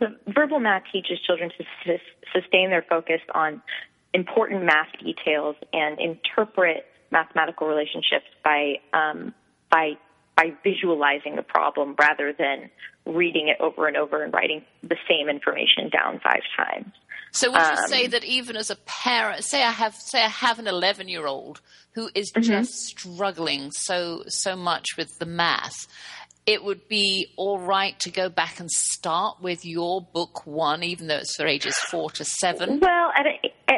the 0.00 0.16
verbal 0.28 0.60
math 0.60 0.82
teaches 0.92 1.18
children 1.20 1.50
to 1.56 1.98
sustain 2.32 2.68
their 2.68 2.84
focus 2.86 3.20
on 3.34 3.62
important 4.12 4.64
math 4.64 4.88
details 5.02 5.56
and 5.72 5.98
interpret 5.98 6.86
mathematical 7.10 7.66
relationships 7.66 8.26
by 8.44 8.80
um, 8.92 9.34
by 9.70 9.96
by 10.36 10.52
visualizing 10.62 11.36
the 11.36 11.42
problem 11.42 11.94
rather 11.98 12.32
than 12.32 12.70
reading 13.06 13.48
it 13.48 13.56
over 13.60 13.86
and 13.86 13.96
over 13.96 14.22
and 14.22 14.32
writing 14.32 14.62
the 14.82 14.96
same 15.08 15.28
information 15.28 15.88
down 15.88 16.20
five 16.22 16.42
times. 16.56 16.92
So 17.32 17.50
would 17.50 17.60
you 17.60 17.64
um, 17.64 17.88
say 17.88 18.06
that 18.06 18.24
even 18.24 18.56
as 18.56 18.70
a 18.70 18.76
parent, 18.76 19.44
say 19.44 19.62
I 19.62 19.70
have 19.70 19.94
say 19.94 20.22
I 20.22 20.28
have 20.28 20.58
an 20.58 20.66
11 20.66 21.08
year 21.08 21.26
old 21.26 21.60
who 21.92 22.10
is 22.14 22.32
mm-hmm. 22.32 22.42
just 22.42 22.72
struggling 22.72 23.70
so 23.72 24.24
so 24.28 24.56
much 24.56 24.96
with 24.96 25.18
the 25.18 25.26
math, 25.26 25.86
it 26.46 26.62
would 26.62 26.88
be 26.88 27.32
all 27.36 27.58
right 27.58 27.98
to 28.00 28.10
go 28.10 28.28
back 28.28 28.60
and 28.60 28.70
start 28.70 29.42
with 29.42 29.64
your 29.64 30.00
book 30.00 30.46
one, 30.46 30.82
even 30.84 31.08
though 31.08 31.16
it's 31.16 31.36
for 31.36 31.46
ages 31.46 31.76
four 31.90 32.10
to 32.12 32.24
seven. 32.24 32.78
Well, 32.80 33.12
at 33.16 33.26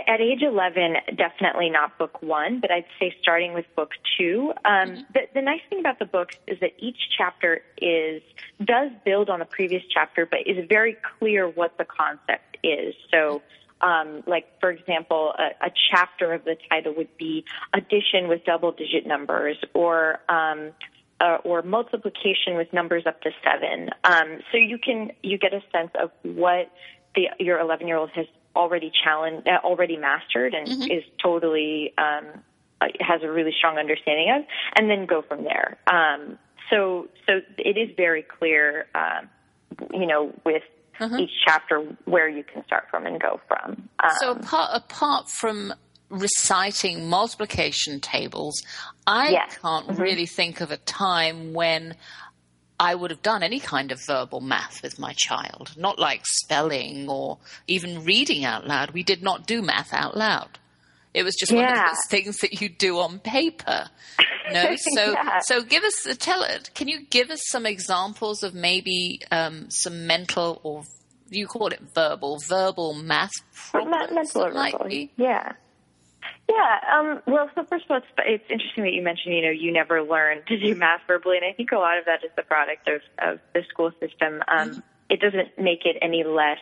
at 0.08 0.22
age 0.22 0.40
11, 0.42 0.94
definitely 1.16 1.68
not 1.68 1.98
book 1.98 2.22
one, 2.22 2.60
but 2.60 2.70
I'd 2.70 2.86
say 2.98 3.14
starting 3.20 3.52
with 3.52 3.66
book 3.76 3.90
two. 4.16 4.52
Um, 4.64 4.72
mm-hmm. 4.72 5.00
the, 5.12 5.20
the 5.34 5.42
nice 5.42 5.60
thing 5.68 5.80
about 5.80 5.98
the 5.98 6.06
books 6.06 6.36
is 6.46 6.58
that 6.60 6.70
each 6.78 6.96
chapter 7.16 7.60
is 7.76 8.22
does 8.64 8.90
build 9.04 9.28
on 9.28 9.38
the 9.38 9.44
previous 9.44 9.82
chapter, 9.92 10.24
but 10.24 10.40
is 10.46 10.66
very 10.66 10.96
clear 11.18 11.46
what 11.46 11.76
the 11.76 11.84
concept 11.84 12.56
is. 12.64 12.94
So, 13.10 13.42
um, 13.82 14.22
like 14.26 14.46
for 14.60 14.70
example, 14.70 15.34
a, 15.38 15.66
a 15.66 15.70
chapter 15.90 16.32
of 16.32 16.44
the 16.44 16.56
title 16.70 16.94
would 16.96 17.14
be 17.18 17.44
addition 17.74 18.28
with 18.28 18.44
double-digit 18.46 19.06
numbers, 19.06 19.58
or 19.74 20.20
um, 20.30 20.72
uh, 21.20 21.36
or 21.44 21.60
multiplication 21.62 22.56
with 22.56 22.72
numbers 22.72 23.04
up 23.06 23.20
to 23.22 23.30
seven. 23.44 23.90
Um, 24.04 24.38
so 24.50 24.56
you 24.56 24.78
can 24.78 25.12
you 25.22 25.36
get 25.36 25.52
a 25.52 25.60
sense 25.70 25.90
of 26.00 26.10
what 26.22 26.70
the, 27.14 27.28
your 27.38 27.58
11 27.60 27.86
year 27.86 27.96
old 27.96 28.10
has 28.14 28.26
already 28.58 28.92
challenged, 29.04 29.48
uh, 29.48 29.60
already 29.64 29.96
mastered, 29.96 30.52
and 30.52 30.66
mm-hmm. 30.66 30.90
is 30.90 31.04
totally 31.22 31.94
um, 31.96 32.26
uh, 32.80 32.86
has 33.00 33.22
a 33.22 33.30
really 33.30 33.52
strong 33.56 33.78
understanding 33.78 34.30
of, 34.36 34.44
and 34.76 34.90
then 34.90 35.06
go 35.06 35.22
from 35.22 35.44
there. 35.44 35.78
Um, 35.86 36.38
so, 36.70 37.08
so 37.26 37.40
it 37.56 37.76
is 37.76 37.94
very 37.96 38.22
clear, 38.22 38.86
uh, 38.94 39.22
you 39.92 40.06
know, 40.06 40.34
with 40.44 40.62
mm-hmm. 41.00 41.18
each 41.18 41.30
chapter 41.46 41.80
where 42.04 42.28
you 42.28 42.44
can 42.44 42.64
start 42.66 42.84
from 42.90 43.06
and 43.06 43.20
go 43.20 43.40
from. 43.48 43.88
Um, 44.02 44.10
so, 44.20 44.32
apart, 44.32 44.70
apart 44.74 45.30
from 45.30 45.72
reciting 46.10 47.08
multiplication 47.08 48.00
tables, 48.00 48.62
I 49.06 49.30
yes. 49.30 49.58
can't 49.60 49.86
mm-hmm. 49.86 50.02
really 50.02 50.26
think 50.26 50.60
of 50.60 50.70
a 50.70 50.76
time 50.78 51.54
when 51.54 51.94
I 52.80 52.94
would 52.94 53.10
have 53.10 53.22
done 53.22 53.42
any 53.42 53.58
kind 53.58 53.90
of 53.90 54.00
verbal 54.06 54.40
math 54.40 54.82
with 54.82 54.98
my 54.98 55.12
child, 55.16 55.74
not 55.76 55.98
like 55.98 56.22
spelling 56.24 57.08
or 57.08 57.38
even 57.66 58.04
reading 58.04 58.44
out 58.44 58.66
loud. 58.66 58.92
We 58.92 59.02
did 59.02 59.22
not 59.22 59.46
do 59.46 59.62
math 59.62 59.92
out 59.92 60.16
loud. 60.16 60.58
It 61.12 61.24
was 61.24 61.34
just 61.34 61.50
yeah. 61.50 61.58
one 61.58 61.72
of 61.72 61.90
those 61.90 62.10
things 62.10 62.38
that 62.38 62.60
you 62.60 62.68
do 62.68 62.98
on 62.98 63.18
paper. 63.18 63.88
No, 64.52 64.76
so 64.94 65.12
yeah. 65.12 65.40
so 65.40 65.62
give 65.62 65.82
us 65.82 66.06
tell 66.18 66.42
it. 66.42 66.70
Can 66.74 66.86
you 66.86 67.04
give 67.06 67.30
us 67.30 67.40
some 67.48 67.66
examples 67.66 68.42
of 68.42 68.54
maybe 68.54 69.22
um, 69.32 69.70
some 69.70 70.06
mental 70.06 70.60
or 70.62 70.84
you 71.30 71.46
call 71.46 71.68
it 71.68 71.80
verbal, 71.94 72.38
verbal 72.46 72.94
math 72.94 73.32
problems? 73.52 74.12
Mental 74.12 74.42
verbal. 74.42 75.08
Yeah. 75.16 75.52
Yeah. 76.48 76.78
Um, 76.92 77.22
well, 77.26 77.50
so 77.54 77.64
first 77.64 77.84
of 77.84 77.90
all, 77.90 77.96
it's, 77.98 78.06
it's 78.18 78.50
interesting 78.50 78.84
that 78.84 78.92
you 78.92 79.02
mentioned, 79.02 79.34
you 79.34 79.42
know, 79.42 79.50
you 79.50 79.72
never 79.72 80.02
learn 80.02 80.42
to 80.48 80.58
do 80.58 80.74
math 80.74 81.00
verbally, 81.06 81.36
and 81.36 81.46
I 81.46 81.52
think 81.52 81.72
a 81.72 81.76
lot 81.78 81.98
of 81.98 82.04
that 82.06 82.24
is 82.24 82.30
the 82.36 82.42
product 82.42 82.88
of, 82.88 83.00
of 83.18 83.40
the 83.54 83.62
school 83.68 83.92
system. 84.00 84.42
Um, 84.48 84.70
mm-hmm. 84.70 84.80
It 85.10 85.20
doesn't 85.20 85.58
make 85.58 85.84
it 85.84 85.96
any 86.02 86.24
less 86.24 86.58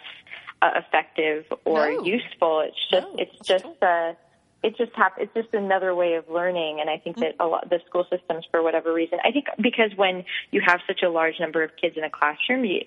uh, 0.62 0.70
effective 0.76 1.44
or 1.64 1.92
no. 1.92 2.04
useful. 2.04 2.60
It's 2.60 2.90
just, 2.90 3.06
no, 3.06 3.16
it's 3.18 3.46
just, 3.46 3.82
uh, 3.82 4.14
it 4.62 4.76
just 4.76 4.92
hap- 4.94 5.18
it's 5.18 5.32
just 5.34 5.52
another 5.52 5.94
way 5.94 6.14
of 6.14 6.28
learning 6.28 6.80
and 6.80 6.90
i 6.90 6.98
think 6.98 7.16
that 7.18 7.34
a 7.38 7.46
lot 7.46 7.68
the 7.70 7.78
school 7.86 8.04
systems 8.10 8.44
for 8.50 8.62
whatever 8.62 8.92
reason 8.92 9.18
i 9.24 9.30
think 9.30 9.46
because 9.60 9.90
when 9.96 10.24
you 10.50 10.60
have 10.64 10.80
such 10.86 11.02
a 11.02 11.08
large 11.08 11.38
number 11.38 11.62
of 11.62 11.70
kids 11.80 11.96
in 11.96 12.04
a 12.04 12.10
classroom 12.10 12.64
you, 12.64 12.80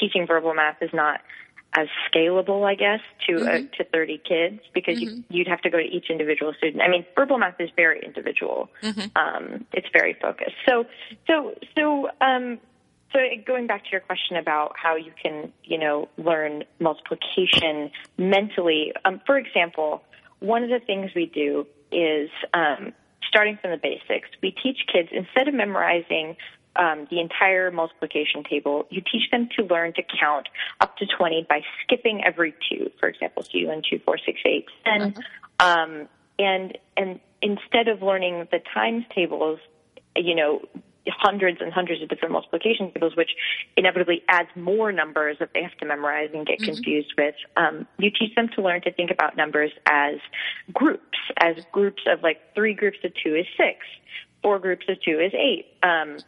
teaching 0.00 0.26
verbal 0.26 0.54
math 0.54 0.80
is 0.80 0.90
not 0.94 1.20
as 1.76 1.88
scalable, 2.10 2.66
I 2.66 2.74
guess, 2.74 3.00
to 3.28 3.36
uh, 3.36 3.40
mm-hmm. 3.40 3.66
uh, 3.66 3.76
to 3.76 3.84
30 3.84 4.22
kids 4.26 4.60
because 4.74 4.98
mm-hmm. 4.98 5.16
you, 5.16 5.24
you'd 5.28 5.48
have 5.48 5.60
to 5.60 5.70
go 5.70 5.78
to 5.78 5.84
each 5.84 6.06
individual 6.08 6.54
student. 6.56 6.82
I 6.82 6.88
mean, 6.88 7.04
verbal 7.14 7.38
math 7.38 7.60
is 7.60 7.70
very 7.76 8.00
individual. 8.04 8.70
Mm-hmm. 8.82 9.16
Um, 9.16 9.66
it's 9.72 9.88
very 9.92 10.16
focused. 10.20 10.56
So, 10.66 10.86
so, 11.26 11.54
so, 11.76 12.08
um, 12.20 12.58
so 13.12 13.18
going 13.46 13.66
back 13.66 13.84
to 13.84 13.90
your 13.92 14.00
question 14.00 14.36
about 14.36 14.72
how 14.82 14.96
you 14.96 15.12
can, 15.22 15.52
you 15.64 15.78
know, 15.78 16.08
learn 16.16 16.64
multiplication 16.80 17.90
mentally. 18.16 18.92
Um, 19.04 19.20
for 19.26 19.36
example, 19.36 20.02
one 20.40 20.62
of 20.62 20.70
the 20.70 20.80
things 20.80 21.10
we 21.14 21.26
do 21.26 21.66
is 21.92 22.30
um, 22.54 22.92
starting 23.28 23.58
from 23.60 23.70
the 23.70 23.76
basics. 23.76 24.28
We 24.42 24.50
teach 24.50 24.78
kids 24.90 25.10
instead 25.12 25.46
of 25.46 25.54
memorizing 25.54 26.36
um, 26.78 27.06
the 27.10 27.20
entire 27.20 27.70
multiplication 27.70 28.44
table, 28.44 28.86
you 28.90 29.00
teach 29.00 29.30
them 29.30 29.48
to 29.56 29.64
learn 29.64 29.92
to 29.94 30.02
count 30.20 30.48
up 30.80 30.96
to 30.98 31.06
20 31.06 31.46
by 31.48 31.60
skipping 31.82 32.22
every 32.24 32.54
two, 32.68 32.90
for 32.98 33.08
example, 33.08 33.42
two 33.42 33.68
and 33.70 33.84
two, 33.88 33.98
four, 34.04 34.18
six, 34.18 34.40
eight, 34.44 34.66
ten. 34.84 35.02
Uh-huh. 35.02 35.66
Um, 35.66 36.08
and, 36.38 36.76
and 36.96 37.20
instead 37.40 37.88
of 37.88 38.02
learning 38.02 38.48
the 38.50 38.60
times 38.74 39.04
tables, 39.14 39.58
you 40.14 40.34
know, 40.34 40.60
hundreds 41.08 41.60
and 41.60 41.72
hundreds 41.72 42.02
of 42.02 42.08
different 42.08 42.32
multiplication 42.32 42.90
tables, 42.92 43.16
which 43.16 43.30
inevitably 43.76 44.22
adds 44.28 44.48
more 44.56 44.92
numbers 44.92 45.36
that 45.38 45.50
they 45.54 45.62
have 45.62 45.76
to 45.78 45.86
memorize 45.86 46.30
and 46.34 46.46
get 46.46 46.58
mm-hmm. 46.58 46.72
confused 46.74 47.14
with. 47.16 47.34
Um, 47.56 47.86
you 47.98 48.10
teach 48.10 48.34
them 48.34 48.48
to 48.56 48.62
learn 48.62 48.82
to 48.82 48.92
think 48.92 49.10
about 49.10 49.36
numbers 49.36 49.70
as 49.86 50.16
groups, 50.72 51.18
as 51.38 51.56
groups 51.72 52.02
of 52.06 52.22
like 52.22 52.38
three 52.54 52.74
groups 52.74 52.98
of 53.04 53.12
two 53.22 53.34
is 53.34 53.46
six, 53.56 53.78
four 54.42 54.58
groups 54.58 54.86
of 54.88 55.00
two 55.02 55.20
is 55.20 55.32
eight. 55.34 55.66
Um, 55.82 56.18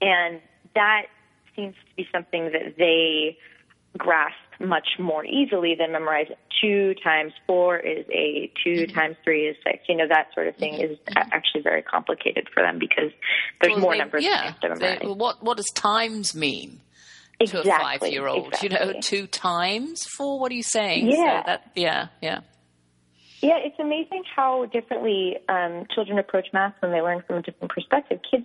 and 0.00 0.40
that 0.74 1.02
seems 1.56 1.74
to 1.74 1.96
be 1.96 2.06
something 2.12 2.52
that 2.52 2.74
they 2.78 3.36
grasp 3.98 4.36
much 4.60 4.88
more 4.98 5.24
easily 5.24 5.74
than 5.78 5.92
memorize 5.92 6.26
two 6.60 6.94
times 7.02 7.32
four 7.46 7.78
is 7.78 8.04
eight, 8.10 8.52
2 8.62 8.70
mm-hmm. 8.70 8.94
times 8.94 9.16
three 9.24 9.46
is 9.46 9.56
six. 9.64 9.78
You 9.88 9.96
know, 9.96 10.08
that 10.08 10.28
sort 10.34 10.48
of 10.48 10.56
thing 10.56 10.74
is 10.74 10.98
mm-hmm. 10.98 11.28
actually 11.32 11.62
very 11.62 11.82
complicated 11.82 12.48
for 12.52 12.62
them 12.62 12.78
because 12.78 13.10
there's 13.60 13.74
well, 13.74 13.80
more 13.80 13.94
they, 13.94 13.98
numbers 13.98 14.24
yeah, 14.24 14.52
to 14.60 14.68
memorize. 14.68 14.98
They, 15.00 15.08
what, 15.08 15.42
what 15.42 15.56
does 15.56 15.70
times 15.74 16.34
mean? 16.34 16.80
Exactly, 17.42 17.70
to 17.70 17.74
a 17.74 17.78
five 17.78 18.12
year 18.12 18.26
old, 18.26 18.48
exactly. 18.48 18.68
you 18.68 18.92
know, 18.92 19.00
two 19.00 19.26
times 19.26 20.04
four. 20.04 20.38
What 20.38 20.52
are 20.52 20.54
you 20.54 20.62
saying? 20.62 21.10
Yeah, 21.10 21.40
so 21.40 21.46
that, 21.46 21.70
yeah, 21.74 22.08
yeah. 22.20 22.40
Yeah, 23.40 23.56
it's 23.56 23.78
amazing 23.78 24.24
how 24.36 24.66
differently 24.66 25.38
um, 25.48 25.86
children 25.94 26.18
approach 26.18 26.48
math 26.52 26.74
when 26.80 26.92
they 26.92 27.00
learn 27.00 27.22
from 27.26 27.36
a 27.36 27.42
different 27.42 27.72
perspective. 27.72 28.20
Kids 28.30 28.44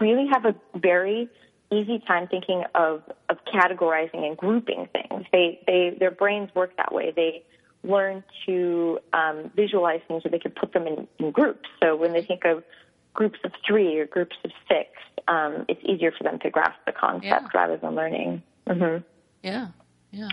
really 0.00 0.26
have 0.32 0.44
a 0.44 0.54
very 0.78 1.28
easy 1.72 2.00
time 2.06 2.26
thinking 2.28 2.64
of, 2.74 3.02
of 3.28 3.38
categorizing 3.52 4.26
and 4.26 4.36
grouping 4.36 4.88
things. 4.92 5.24
They, 5.32 5.60
they, 5.66 5.96
their 5.98 6.10
brains 6.10 6.50
work 6.54 6.76
that 6.76 6.92
way. 6.92 7.12
They 7.14 7.44
learn 7.82 8.24
to 8.46 8.98
um, 9.12 9.50
visualize 9.54 10.00
things 10.08 10.22
so 10.22 10.28
they 10.28 10.38
can 10.38 10.50
put 10.50 10.72
them 10.72 10.86
in, 10.86 11.06
in 11.18 11.30
groups. 11.30 11.68
So 11.82 11.96
when 11.96 12.12
they 12.12 12.22
think 12.22 12.44
of 12.44 12.64
groups 13.14 13.38
of 13.44 13.52
three 13.66 13.98
or 13.98 14.06
groups 14.06 14.36
of 14.44 14.50
six, 14.68 14.88
um, 15.28 15.64
it's 15.68 15.80
easier 15.84 16.12
for 16.16 16.24
them 16.24 16.38
to 16.40 16.50
grasp 16.50 16.78
the 16.86 16.92
concept 16.92 17.24
yeah. 17.24 17.46
rather 17.54 17.76
than 17.76 17.94
learning. 17.94 18.42
Mm-hmm. 18.66 19.04
Yeah, 19.42 19.68
yeah. 20.10 20.28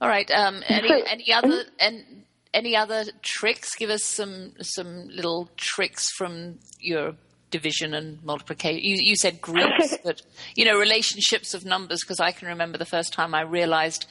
All 0.00 0.08
right. 0.08 0.30
Um, 0.30 0.62
any 0.68 0.90
any 1.06 1.32
other 1.32 1.64
and 1.78 2.24
any 2.54 2.74
other 2.74 3.04
tricks? 3.22 3.74
Give 3.76 3.90
us 3.90 4.04
some 4.04 4.52
some 4.62 5.08
little 5.08 5.50
tricks 5.56 6.10
from 6.16 6.58
your 6.78 7.14
division 7.50 7.94
and 7.94 8.22
multiplication. 8.22 8.82
You, 8.82 8.96
you 8.98 9.16
said 9.16 9.40
groups, 9.40 9.96
but 10.04 10.22
you 10.56 10.64
know 10.64 10.78
relationships 10.78 11.54
of 11.54 11.64
numbers. 11.64 12.00
Because 12.02 12.20
I 12.20 12.32
can 12.32 12.48
remember 12.48 12.78
the 12.78 12.84
first 12.84 13.12
time 13.12 13.34
I 13.34 13.42
realized 13.42 14.06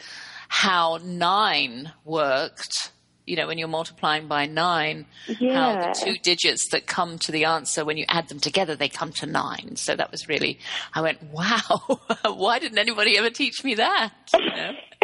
how 0.48 1.00
nine 1.04 1.92
worked. 2.06 2.92
You 3.26 3.36
know, 3.36 3.46
when 3.46 3.60
you're 3.60 3.68
multiplying 3.68 4.28
by 4.28 4.48
nine, 4.48 5.06
yeah. 5.28 5.54
how 5.54 5.82
the 5.82 6.00
two 6.04 6.16
digits 6.24 6.68
that 6.72 6.88
come 6.88 7.20
to 7.20 7.32
the 7.32 7.46
answer 7.46 7.86
when 7.86 7.96
you 7.96 8.06
add 8.10 8.28
them 8.28 8.40
together, 8.40 8.76
they 8.76 8.90
come 8.90 9.12
to 9.18 9.28
nine. 9.28 9.76
So 9.76 9.96
that 9.96 10.10
was 10.10 10.28
really, 10.28 10.58
I 10.96 11.02
went, 11.02 11.22
wow, 11.32 12.00
why 12.26 12.58
didn't 12.58 12.80
anybody 12.80 13.20
ever 13.20 13.30
teach 13.30 13.64
me 13.64 13.76
that? 13.76 14.14
You 14.34 14.50
know? 14.50 14.72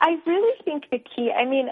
I 0.00 0.16
really 0.24 0.54
think 0.64 0.84
the 0.92 1.00
key, 1.00 1.32
I 1.32 1.44
mean, 1.44 1.68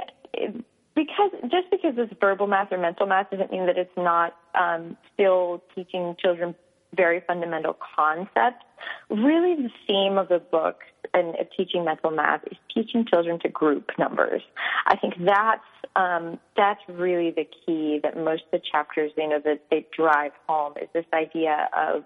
because 1.00 1.30
just 1.50 1.70
because 1.70 1.94
it's 1.96 2.12
verbal 2.20 2.46
math 2.46 2.70
or 2.72 2.78
mental 2.78 3.06
math 3.06 3.30
doesn't 3.30 3.50
mean 3.50 3.66
that 3.66 3.78
it's 3.78 3.96
not 3.96 4.36
um, 4.54 4.96
still 5.14 5.62
teaching 5.74 6.14
children 6.18 6.54
very 6.94 7.22
fundamental 7.26 7.76
concepts. 7.96 8.64
Really, 9.08 9.54
the 9.54 9.70
theme 9.86 10.18
of 10.18 10.28
the 10.28 10.40
book 10.40 10.80
and 11.14 11.28
of 11.36 11.46
teaching 11.56 11.84
mental 11.84 12.10
math 12.10 12.42
is 12.50 12.58
teaching 12.74 13.06
children 13.06 13.38
to 13.40 13.48
group 13.48 13.90
numbers. 13.98 14.42
I 14.86 14.96
think 14.96 15.14
that's 15.24 15.62
um, 15.96 16.38
that's 16.56 16.80
really 16.88 17.30
the 17.30 17.48
key 17.64 18.00
that 18.02 18.16
most 18.16 18.42
of 18.52 18.60
the 18.60 18.60
chapters, 18.70 19.10
you 19.16 19.28
know, 19.28 19.40
that 19.44 19.62
they 19.70 19.86
drive 19.96 20.32
home 20.46 20.74
is 20.80 20.88
this 20.92 21.06
idea 21.14 21.68
of 21.76 22.04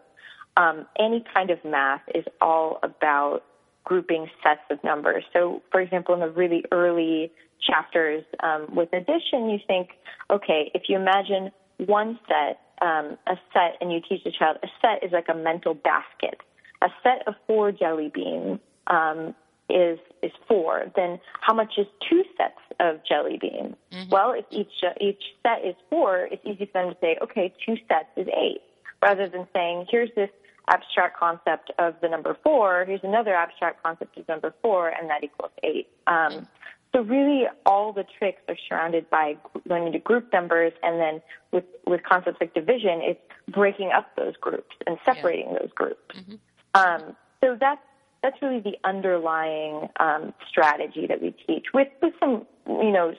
um, 0.57 0.87
any 0.99 1.25
kind 1.35 1.51
of 1.51 1.59
math 1.65 2.03
is 2.15 2.25
all 2.41 2.79
about 2.83 3.43
grouping 3.83 4.29
sets 4.43 4.61
of 4.71 4.83
numbers. 4.85 5.25
So, 5.33 5.63
for 5.71 5.81
example, 5.81 6.15
in 6.15 6.21
the 6.21 6.31
really 6.31 6.65
early 6.73 7.31
chapters 7.67 8.25
um, 8.43 8.75
with 8.75 8.93
addition, 8.93 9.51
you 9.51 9.59
think, 9.67 9.91
okay, 10.31 10.71
if 10.75 10.83
you 10.89 10.97
imagine 10.97 11.51
one 11.79 12.19
set, 12.29 12.61
um, 12.83 13.17
a 13.27 13.37
set, 13.53 13.77
and 13.81 13.93
you 13.93 14.01
teach 14.07 14.25
a 14.27 14.31
child, 14.31 14.59
a 14.63 14.69
set 14.81 15.03
is 15.05 15.13
like 15.13 15.27
a 15.29 15.35
mental 15.35 15.75
basket. 15.75 16.41
A 16.83 16.89
set 17.03 17.27
of 17.27 17.35
four 17.47 17.73
jelly 17.73 18.11
beans 18.13 18.59
um, 18.89 19.35
is 19.71 19.99
is 20.23 20.33
four. 20.47 20.85
Then 20.95 21.19
how 21.41 21.55
much 21.55 21.75
is 21.79 21.87
two 22.09 22.23
sets 22.37 22.61
of 22.81 23.01
jelly 23.09 23.39
beans? 23.41 23.77
Mm-hmm. 23.93 24.11
Well, 24.11 24.33
if 24.33 24.45
each 24.51 24.73
each 25.01 25.23
set 25.43 25.65
is 25.65 25.75
four, 25.89 26.29
it's 26.31 26.45
easy 26.45 26.67
for 26.67 26.83
them 26.83 26.93
to 26.93 26.97
say, 27.01 27.17
okay, 27.23 27.55
two 27.65 27.77
sets 27.89 28.09
is 28.17 28.29
eight, 28.37 28.61
rather 29.01 29.29
than 29.29 29.47
saying, 29.55 29.87
here's 29.91 30.11
this 30.15 30.31
abstract 30.69 31.19
concept 31.19 31.71
of 31.79 31.95
the 32.01 32.09
number 32.09 32.37
four. 32.43 32.85
Here's 32.87 33.05
another 33.05 33.35
abstract 33.35 33.83
concept 33.83 34.17
of 34.19 34.29
number 34.29 34.55
four, 34.63 34.89
and 34.89 35.09
that 35.11 35.23
equals 35.23 35.53
eight. 35.63 35.89
Um, 36.07 36.47
so 36.95 37.03
really, 37.03 37.45
all 37.67 37.93
the 37.93 38.05
tricks 38.19 38.41
are 38.49 38.57
surrounded 38.69 39.11
by 39.11 39.37
learning 39.67 39.93
to 39.95 39.99
group 39.99 40.33
numbers, 40.33 40.73
and 40.83 41.01
then 41.01 41.21
with 41.51 41.65
with 41.87 42.03
concepts 42.05 42.39
like 42.41 42.55
division, 42.55 43.01
it's 43.03 43.21
breaking 43.49 43.91
up 43.95 44.15
those 44.17 44.37
groups 44.37 44.77
and 44.87 44.97
separating 45.05 45.49
yeah. 45.53 45.59
those 45.61 45.73
groups. 45.75 46.17
Mm-hmm. 46.17 46.35
Um, 46.75 47.17
so 47.43 47.57
that's 47.59 47.81
that's 48.23 48.41
really 48.41 48.61
the 48.61 48.77
underlying 48.85 49.89
um, 49.99 50.33
strategy 50.49 51.07
that 51.09 51.21
we 51.21 51.35
teach, 51.47 51.67
with 51.75 51.89
with 52.01 52.15
some 52.21 52.47
you 52.69 52.93
know 52.93 53.13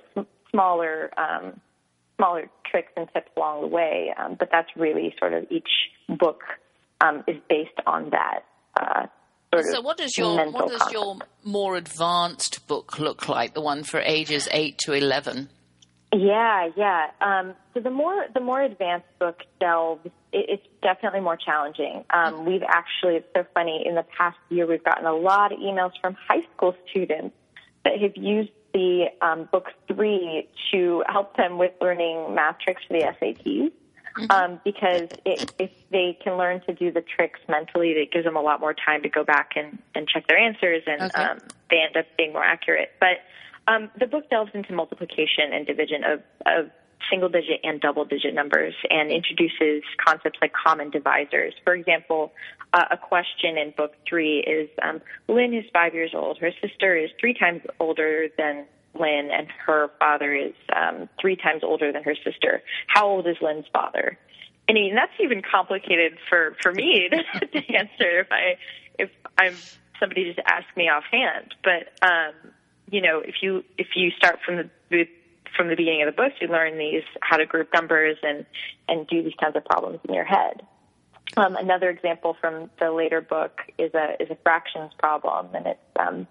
smaller 0.51 1.11
um, 1.19 1.59
smaller 2.15 2.49
tricks 2.65 2.93
and 2.95 3.09
tips 3.13 3.29
along 3.35 3.61
the 3.61 3.67
way. 3.67 4.13
Um, 4.17 4.37
but 4.39 4.49
that's 4.51 4.69
really 4.77 5.13
sort 5.19 5.33
of 5.33 5.45
each 5.49 5.69
book 6.07 6.43
um, 7.01 7.25
is 7.27 7.35
based 7.49 7.79
on 7.85 8.11
that. 8.11 8.45
Uh, 8.79 9.07
so 9.63 9.81
what 9.81 9.97
does 9.97 10.17
your 10.17 10.49
what 10.51 10.69
does 10.69 10.91
your 10.91 11.17
more 11.43 11.75
advanced 11.75 12.67
book 12.67 12.99
look 12.99 13.29
like? 13.29 13.53
The 13.53 13.61
one 13.61 13.83
for 13.83 13.99
ages 13.99 14.47
eight 14.51 14.77
to 14.79 14.93
eleven. 14.93 15.49
Yeah, 16.13 16.69
yeah. 16.77 17.07
Um, 17.19 17.53
so 17.73 17.81
the 17.81 17.89
more 17.89 18.25
the 18.33 18.39
more 18.39 18.61
advanced 18.61 19.07
book 19.19 19.39
delves, 19.59 20.05
it, 20.31 20.45
it's 20.49 20.67
definitely 20.81 21.19
more 21.19 21.37
challenging. 21.37 22.05
Um, 22.09 22.45
we've 22.45 22.63
actually, 22.63 23.15
it's 23.15 23.27
so 23.35 23.45
funny. 23.53 23.83
In 23.85 23.95
the 23.95 24.05
past 24.17 24.37
year, 24.49 24.65
we've 24.65 24.83
gotten 24.83 25.05
a 25.05 25.15
lot 25.15 25.51
of 25.51 25.59
emails 25.59 25.91
from 26.01 26.15
high 26.27 26.45
school 26.55 26.75
students 26.89 27.35
that 27.83 27.99
have 27.99 28.15
used 28.15 28.51
the 28.73 29.05
um, 29.21 29.47
book 29.51 29.67
three 29.87 30.47
to 30.71 31.03
help 31.07 31.35
them 31.37 31.57
with 31.57 31.71
learning 31.81 32.33
math 32.35 32.59
tricks 32.59 32.81
for 32.87 32.97
the 32.97 33.05
SATs. 33.05 33.71
Mm-hmm. 34.17 34.31
Um, 34.31 34.61
because 34.63 35.09
it, 35.25 35.51
if 35.59 35.71
they 35.91 36.17
can 36.23 36.37
learn 36.37 36.61
to 36.67 36.73
do 36.73 36.89
the 36.89 37.01
tricks 37.01 37.41
mentally, 37.49 37.89
it 37.89 38.13
gives 38.13 38.23
them 38.23 38.37
a 38.37 38.41
lot 38.41 38.61
more 38.61 38.73
time 38.73 39.03
to 39.03 39.09
go 39.09 39.25
back 39.25 39.51
and, 39.57 39.77
and 39.93 40.07
check 40.07 40.27
their 40.27 40.37
answers, 40.37 40.83
and 40.87 41.01
okay. 41.01 41.21
um, 41.21 41.39
they 41.69 41.79
end 41.85 41.97
up 41.97 42.05
being 42.17 42.31
more 42.31 42.43
accurate. 42.43 42.91
But 43.01 43.17
um, 43.67 43.91
the 43.99 44.07
book 44.07 44.29
delves 44.29 44.51
into 44.53 44.71
multiplication 44.71 45.51
and 45.51 45.67
division 45.67 46.05
of, 46.05 46.21
of 46.45 46.71
single 47.09 47.29
digit 47.29 47.59
and 47.63 47.81
double 47.81 48.05
digit 48.05 48.33
numbers 48.33 48.73
and 48.89 49.11
introduces 49.11 49.83
concepts 50.03 50.39
like 50.41 50.53
common 50.53 50.91
divisors. 50.91 51.51
For 51.63 51.75
example, 51.75 52.31
uh, 52.73 52.85
a 52.91 52.97
question 52.97 53.57
in 53.57 53.73
book 53.75 53.95
three 54.07 54.39
is 54.39 54.69
um, 54.81 55.01
Lynn 55.27 55.53
is 55.53 55.65
five 55.73 55.93
years 55.93 56.11
old. 56.13 56.37
Her 56.39 56.51
sister 56.61 56.95
is 56.95 57.09
three 57.19 57.33
times 57.33 57.61
older 57.79 58.27
than 58.37 58.65
Lynn, 58.99 59.29
and 59.31 59.47
her 59.65 59.89
father 59.99 60.33
is 60.33 60.53
um, 60.75 61.09
three 61.19 61.35
times 61.35 61.63
older 61.63 61.91
than 61.91 62.03
her 62.03 62.15
sister. 62.15 62.61
How 62.87 63.07
old 63.07 63.27
is 63.27 63.37
Lynn's 63.41 63.65
father? 63.71 64.17
I 64.67 64.73
mean, 64.73 64.95
that's 64.95 65.11
even 65.19 65.41
complicated 65.41 66.17
for 66.29 66.55
for 66.61 66.71
me 66.71 67.09
to, 67.39 67.45
to 67.45 67.73
answer 67.73 68.19
if 68.21 68.31
I 68.31 68.57
if 68.97 69.09
I'm 69.37 69.55
somebody 69.99 70.25
just 70.25 70.39
asked 70.45 70.75
me 70.75 70.89
offhand. 70.89 71.53
But 71.63 72.05
um, 72.05 72.33
you 72.89 73.01
know, 73.01 73.19
if 73.19 73.35
you 73.41 73.63
if 73.77 73.87
you 73.95 74.11
start 74.11 74.39
from 74.45 74.69
the 74.89 75.07
from 75.55 75.69
the 75.69 75.75
beginning 75.75 76.03
of 76.03 76.07
the 76.07 76.21
book, 76.21 76.33
you 76.41 76.47
learn 76.47 76.77
these 76.77 77.03
how 77.21 77.37
to 77.37 77.45
group 77.45 77.69
numbers 77.73 78.17
and 78.23 78.45
and 78.87 79.07
do 79.07 79.23
these 79.23 79.35
kinds 79.39 79.55
of 79.55 79.65
problems 79.65 79.99
in 80.07 80.13
your 80.13 80.25
head. 80.25 80.65
Um, 81.37 81.55
another 81.55 81.89
example 81.89 82.35
from 82.39 82.69
the 82.79 82.91
later 82.91 83.21
book 83.21 83.59
is 83.77 83.93
a 83.93 84.21
is 84.21 84.29
a 84.29 84.37
fractions 84.43 84.91
problem, 84.97 85.47
and 85.53 85.67
it's 85.67 85.79
um, 85.99 86.27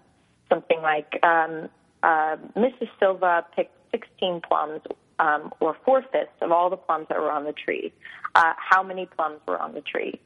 something 0.49 0.81
like 0.81 1.19
um, 1.23 1.69
uh, 2.05 2.37
Mrs. 2.55 2.87
Silva 2.99 3.45
picked 3.55 3.73
16 3.91 4.41
plums, 4.47 4.81
um, 5.17 5.51
or 5.59 5.75
four 5.83 6.03
fifths 6.03 6.37
of 6.41 6.51
all 6.51 6.69
the 6.69 6.77
plums 6.77 7.07
that 7.09 7.17
were 7.17 7.31
on 7.31 7.45
the 7.45 7.53
tree. 7.53 7.91
Uh, 8.35 8.53
how 8.57 8.83
many 8.83 9.07
plums 9.07 9.39
were 9.47 9.59
on 9.59 9.73
the 9.73 9.81
tree? 9.81 10.19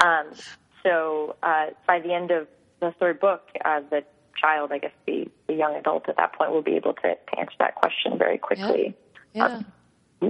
Um, 0.00 0.30
so 0.82 1.36
uh, 1.42 1.66
by 1.86 2.00
the 2.00 2.14
end 2.14 2.30
of 2.30 2.48
the 2.80 2.94
third 2.98 3.20
book, 3.20 3.42
uh, 3.62 3.80
the 3.90 4.04
child, 4.40 4.72
I 4.72 4.78
guess 4.78 4.92
the, 5.06 5.26
the 5.48 5.54
young 5.54 5.74
adult 5.74 6.08
at 6.08 6.16
that 6.16 6.32
point 6.32 6.50
will 6.50 6.62
be 6.62 6.76
able 6.76 6.94
to, 6.94 7.02
to 7.02 7.38
answer 7.38 7.56
that 7.58 7.74
question 7.74 8.16
very 8.16 8.38
quickly. 8.38 8.96
Yeah. 9.34 9.44
Um, 9.44 9.66
yeah. 10.22 10.28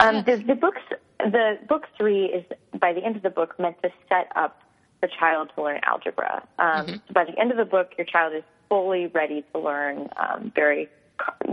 Um, 0.00 0.16
yeah. 0.16 0.22
The, 0.22 0.44
the 0.48 0.54
books, 0.54 0.80
the 1.18 1.58
book 1.68 1.86
three 1.96 2.24
is 2.24 2.44
by 2.80 2.92
the 2.92 3.04
end 3.04 3.14
of 3.14 3.22
the 3.22 3.30
book 3.30 3.54
meant 3.60 3.80
to 3.82 3.90
set 4.08 4.32
up 4.34 4.60
the 5.00 5.08
child 5.20 5.50
to 5.54 5.62
learn 5.62 5.80
algebra. 5.84 6.42
Um, 6.58 6.66
mm-hmm. 6.66 6.92
so 6.92 7.12
by 7.12 7.24
the 7.24 7.38
end 7.38 7.52
of 7.52 7.56
the 7.56 7.64
book, 7.64 7.92
your 7.96 8.06
child 8.06 8.34
is 8.34 8.42
fully 8.72 9.06
ready 9.08 9.44
to 9.52 9.60
learn 9.60 10.08
um, 10.16 10.50
very, 10.54 10.88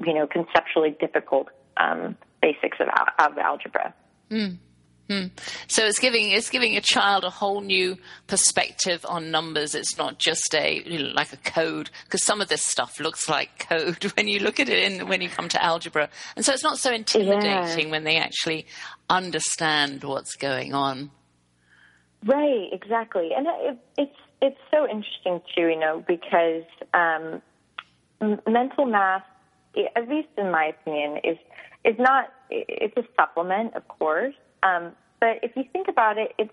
you 0.05 0.13
know, 0.13 0.25
conceptually 0.25 0.95
difficult 1.01 1.49
um, 1.75 2.15
basics 2.41 2.77
of, 2.79 2.87
of 3.19 3.37
algebra. 3.37 3.93
Mm. 4.31 4.57
Hmm. 5.09 5.25
So 5.67 5.85
it's 5.85 5.99
giving 5.99 6.29
it's 6.29 6.49
giving 6.49 6.77
a 6.77 6.81
child 6.81 7.25
a 7.25 7.29
whole 7.29 7.59
new 7.59 7.97
perspective 8.27 9.05
on 9.09 9.31
numbers. 9.31 9.75
It's 9.75 9.97
not 9.97 10.17
just 10.17 10.53
a 10.53 10.81
you 10.85 10.99
know, 10.99 11.09
like 11.13 11.33
a 11.33 11.37
code 11.37 11.89
because 12.05 12.23
some 12.23 12.39
of 12.39 12.47
this 12.47 12.63
stuff 12.63 13.01
looks 13.01 13.27
like 13.27 13.67
code 13.67 14.03
when 14.15 14.29
you 14.29 14.39
look 14.39 14.61
at 14.61 14.69
it 14.69 14.79
in 14.79 15.07
when 15.09 15.21
you 15.21 15.27
come 15.27 15.49
to 15.49 15.61
algebra, 15.61 16.09
and 16.37 16.45
so 16.45 16.53
it's 16.53 16.63
not 16.63 16.77
so 16.77 16.93
intimidating 16.93 17.87
yeah. 17.87 17.91
when 17.91 18.05
they 18.05 18.17
actually 18.17 18.65
understand 19.09 20.05
what's 20.05 20.35
going 20.35 20.73
on. 20.73 21.11
Right, 22.23 22.69
exactly, 22.71 23.31
and 23.35 23.47
it, 23.47 23.77
it's 23.97 24.15
it's 24.41 24.59
so 24.71 24.87
interesting 24.87 25.41
too, 25.55 25.67
you 25.67 25.79
know, 25.79 26.03
because 26.07 26.63
um, 26.93 27.41
mental 28.47 28.85
math, 28.85 29.23
at 29.95 30.07
least 30.07 30.29
in 30.37 30.51
my 30.51 30.65
opinion, 30.65 31.19
is 31.23 31.37
is 31.85 31.95
not 31.97 32.33
it's 32.49 32.97
a 32.97 33.03
supplement, 33.15 33.75
of 33.75 33.87
course 33.87 34.35
um, 34.63 34.91
but 35.19 35.39
if 35.43 35.55
you 35.55 35.63
think 35.71 35.87
about 35.87 36.17
it, 36.17 36.33
it's 36.37 36.51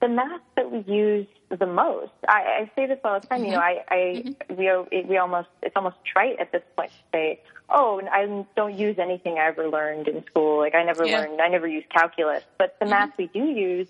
the 0.00 0.08
math 0.08 0.40
that 0.56 0.70
we 0.70 0.80
use 0.92 1.26
the 1.50 1.66
most. 1.66 2.12
I, 2.26 2.62
I 2.62 2.70
say 2.74 2.86
this 2.86 2.98
all 3.04 3.20
the 3.20 3.26
time. 3.26 3.40
Mm-hmm. 3.40 3.46
You 3.46 3.52
know, 3.52 3.60
I, 3.60 3.84
I 3.88 3.96
mm-hmm. 3.96 4.92
we 4.92 5.02
we 5.02 5.18
almost 5.18 5.48
it's 5.62 5.76
almost 5.76 5.96
trite 6.10 6.38
at 6.40 6.52
this 6.52 6.62
point 6.76 6.90
to 6.90 6.96
say, 7.12 7.40
oh, 7.68 8.00
I 8.10 8.44
don't 8.56 8.78
use 8.78 8.98
anything 8.98 9.38
I 9.38 9.46
ever 9.46 9.68
learned 9.68 10.08
in 10.08 10.24
school. 10.26 10.58
Like 10.58 10.74
I 10.74 10.84
never 10.84 11.04
yeah. 11.04 11.20
learned, 11.20 11.40
I 11.40 11.48
never 11.48 11.66
used 11.66 11.88
calculus. 11.90 12.44
But 12.58 12.76
the 12.78 12.86
mm-hmm. 12.86 12.90
math 12.90 13.18
we 13.18 13.26
do 13.26 13.44
use 13.44 13.88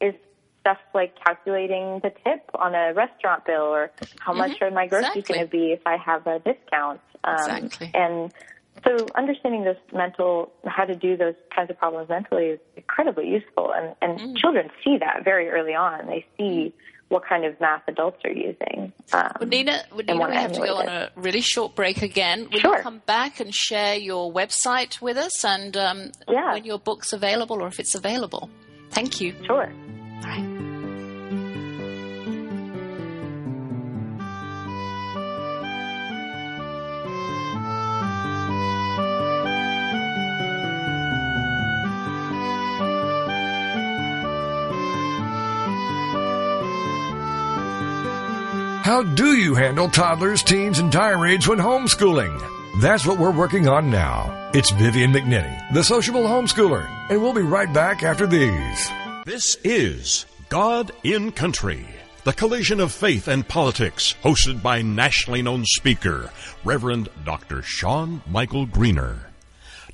is 0.00 0.14
stuff 0.60 0.78
like 0.94 1.14
calculating 1.24 2.00
the 2.02 2.10
tip 2.24 2.48
on 2.54 2.74
a 2.74 2.92
restaurant 2.94 3.44
bill 3.44 3.62
or 3.62 3.90
how 4.18 4.32
much 4.32 4.52
mm-hmm. 4.52 4.64
are 4.64 4.70
my 4.70 4.86
groceries 4.86 5.16
exactly. 5.16 5.34
going 5.34 5.46
to 5.46 5.50
be 5.50 5.72
if 5.72 5.80
I 5.86 5.96
have 5.96 6.26
a 6.26 6.38
discount. 6.38 7.00
Um, 7.24 7.34
exactly. 7.34 7.90
And 7.94 8.32
so 8.84 9.06
understanding 9.14 9.64
this 9.64 9.78
mental, 9.92 10.52
how 10.66 10.84
to 10.84 10.94
do 10.94 11.16
those 11.16 11.34
kinds 11.54 11.70
of 11.70 11.78
problems 11.78 12.08
mentally 12.08 12.46
is 12.46 12.60
incredibly 12.76 13.28
useful. 13.28 13.72
And, 13.74 13.94
and 14.00 14.18
mm. 14.18 14.36
children 14.36 14.70
see 14.84 14.98
that 14.98 15.24
very 15.24 15.48
early 15.48 15.74
on. 15.74 16.06
They 16.06 16.24
see 16.38 16.74
what 17.08 17.24
kind 17.28 17.44
of 17.44 17.60
math 17.60 17.82
adults 17.88 18.18
are 18.24 18.30
using. 18.30 18.92
Um, 19.12 19.32
well, 19.40 19.48
Nina, 19.48 19.82
well, 19.90 20.04
Nina 20.06 20.28
we 20.28 20.34
have 20.36 20.52
to 20.52 20.60
go 20.60 20.76
on 20.76 20.88
a 20.88 21.10
really 21.16 21.40
short 21.40 21.74
break 21.74 22.02
again. 22.02 22.48
Will 22.52 22.60
sure. 22.60 22.76
you 22.76 22.82
come 22.82 23.02
back 23.04 23.40
and 23.40 23.52
share 23.52 23.96
your 23.96 24.32
website 24.32 25.00
with 25.00 25.16
us 25.16 25.44
and 25.44 25.76
um, 25.76 26.12
yeah. 26.28 26.52
when 26.52 26.64
your 26.64 26.78
book's 26.78 27.12
available 27.12 27.60
or 27.62 27.66
if 27.66 27.80
it's 27.80 27.96
available? 27.96 28.48
Thank 28.90 29.20
you. 29.20 29.34
Sure. 29.44 29.72
How 48.90 49.04
do 49.04 49.34
you 49.36 49.54
handle 49.54 49.88
toddlers, 49.88 50.42
teens, 50.42 50.78
and 50.78 50.92
tirades 50.92 51.48
when 51.48 51.58
homeschooling? 51.58 52.38
That's 52.80 53.06
what 53.06 53.18
we're 53.18 53.30
working 53.30 53.68
on 53.68 53.88
now. 53.88 54.50
It's 54.52 54.72
Vivian 54.72 55.12
McNinney, 55.12 55.72
the 55.72 55.84
sociable 55.84 56.24
homeschooler, 56.24 56.86
and 57.08 57.22
we'll 57.22 57.32
be 57.32 57.40
right 57.40 57.72
back 57.72 58.02
after 58.02 58.26
these. 58.26 58.90
This 59.30 59.56
is 59.62 60.26
God 60.48 60.90
in 61.04 61.30
Country, 61.30 61.86
the 62.24 62.32
collision 62.32 62.80
of 62.80 62.90
faith 62.90 63.28
and 63.28 63.46
politics, 63.46 64.16
hosted 64.24 64.60
by 64.60 64.82
nationally 64.82 65.40
known 65.40 65.64
speaker, 65.66 66.32
Reverend 66.64 67.08
Dr. 67.24 67.62
Sean 67.62 68.22
Michael 68.26 68.66
Greener. 68.66 69.30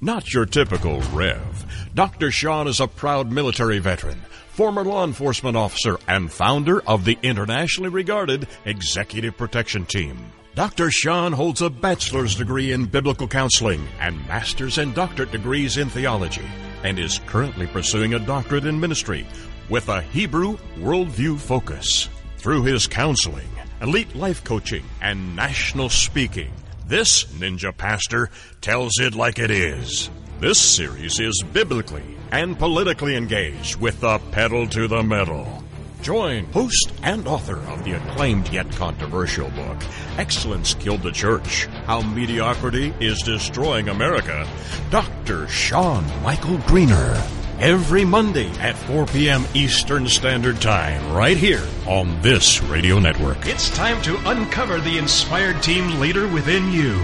Not 0.00 0.32
your 0.32 0.46
typical 0.46 1.02
Rev. 1.12 1.90
Dr. 1.94 2.30
Sean 2.30 2.66
is 2.66 2.80
a 2.80 2.88
proud 2.88 3.30
military 3.30 3.78
veteran 3.78 4.22
former 4.48 4.82
law 4.82 5.04
enforcement 5.04 5.54
officer 5.54 5.98
and 6.08 6.32
founder 6.32 6.80
of 6.88 7.04
the 7.04 7.18
internationally 7.22 7.90
regarded 7.90 8.48
Executive 8.64 9.36
Protection 9.36 9.84
Team. 9.84 10.32
Dr. 10.54 10.90
Sean 10.90 11.34
holds 11.34 11.60
a 11.60 11.68
bachelor's 11.68 12.36
degree 12.36 12.72
in 12.72 12.86
biblical 12.86 13.28
counseling 13.28 13.86
and 14.00 14.16
master's 14.26 14.78
and 14.78 14.94
doctorate 14.94 15.30
degrees 15.30 15.76
in 15.76 15.90
theology 15.90 16.48
and 16.82 16.98
is 16.98 17.20
currently 17.26 17.66
pursuing 17.66 18.14
a 18.14 18.18
doctorate 18.18 18.66
in 18.66 18.78
ministry 18.78 19.26
with 19.68 19.88
a 19.88 20.00
Hebrew 20.00 20.56
worldview 20.78 21.38
focus. 21.38 22.08
Through 22.38 22.64
his 22.64 22.86
counseling, 22.86 23.48
elite 23.82 24.14
life 24.14 24.44
coaching, 24.44 24.84
and 25.00 25.34
national 25.34 25.88
speaking, 25.88 26.52
this 26.86 27.24
ninja 27.24 27.76
pastor 27.76 28.30
tells 28.60 28.92
it 29.00 29.14
like 29.14 29.38
it 29.38 29.50
is. 29.50 30.10
This 30.38 30.58
series 30.58 31.18
is 31.18 31.42
biblically 31.52 32.16
and 32.30 32.58
politically 32.58 33.16
engaged 33.16 33.76
with 33.76 34.00
the 34.00 34.18
pedal 34.30 34.66
to 34.68 34.86
the 34.86 35.02
metal. 35.02 35.64
Join 36.02 36.44
host 36.52 36.92
and 37.02 37.26
author 37.26 37.58
of 37.68 37.84
the 37.84 37.92
acclaimed 37.92 38.48
yet 38.52 38.70
controversial 38.72 39.50
book, 39.50 39.76
Excellence 40.18 40.74
Killed 40.74 41.02
the 41.02 41.10
Church 41.10 41.66
How 41.86 42.00
Mediocrity 42.00 42.94
is 43.00 43.22
Destroying 43.22 43.88
America, 43.88 44.48
Dr. 44.90 45.48
Sean 45.48 46.04
Michael 46.22 46.58
Greener. 46.58 47.20
Every 47.58 48.04
Monday 48.04 48.50
at 48.58 48.76
4 48.76 49.06
p.m. 49.06 49.44
Eastern 49.54 50.06
Standard 50.06 50.60
Time, 50.60 51.14
right 51.14 51.38
here 51.38 51.66
on 51.86 52.20
this 52.20 52.62
radio 52.62 52.98
network. 52.98 53.46
It's 53.46 53.74
time 53.74 54.00
to 54.02 54.16
uncover 54.30 54.78
the 54.78 54.98
inspired 54.98 55.62
team 55.62 55.98
leader 55.98 56.28
within 56.28 56.70
you. 56.70 57.02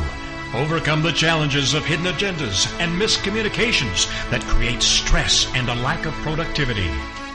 Overcome 0.54 1.02
the 1.02 1.12
challenges 1.12 1.72
of 1.72 1.86
hidden 1.86 2.04
agendas 2.04 2.70
and 2.78 3.00
miscommunications 3.00 4.06
that 4.30 4.42
create 4.42 4.82
stress 4.82 5.50
and 5.54 5.70
a 5.70 5.74
lack 5.76 6.04
of 6.04 6.12
productivity. 6.16 6.90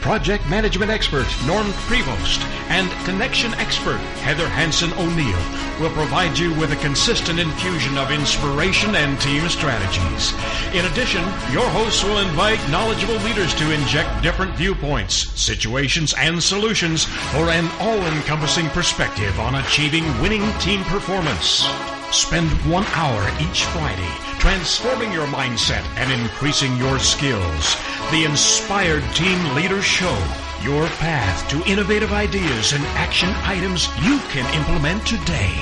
Project 0.07 0.47
management 0.47 0.89
expert 0.89 1.27
Norm 1.45 1.67
Prevost 1.83 2.41
and 2.69 2.89
connection 3.05 3.53
expert 3.55 3.97
Heather 4.23 4.47
Hansen 4.47 4.93
O'Neill 4.93 5.81
will 5.81 5.93
provide 5.93 6.39
you 6.39 6.53
with 6.53 6.71
a 6.71 6.77
consistent 6.77 7.39
infusion 7.39 7.97
of 7.97 8.09
inspiration 8.09 8.95
and 8.95 9.19
team 9.19 9.49
strategies. 9.49 10.31
In 10.73 10.85
addition, 10.85 11.23
your 11.51 11.67
hosts 11.71 12.05
will 12.05 12.19
invite 12.19 12.69
knowledgeable 12.69 13.15
leaders 13.15 13.53
to 13.55 13.73
inject 13.73 14.23
different 14.23 14.55
viewpoints, 14.55 15.29
situations, 15.37 16.13
and 16.17 16.41
solutions 16.41 17.03
for 17.03 17.49
an 17.49 17.69
all-encompassing 17.81 18.69
perspective 18.69 19.37
on 19.41 19.55
achieving 19.55 20.05
winning 20.21 20.57
team 20.59 20.85
performance. 20.85 21.67
Spend 22.11 22.49
one 22.71 22.85
hour 22.95 23.29
each 23.41 23.65
Friday 23.65 24.09
transforming 24.39 25.11
your 25.11 25.27
mindset 25.27 25.83
and 25.97 26.09
increasing 26.09 26.75
your 26.77 26.99
skills. 26.99 27.75
The 28.11 28.23
Inspired 28.23 29.03
Team 29.13 29.55
Leader 29.55 29.81
Show, 29.81 30.17
your 30.61 30.87
path 31.03 31.49
to 31.49 31.69
innovative 31.69 32.13
ideas 32.13 32.71
and 32.71 32.83
action 32.95 33.29
items 33.43 33.89
you 34.05 34.19
can 34.29 34.45
implement 34.55 35.05
today 35.05 35.53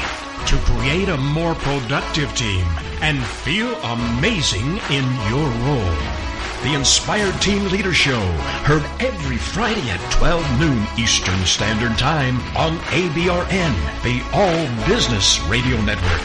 to 0.46 0.58
create 0.66 1.10
a 1.10 1.18
more 1.18 1.56
productive 1.56 2.34
team 2.36 2.68
and 3.02 3.24
feel 3.24 3.74
amazing 3.84 4.80
in 4.92 5.06
your 5.30 5.50
role. 5.66 6.35
The 6.66 6.74
Inspired 6.74 7.40
Team 7.44 7.66
Leader 7.66 7.94
Show, 7.94 8.20
heard 8.66 8.82
every 9.00 9.38
Friday 9.38 9.88
at 9.88 10.00
12 10.14 10.60
noon 10.60 10.88
Eastern 10.98 11.46
Standard 11.46 11.96
Time 12.00 12.40
on 12.58 12.80
ABRN, 12.88 14.02
the 14.02 14.24
All 14.34 14.88
Business 14.88 15.40
Radio 15.42 15.80
Network. 15.82 16.24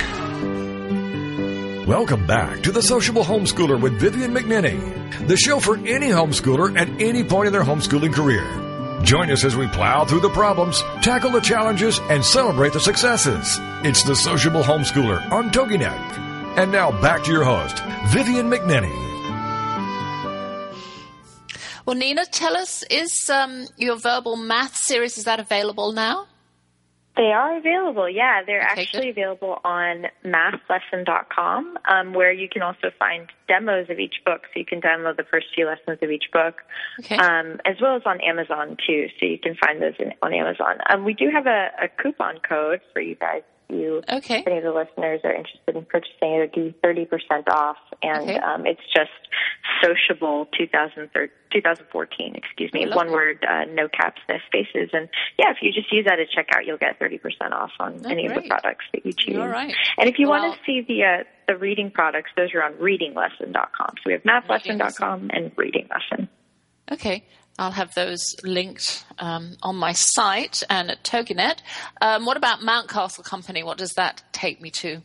Welcome 1.86 2.26
back 2.26 2.62
to 2.62 2.72
The 2.72 2.80
Sociable 2.80 3.22
Homeschooler 3.22 3.78
with 3.78 4.00
Vivian 4.00 4.32
McNinney, 4.32 5.28
the 5.28 5.36
show 5.36 5.60
for 5.60 5.76
any 5.76 6.08
homeschooler 6.08 6.74
at 6.74 6.88
any 6.98 7.22
point 7.22 7.48
in 7.48 7.52
their 7.52 7.62
homeschooling 7.62 8.14
career. 8.14 8.46
Join 9.02 9.30
us 9.30 9.44
as 9.44 9.56
we 9.56 9.66
plow 9.66 10.06
through 10.06 10.20
the 10.20 10.30
problems, 10.30 10.80
tackle 11.02 11.32
the 11.32 11.40
challenges, 11.40 11.98
and 12.08 12.24
celebrate 12.24 12.72
the 12.72 12.80
successes. 12.80 13.58
It's 13.84 14.04
The 14.04 14.16
Sociable 14.16 14.62
Homeschooler 14.62 15.30
on 15.30 15.50
TogiNet. 15.50 16.56
And 16.56 16.72
now 16.72 16.98
back 17.02 17.24
to 17.24 17.30
your 17.30 17.44
host, 17.44 17.82
Vivian 18.08 18.48
McNinney. 18.48 19.09
Well, 21.90 21.98
Nina, 21.98 22.24
tell 22.24 22.56
us, 22.56 22.84
is 22.88 23.28
um, 23.28 23.66
your 23.76 23.96
verbal 23.96 24.36
math 24.36 24.76
series, 24.76 25.18
is 25.18 25.24
that 25.24 25.40
available 25.40 25.90
now? 25.90 26.28
They 27.16 27.32
are 27.32 27.56
available, 27.58 28.08
yeah. 28.08 28.44
They're 28.46 28.62
Okay, 28.62 28.82
actually 28.82 29.06
good. 29.06 29.18
available 29.18 29.58
on 29.64 30.06
mathlesson.com, 30.24 31.78
um, 31.90 32.14
where 32.14 32.30
you 32.32 32.48
can 32.48 32.62
also 32.62 32.92
find 32.96 33.26
demos 33.48 33.90
of 33.90 33.98
each 33.98 34.22
book. 34.24 34.42
So 34.54 34.60
you 34.60 34.64
can 34.64 34.80
download 34.80 35.16
the 35.16 35.24
first 35.24 35.46
few 35.52 35.66
lessons 35.66 35.98
of 36.00 36.12
each 36.12 36.26
book, 36.32 36.58
Okay. 37.00 37.16
um, 37.16 37.58
as 37.64 37.74
well 37.82 37.96
as 37.96 38.02
on 38.06 38.20
Amazon 38.20 38.76
too. 38.86 39.08
So 39.18 39.26
you 39.26 39.38
can 39.38 39.56
find 39.56 39.82
those 39.82 39.94
in, 39.98 40.12
on 40.22 40.32
Amazon. 40.32 40.76
Um, 40.88 41.04
we 41.04 41.12
do 41.12 41.28
have 41.32 41.46
a, 41.48 41.70
a 41.82 41.88
coupon 42.00 42.38
code 42.48 42.82
for 42.92 43.00
you 43.02 43.16
guys. 43.16 43.42
If 43.70 43.78
you, 43.80 44.02
Okay. 44.08 44.42
any 44.46 44.58
of 44.58 44.64
the 44.64 44.72
listeners 44.72 45.20
are 45.24 45.32
interested 45.32 45.76
in 45.76 45.84
purchasing 45.84 46.32
it, 46.32 46.50
it'll 46.50 46.54
give 46.54 46.64
you 46.64 46.74
30% 46.82 47.48
off. 47.48 47.76
And 48.02 48.22
Okay. 48.22 48.38
um, 48.38 48.66
it's 48.66 48.80
just 48.94 49.10
Sociable 49.82 50.46
2013 50.58 51.30
2014, 51.52 52.36
excuse 52.36 52.72
me, 52.72 52.86
one 52.88 53.10
word, 53.10 53.44
uh, 53.48 53.64
no 53.64 53.88
caps, 53.88 54.20
no 54.28 54.36
spaces. 54.46 54.88
And 54.92 55.08
yeah, 55.36 55.50
if 55.50 55.56
you 55.62 55.72
just 55.72 55.92
use 55.92 56.04
that 56.06 56.20
at 56.20 56.28
checkout, 56.30 56.64
you'll 56.64 56.76
get 56.78 56.96
30% 57.00 57.18
off 57.50 57.72
on 57.80 58.00
Oh, 58.04 58.08
any 58.08 58.26
of 58.26 58.34
the 58.34 58.42
products 58.42 58.84
that 58.92 59.04
you 59.04 59.12
choose. 59.12 59.36
All 59.36 59.48
right. 59.48 59.74
And 59.98 60.08
if 60.08 60.20
you 60.20 60.28
Well- 60.28 60.42
want 60.42 60.56
to 60.56 60.64
see 60.64 60.82
the 60.82 61.04
uh, 61.04 61.24
the 61.48 61.56
reading 61.56 61.90
products, 61.90 62.30
those 62.36 62.54
are 62.54 62.62
on 62.62 62.74
readinglesson.com. 62.74 63.94
So 63.96 64.02
we 64.06 64.12
have 64.12 64.22
mathlesson.com 64.22 65.30
and 65.34 65.50
reading 65.56 65.88
lesson. 65.90 66.28
Okay. 66.92 67.24
I'll 67.60 67.72
have 67.72 67.94
those 67.94 68.34
linked 68.42 69.04
um, 69.18 69.56
on 69.62 69.76
my 69.76 69.92
site 69.92 70.62
and 70.70 70.90
at 70.90 71.04
TogiNet. 71.04 71.58
Um, 72.00 72.24
what 72.24 72.38
about 72.38 72.60
Mountcastle 72.60 73.22
Company? 73.22 73.62
What 73.62 73.76
does 73.76 73.92
that 73.96 74.22
take 74.32 74.62
me 74.62 74.70
to? 74.70 75.02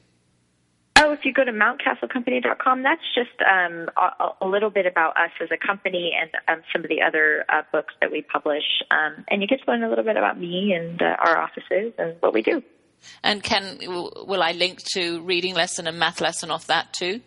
Oh, 0.98 1.12
if 1.12 1.26
you 1.26 1.34
go 1.34 1.44
to 1.44 1.52
mountcastlecompany.com, 1.52 2.84
that's 2.84 3.02
just 3.14 3.42
um, 3.42 3.90
a, 3.98 4.46
a 4.46 4.48
little 4.48 4.70
bit 4.70 4.86
about 4.86 5.18
us 5.18 5.32
as 5.42 5.50
a 5.52 5.58
company 5.58 6.14
and 6.18 6.32
um, 6.48 6.64
some 6.72 6.86
of 6.86 6.90
the 6.90 7.02
other 7.02 7.44
uh, 7.50 7.64
books 7.74 7.94
that 8.00 8.10
we 8.10 8.22
publish. 8.22 8.64
Um, 8.90 9.26
and 9.28 9.42
you 9.42 9.50
get 9.50 9.60
to 9.66 9.70
learn 9.70 9.84
a 9.84 9.90
little 9.90 10.06
bit 10.06 10.16
about 10.16 10.40
me 10.40 10.72
and 10.72 11.02
uh, 11.02 11.18
our 11.20 11.38
offices 11.38 11.92
and 11.98 12.16
what 12.22 12.34
we 12.34 12.42
do. 12.42 12.64
And 13.22 13.44
can 13.44 13.80
will 13.86 14.42
I 14.42 14.54
link 14.54 14.80
to 14.94 15.22
reading 15.24 15.54
lesson 15.56 15.88
and 15.88 16.00
math 16.00 16.22
lesson 16.22 16.50
off 16.50 16.68
that 16.68 16.94
too? 16.94 17.20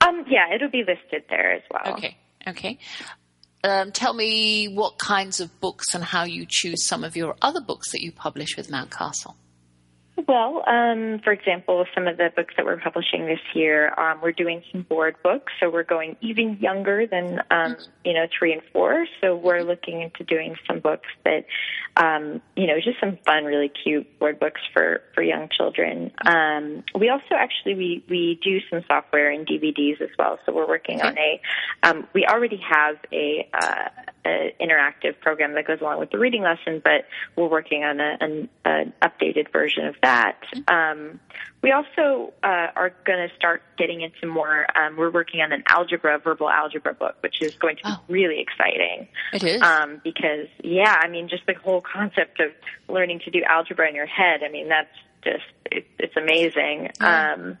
Um, 0.00 0.24
yeah, 0.26 0.54
it'll 0.54 0.70
be 0.70 0.84
listed 0.88 1.24
there 1.28 1.52
as 1.52 1.62
well. 1.70 1.94
Okay. 1.94 2.16
Okay. 2.46 2.78
Um, 3.64 3.92
tell 3.92 4.12
me 4.12 4.68
what 4.68 4.98
kinds 4.98 5.40
of 5.40 5.58
books 5.58 5.94
and 5.94 6.04
how 6.04 6.24
you 6.24 6.44
choose 6.46 6.84
some 6.84 7.02
of 7.02 7.16
your 7.16 7.34
other 7.40 7.62
books 7.62 7.92
that 7.92 8.02
you 8.02 8.12
publish 8.12 8.58
with 8.58 8.68
Mountcastle. 8.68 9.36
Well, 10.26 10.62
um, 10.66 11.20
for 11.22 11.32
example, 11.32 11.84
some 11.94 12.06
of 12.06 12.16
the 12.16 12.30
books 12.34 12.54
that 12.56 12.64
we're 12.64 12.78
publishing 12.80 13.26
this 13.26 13.40
year, 13.54 13.92
um, 13.98 14.20
we're 14.22 14.32
doing 14.32 14.62
some 14.72 14.82
board 14.82 15.16
books, 15.22 15.52
so 15.60 15.68
we're 15.68 15.82
going 15.82 16.16
even 16.20 16.56
younger 16.60 17.06
than 17.06 17.40
um, 17.50 17.76
you 18.04 18.14
know 18.14 18.26
three 18.38 18.52
and 18.52 18.62
four. 18.72 19.06
So 19.20 19.36
we're 19.36 19.62
looking 19.62 20.00
into 20.00 20.24
doing 20.24 20.56
some 20.66 20.80
books 20.80 21.08
that, 21.24 21.44
um, 21.96 22.40
you 22.56 22.66
know, 22.66 22.76
just 22.82 23.00
some 23.00 23.18
fun, 23.26 23.44
really 23.44 23.70
cute 23.82 24.18
board 24.18 24.38
books 24.40 24.60
for 24.72 25.02
for 25.14 25.22
young 25.22 25.48
children. 25.54 26.10
Um, 26.24 26.84
we 26.98 27.10
also 27.10 27.34
actually 27.34 27.74
we 27.74 28.04
we 28.08 28.40
do 28.42 28.60
some 28.70 28.82
software 28.88 29.30
and 29.30 29.46
DVDs 29.46 30.00
as 30.00 30.10
well. 30.18 30.38
So 30.46 30.52
we're 30.52 30.68
working 30.68 31.02
on 31.02 31.18
a. 31.18 31.40
Um, 31.82 32.06
we 32.14 32.24
already 32.24 32.60
have 32.66 32.96
a. 33.12 33.48
Uh, 33.52 33.88
a 34.26 34.54
interactive 34.60 35.18
program 35.20 35.54
that 35.54 35.66
goes 35.66 35.80
along 35.80 35.98
with 35.98 36.10
the 36.10 36.18
reading 36.18 36.42
lesson, 36.42 36.80
but 36.82 37.06
we're 37.36 37.48
working 37.48 37.84
on 37.84 38.00
a, 38.00 38.16
an, 38.20 38.48
an 38.64 38.92
updated 39.02 39.52
version 39.52 39.86
of 39.86 39.94
that. 40.02 40.38
Um, 40.68 41.20
we 41.62 41.72
also 41.72 42.32
uh, 42.42 42.68
are 42.76 42.92
going 43.04 43.28
to 43.28 43.34
start 43.36 43.62
getting 43.78 44.00
into 44.02 44.26
more. 44.26 44.66
Um, 44.78 44.96
we're 44.96 45.10
working 45.10 45.40
on 45.40 45.52
an 45.52 45.62
algebra, 45.66 46.18
verbal 46.18 46.50
algebra 46.50 46.94
book, 46.94 47.16
which 47.22 47.40
is 47.42 47.54
going 47.56 47.76
to 47.76 47.82
be 47.82 47.90
Oh. 47.90 48.00
really 48.08 48.40
exciting. 48.40 49.08
It 49.32 49.44
is. 49.44 49.62
Um, 49.62 50.00
because 50.02 50.48
yeah, 50.62 50.96
I 51.00 51.08
mean, 51.08 51.28
just 51.28 51.46
the 51.46 51.54
whole 51.54 51.80
concept 51.80 52.40
of 52.40 52.50
learning 52.88 53.20
to 53.24 53.30
do 53.30 53.42
algebra 53.44 53.88
in 53.88 53.94
your 53.94 54.06
head. 54.06 54.40
I 54.42 54.50
mean, 54.50 54.68
that's 54.68 54.88
just 55.22 55.44
it, 55.70 55.86
it's 55.98 56.16
amazing. 56.16 56.90
Yeah. 57.00 57.32
Um, 57.34 57.58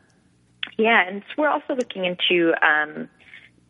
yeah, 0.76 1.06
and 1.06 1.22
so 1.28 1.42
we're 1.42 1.48
also 1.48 1.74
looking 1.74 2.04
into 2.04 2.52
um, 2.66 3.08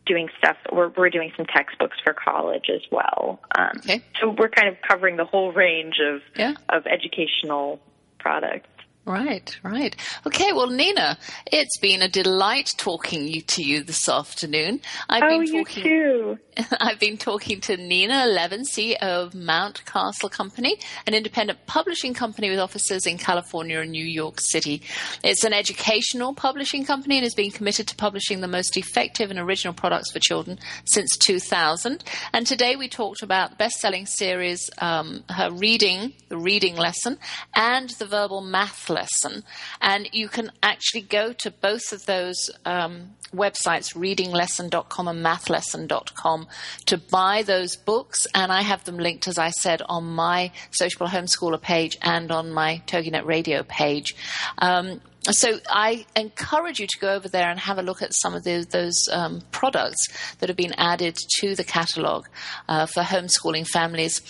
doing 0.07 0.29
stuff. 0.39 0.57
We're 0.73 0.89
we're 0.89 1.11
doing 1.11 1.33
some 1.37 1.47
textbooks 1.47 1.97
for 2.05 2.13
college 2.15 2.67
as 2.75 2.83
well. 2.91 3.41
Um, 3.57 3.71
Okay. 3.79 4.03
So 4.21 4.31
we're 4.31 4.49
kind 4.49 4.69
of 4.69 4.77
covering 4.87 5.17
the 5.17 5.25
whole 5.25 5.53
range 5.53 5.99
of 6.01 6.21
Yeah. 6.37 6.55
of 6.69 6.87
educational 6.87 7.81
products. 8.19 8.69
Right, 9.07 9.55
right. 9.63 9.95
Okay, 10.27 10.55
well, 10.55 10.71
Nina, 10.71 11.19
it's 11.53 11.79
been 11.79 12.01
a 12.01 12.09
delight 12.09 12.71
talking 12.79 13.43
to 13.43 13.63
you 13.63 13.83
this 13.83 14.09
afternoon. 14.09 14.81
I've 15.11 15.23
oh, 15.25 15.29
been 15.29 15.47
you 15.47 15.65
talking. 15.65 15.83
too. 15.83 16.39
I've 16.81 17.01
been 17.01 17.19
talking 17.19 17.61
to 17.63 17.77
Nina 17.77 18.25
Levin, 18.25 18.63
CEO 18.63 18.97
of 19.03 19.33
Mountcastle 19.33 20.31
Company, 20.31 20.79
an 21.07 21.13
independent 21.13 21.67
publishing 21.67 22.15
company 22.15 22.49
with 22.49 22.59
offices 22.59 23.07
in 23.07 23.19
California 23.19 23.81
and 23.81 23.91
New 23.91 24.05
York 24.05 24.41
City. 24.41 24.81
It's 25.23 25.45
an 25.45 25.53
educational 25.53 26.33
publishing 26.33 26.87
company 26.87 27.17
and 27.19 27.25
has 27.25 27.35
been 27.35 27.51
committed 27.51 27.87
to 27.89 27.97
publishing 27.97 28.41
the 28.41 28.49
most 28.49 28.75
effective 28.79 29.31
and 29.31 29.39
original 29.39 29.75
products 29.75 30.13
for 30.13 30.19
children 30.19 30.59
since 30.87 31.15
2000. 31.19 32.03
And 32.33 32.47
today 32.47 32.75
we 32.75 32.89
talked 32.89 33.23
about 33.23 33.51
the 33.51 33.57
best-selling 33.57 34.07
series, 34.07 34.71
um, 34.79 35.25
her 35.29 35.51
reading, 35.51 36.15
the 36.31 36.39
reading 36.39 36.77
lesson, 36.77 37.19
and 37.55 37.91
the 37.91 38.07
verbal 38.07 38.41
math 38.41 38.89
lesson. 38.95 39.45
And 39.81 40.09
you 40.13 40.29
can 40.29 40.51
actually 40.63 41.03
go 41.03 41.33
to 41.35 41.51
both 41.51 41.93
of 41.93 42.07
those 42.07 42.51
um, 42.65 43.11
websites, 43.35 43.95
readinglesson.com 43.95 45.09
and 45.09 45.25
mathlesson.com, 45.25 46.47
to 46.87 46.99
buy 46.99 47.43
those 47.43 47.77
books. 47.77 48.27
And 48.35 48.53
I 48.53 48.63
have 48.63 48.85
them 48.85 48.99
linked, 48.99 49.29
as 49.29 49.39
I 49.39 49.51
said, 49.51 49.83
on 49.89 50.05
my 50.05 50.53
Sociable 50.71 51.09
Homeschooler 51.09 51.61
page 51.61 51.99
and 52.03 52.31
on 52.31 52.53
my 52.53 52.83
TogiNet 52.87 53.27
radio 53.27 53.63
page. 53.63 54.15
Um, 54.59 55.01
so 55.31 55.59
I 55.69 56.05
encourage 56.17 56.81
you 56.81 56.87
to 56.87 56.99
go 56.99 57.15
over 57.15 57.29
there 57.29 57.49
and 57.49 57.59
have 57.59 57.79
a 57.79 57.83
look 57.83 58.03
at 58.03 58.13
some 58.13 58.35
of 58.35 58.45
the, 58.45 58.67
those 58.71 59.09
um, 59.11 59.41
products 59.53 60.07
that 60.39 60.51
have 60.51 60.57
been 60.57 60.75
added 60.77 61.17
to 61.41 61.55
the 61.55 61.65
catalogue 61.65 62.29
uh, 62.69 62.87
for 62.87 63.03
homeschooling 63.03 63.67
families. 63.67 64.21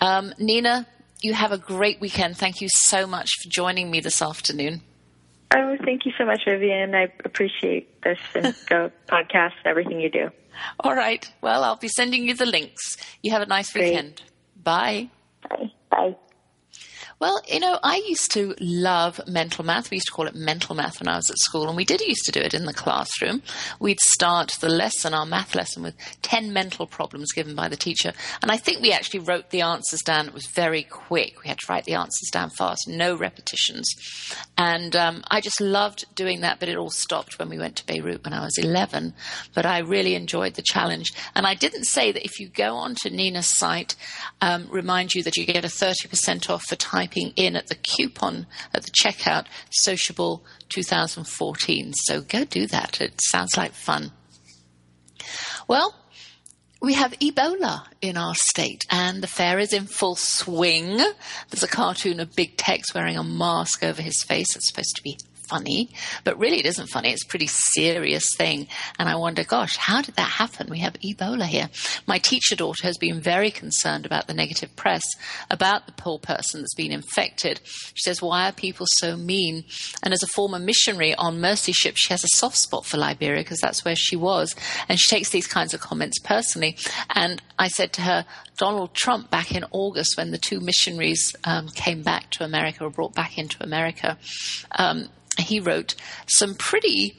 Um, 0.00 0.34
Nina, 0.38 0.86
you 1.22 1.34
have 1.34 1.52
a 1.52 1.58
great 1.58 2.00
weekend. 2.00 2.36
Thank 2.36 2.60
you 2.60 2.68
so 2.70 3.06
much 3.06 3.30
for 3.42 3.48
joining 3.50 3.90
me 3.90 4.00
this 4.00 4.20
afternoon. 4.22 4.82
Oh, 5.54 5.76
thank 5.84 6.06
you 6.06 6.12
so 6.16 6.24
much, 6.24 6.42
Vivian. 6.46 6.94
I 6.94 7.12
appreciate 7.24 8.00
this 8.02 8.18
and 8.34 8.46
the 8.68 8.90
podcast 9.08 9.52
and 9.58 9.66
everything 9.66 10.00
you 10.00 10.10
do. 10.10 10.30
All 10.80 10.94
right. 10.94 11.30
Well, 11.40 11.64
I'll 11.64 11.76
be 11.76 11.88
sending 11.88 12.24
you 12.26 12.34
the 12.34 12.46
links. 12.46 12.96
You 13.22 13.32
have 13.32 13.42
a 13.42 13.46
nice 13.46 13.72
Great. 13.72 13.90
weekend. 13.90 14.22
Bye. 14.62 15.10
Bye. 15.48 15.70
Bye. 15.90 16.16
Well, 17.22 17.40
you 17.46 17.60
know, 17.60 17.78
I 17.84 18.02
used 18.08 18.32
to 18.32 18.56
love 18.58 19.20
mental 19.28 19.64
math. 19.64 19.92
We 19.92 19.98
used 19.98 20.08
to 20.08 20.12
call 20.12 20.26
it 20.26 20.34
mental 20.34 20.74
math 20.74 20.98
when 20.98 21.06
I 21.06 21.14
was 21.14 21.30
at 21.30 21.38
school, 21.38 21.68
and 21.68 21.76
we 21.76 21.84
did 21.84 22.00
used 22.00 22.24
to 22.24 22.32
do 22.32 22.40
it 22.40 22.52
in 22.52 22.64
the 22.64 22.74
classroom. 22.74 23.42
We'd 23.78 24.00
start 24.00 24.56
the 24.60 24.68
lesson, 24.68 25.14
our 25.14 25.24
math 25.24 25.54
lesson, 25.54 25.84
with 25.84 25.94
10 26.22 26.52
mental 26.52 26.84
problems 26.84 27.30
given 27.30 27.54
by 27.54 27.68
the 27.68 27.76
teacher. 27.76 28.12
And 28.42 28.50
I 28.50 28.56
think 28.56 28.80
we 28.80 28.90
actually 28.90 29.20
wrote 29.20 29.50
the 29.50 29.60
answers 29.60 30.00
down. 30.00 30.26
It 30.26 30.34
was 30.34 30.48
very 30.48 30.82
quick. 30.82 31.40
We 31.44 31.48
had 31.48 31.60
to 31.60 31.66
write 31.68 31.84
the 31.84 31.94
answers 31.94 32.28
down 32.32 32.50
fast, 32.50 32.88
no 32.88 33.14
repetitions. 33.14 33.88
And 34.58 34.96
um, 34.96 35.22
I 35.30 35.40
just 35.40 35.60
loved 35.60 36.06
doing 36.16 36.40
that, 36.40 36.58
but 36.58 36.68
it 36.68 36.76
all 36.76 36.90
stopped 36.90 37.38
when 37.38 37.48
we 37.48 37.56
went 37.56 37.76
to 37.76 37.86
Beirut 37.86 38.24
when 38.24 38.34
I 38.34 38.42
was 38.42 38.58
11. 38.58 39.14
But 39.54 39.64
I 39.64 39.78
really 39.78 40.16
enjoyed 40.16 40.54
the 40.54 40.62
challenge. 40.62 41.12
And 41.36 41.46
I 41.46 41.54
didn't 41.54 41.84
say 41.84 42.10
that 42.10 42.24
if 42.24 42.40
you 42.40 42.48
go 42.48 42.74
onto 42.74 43.10
Nina's 43.10 43.56
site, 43.56 43.94
um, 44.40 44.66
remind 44.68 45.14
you 45.14 45.22
that 45.22 45.36
you 45.36 45.46
get 45.46 45.64
a 45.64 45.68
30% 45.68 46.50
off 46.50 46.64
for 46.64 46.74
typing 47.12 47.32
in 47.36 47.56
at 47.56 47.68
the 47.68 47.74
coupon 47.74 48.46
at 48.72 48.82
the 48.84 48.90
checkout, 48.90 49.46
Sociable 49.70 50.44
2014. 50.68 51.92
So 51.94 52.20
go 52.20 52.44
do 52.44 52.66
that. 52.68 53.00
It 53.00 53.20
sounds 53.22 53.56
like 53.56 53.72
fun. 53.72 54.12
Well, 55.68 55.94
we 56.80 56.94
have 56.94 57.12
Ebola 57.20 57.86
in 58.00 58.16
our 58.16 58.34
state, 58.34 58.84
and 58.90 59.22
the 59.22 59.28
fair 59.28 59.60
is 59.60 59.72
in 59.72 59.86
full 59.86 60.16
swing. 60.16 60.96
There's 60.96 61.62
a 61.62 61.68
cartoon 61.68 62.18
of 62.18 62.34
Big 62.34 62.56
Tex 62.56 62.92
wearing 62.92 63.16
a 63.16 63.22
mask 63.22 63.84
over 63.84 64.02
his 64.02 64.22
face. 64.24 64.56
It's 64.56 64.68
supposed 64.68 64.96
to 64.96 65.02
be 65.02 65.16
funny, 65.48 65.90
but 66.24 66.38
really 66.38 66.58
it 66.58 66.66
isn't 66.66 66.88
funny. 66.88 67.10
It's 67.10 67.24
a 67.24 67.28
pretty 67.28 67.48
serious 67.48 68.34
thing. 68.36 68.68
And 68.98 69.08
I 69.08 69.16
wonder, 69.16 69.44
gosh, 69.44 69.76
how 69.76 70.02
did 70.02 70.16
that 70.16 70.28
happen? 70.28 70.68
We 70.70 70.80
have 70.80 70.94
Ebola 70.94 71.46
here. 71.46 71.68
My 72.06 72.18
teacher 72.18 72.56
daughter 72.56 72.86
has 72.86 72.98
been 72.98 73.20
very 73.20 73.50
concerned 73.50 74.06
about 74.06 74.26
the 74.26 74.34
negative 74.34 74.74
press 74.76 75.02
about 75.50 75.86
the 75.86 75.92
poor 75.92 76.18
person 76.18 76.60
that's 76.60 76.74
been 76.74 76.92
infected. 76.92 77.60
She 77.64 78.02
says, 78.02 78.22
why 78.22 78.48
are 78.48 78.52
people 78.52 78.86
so 78.98 79.16
mean? 79.16 79.64
And 80.02 80.12
as 80.12 80.22
a 80.22 80.28
former 80.28 80.58
missionary 80.58 81.14
on 81.14 81.40
Mercy 81.40 81.72
Ship, 81.72 81.96
she 81.96 82.12
has 82.12 82.24
a 82.24 82.36
soft 82.36 82.56
spot 82.56 82.86
for 82.86 82.96
Liberia 82.96 83.40
because 83.40 83.60
that's 83.60 83.84
where 83.84 83.96
she 83.96 84.16
was. 84.16 84.54
And 84.88 84.98
she 84.98 85.14
takes 85.14 85.30
these 85.30 85.46
kinds 85.46 85.74
of 85.74 85.80
comments 85.80 86.18
personally. 86.18 86.76
And 87.10 87.42
I 87.58 87.68
said 87.68 87.92
to 87.94 88.02
her, 88.02 88.26
Donald 88.58 88.94
Trump 88.94 89.30
back 89.30 89.54
in 89.54 89.64
August 89.72 90.16
when 90.16 90.30
the 90.30 90.38
two 90.38 90.60
missionaries 90.60 91.34
um, 91.44 91.68
came 91.68 92.02
back 92.02 92.30
to 92.30 92.44
America 92.44 92.84
or 92.84 92.90
brought 92.90 93.14
back 93.14 93.38
into 93.38 93.62
America, 93.62 94.18
um, 94.72 95.08
he 95.42 95.60
wrote 95.60 95.94
some 96.26 96.54
pretty, 96.54 97.16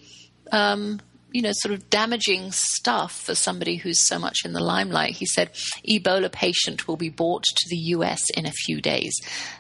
um, 0.52 1.00
you 1.32 1.42
know, 1.42 1.52
sort 1.54 1.74
of 1.74 1.90
damaging 1.90 2.52
stuff 2.52 3.20
for 3.22 3.34
somebody 3.34 3.78
who's 3.78 4.06
so 4.06 4.20
much 4.20 4.40
in 4.46 4.54
the 4.54 4.64
limelight. 4.64 5.16
He 5.16 5.26
said, 5.26 5.52
Ebola 5.88 6.32
patient 6.32 6.88
will 6.88 6.96
be 6.96 7.10
brought 7.10 7.44
to 7.44 7.70
the 7.70 7.78
US 7.78 8.30
in 8.32 8.46
a 8.46 8.52
few 8.52 8.82
days. 8.82 9.14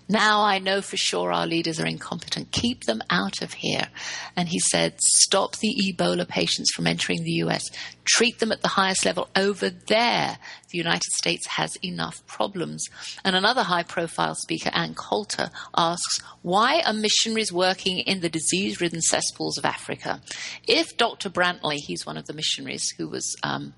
Now 0.08 0.44
I 0.44 0.60
know 0.60 0.82
for 0.82 0.98
sure 0.98 1.34
our 1.34 1.48
leaders 1.48 1.80
are 1.80 1.88
incompetent. 1.88 2.52
Keep 2.52 2.84
them 2.84 3.02
out 3.10 3.42
of 3.42 3.54
here. 3.54 3.88
And 4.36 4.50
he 4.50 4.60
said, 4.60 5.00
stop 5.02 5.58
the 5.58 5.76
Ebola 5.92 6.28
patients 6.28 6.72
from 6.72 6.86
entering 6.86 7.24
the 7.24 7.42
US. 7.44 7.64
Treat 8.04 8.40
them 8.40 8.52
at 8.52 8.62
the 8.62 8.68
highest 8.68 9.06
level 9.06 9.30
over 9.36 9.72
there. 9.72 10.38
The 10.74 10.80
United 10.80 11.12
States 11.14 11.46
has 11.46 11.78
enough 11.84 12.26
problems. 12.26 12.90
And 13.24 13.36
another 13.36 13.62
high 13.62 13.84
profile 13.84 14.34
speaker, 14.34 14.72
Ann 14.74 14.96
Coulter, 14.96 15.52
asks, 15.78 16.20
why 16.42 16.82
are 16.82 16.94
missionaries 16.94 17.54
working 17.54 18.00
in 18.00 18.22
the 18.22 18.30
disease 18.30 18.82
ridden 18.82 19.02
cesspools 19.02 19.60
of 19.60 19.66
Africa? 19.66 20.20
If 20.68 20.98
Dr. 20.98 21.30
Brantley, 21.30 21.78
he's 21.78 22.08
one 22.08 22.18
of 22.18 22.26
the 22.26 22.34
missionaries 22.34 22.90
who 22.98 23.08
was 23.08 23.36
um, 23.44 23.76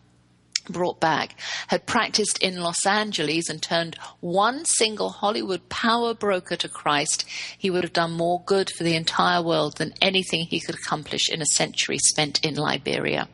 brought 0.69 1.01
back, 1.01 1.37
had 1.67 1.85
practiced 1.85 2.37
in 2.41 2.61
Los 2.61 2.85
Angeles 2.85 3.49
and 3.49 3.61
turned 3.61 3.97
one 4.21 4.63
single 4.63 5.09
Hollywood 5.09 5.67
power 5.67 6.13
broker 6.13 6.55
to 6.55 6.69
Christ, 6.69 7.25
he 7.57 7.69
would 7.69 7.83
have 7.83 7.91
done 7.91 8.13
more 8.13 8.41
good 8.45 8.69
for 8.69 8.85
the 8.85 8.95
entire 8.95 9.41
world 9.41 9.77
than 9.77 9.93
anything 10.01 10.45
he 10.45 10.61
could 10.61 10.75
accomplish 10.75 11.27
in 11.29 11.41
a 11.41 11.45
century 11.45 11.97
spent 11.97 12.39
in 12.43 12.55
Liberia. 12.55 13.27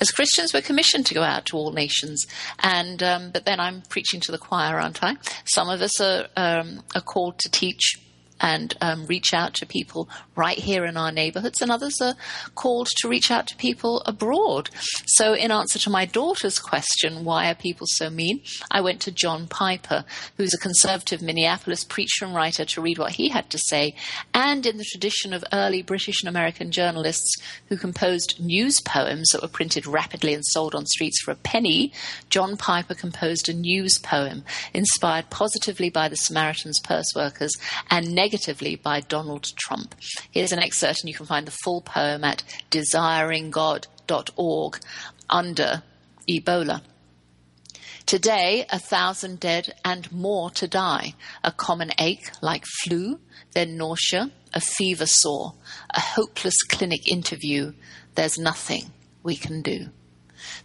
As 0.00 0.10
Christians, 0.10 0.52
we're 0.52 0.62
commissioned 0.62 1.06
to 1.06 1.14
go 1.14 1.22
out 1.22 1.46
to 1.46 1.56
all 1.56 1.72
nations, 1.72 2.26
and 2.60 3.02
um, 3.02 3.30
but 3.30 3.44
then 3.44 3.60
I'm 3.60 3.82
preaching 3.88 4.20
to 4.20 4.32
the 4.32 4.38
choir, 4.38 4.78
aren't 4.78 5.02
I? 5.02 5.16
Some 5.44 5.68
of 5.68 5.80
us 5.80 6.00
are, 6.00 6.26
um, 6.36 6.82
are 6.94 7.00
called 7.00 7.38
to 7.38 7.50
teach 7.50 7.96
and 8.40 8.74
um, 8.80 9.06
reach 9.06 9.32
out 9.32 9.54
to 9.54 9.66
people 9.66 10.08
right 10.34 10.58
here 10.58 10.84
in 10.84 10.96
our 10.96 11.10
neighborhoods, 11.10 11.62
and 11.62 11.70
others 11.70 12.00
are 12.00 12.14
called 12.54 12.88
to 12.98 13.08
reach 13.08 13.30
out 13.30 13.46
to 13.46 13.56
people 13.56 14.02
abroad. 14.04 14.70
So, 15.06 15.32
in 15.32 15.50
answer 15.50 15.78
to 15.80 15.90
my 15.90 16.04
daughter's 16.04 16.58
question, 16.58 17.24
why 17.24 17.50
are 17.50 17.54
people 17.54 17.86
so 17.90 18.10
mean? 18.10 18.42
I 18.70 18.80
went 18.80 19.00
to 19.02 19.10
John 19.10 19.46
Piper, 19.46 20.04
who's 20.36 20.54
a 20.54 20.58
conservative 20.58 21.22
Minneapolis 21.22 21.84
preacher 21.84 22.24
and 22.24 22.34
writer, 22.34 22.64
to 22.66 22.80
read 22.80 22.98
what 22.98 23.12
he 23.12 23.30
had 23.30 23.48
to 23.50 23.58
say. 23.58 23.94
And 24.34 24.66
in 24.66 24.76
the 24.76 24.84
tradition 24.84 25.32
of 25.32 25.44
early 25.52 25.82
British 25.82 26.22
and 26.22 26.28
American 26.28 26.70
journalists 26.70 27.36
who 27.68 27.76
composed 27.76 28.38
news 28.38 28.80
poems 28.80 29.30
that 29.32 29.42
were 29.42 29.48
printed 29.48 29.86
rapidly 29.86 30.34
and 30.34 30.44
sold 30.46 30.74
on 30.74 30.86
streets 30.86 31.20
for 31.22 31.30
a 31.30 31.36
penny, 31.36 31.92
John 32.28 32.56
Piper 32.56 32.94
composed 32.94 33.48
a 33.48 33.54
news 33.54 33.98
poem 34.02 34.44
inspired 34.74 35.30
positively 35.30 35.88
by 35.88 36.08
the 36.08 36.16
Samaritan's 36.16 36.80
purse 36.80 37.12
workers 37.14 37.52
and 37.90 38.14
negatively 38.14 38.25
by 38.82 39.00
Donald 39.00 39.52
Trump. 39.56 39.94
Here's 40.30 40.52
an 40.52 40.58
excerpt, 40.58 41.02
and 41.02 41.08
you 41.08 41.14
can 41.14 41.26
find 41.26 41.46
the 41.46 41.56
full 41.64 41.80
poem 41.80 42.24
at 42.24 42.42
desiringgod.org 42.70 44.78
under 45.28 45.82
Ebola. 46.28 46.82
Today, 48.06 48.64
a 48.70 48.78
thousand 48.78 49.40
dead 49.40 49.74
and 49.84 50.10
more 50.12 50.50
to 50.50 50.68
die. 50.68 51.14
A 51.42 51.50
common 51.50 51.90
ache 51.98 52.30
like 52.40 52.64
flu, 52.84 53.18
then 53.52 53.76
nausea, 53.76 54.30
a 54.54 54.60
fever 54.60 55.06
sore, 55.06 55.54
a 55.90 56.00
hopeless 56.00 56.54
clinic 56.68 57.10
interview. 57.10 57.72
There's 58.14 58.38
nothing 58.38 58.92
we 59.24 59.34
can 59.34 59.60
do. 59.60 59.88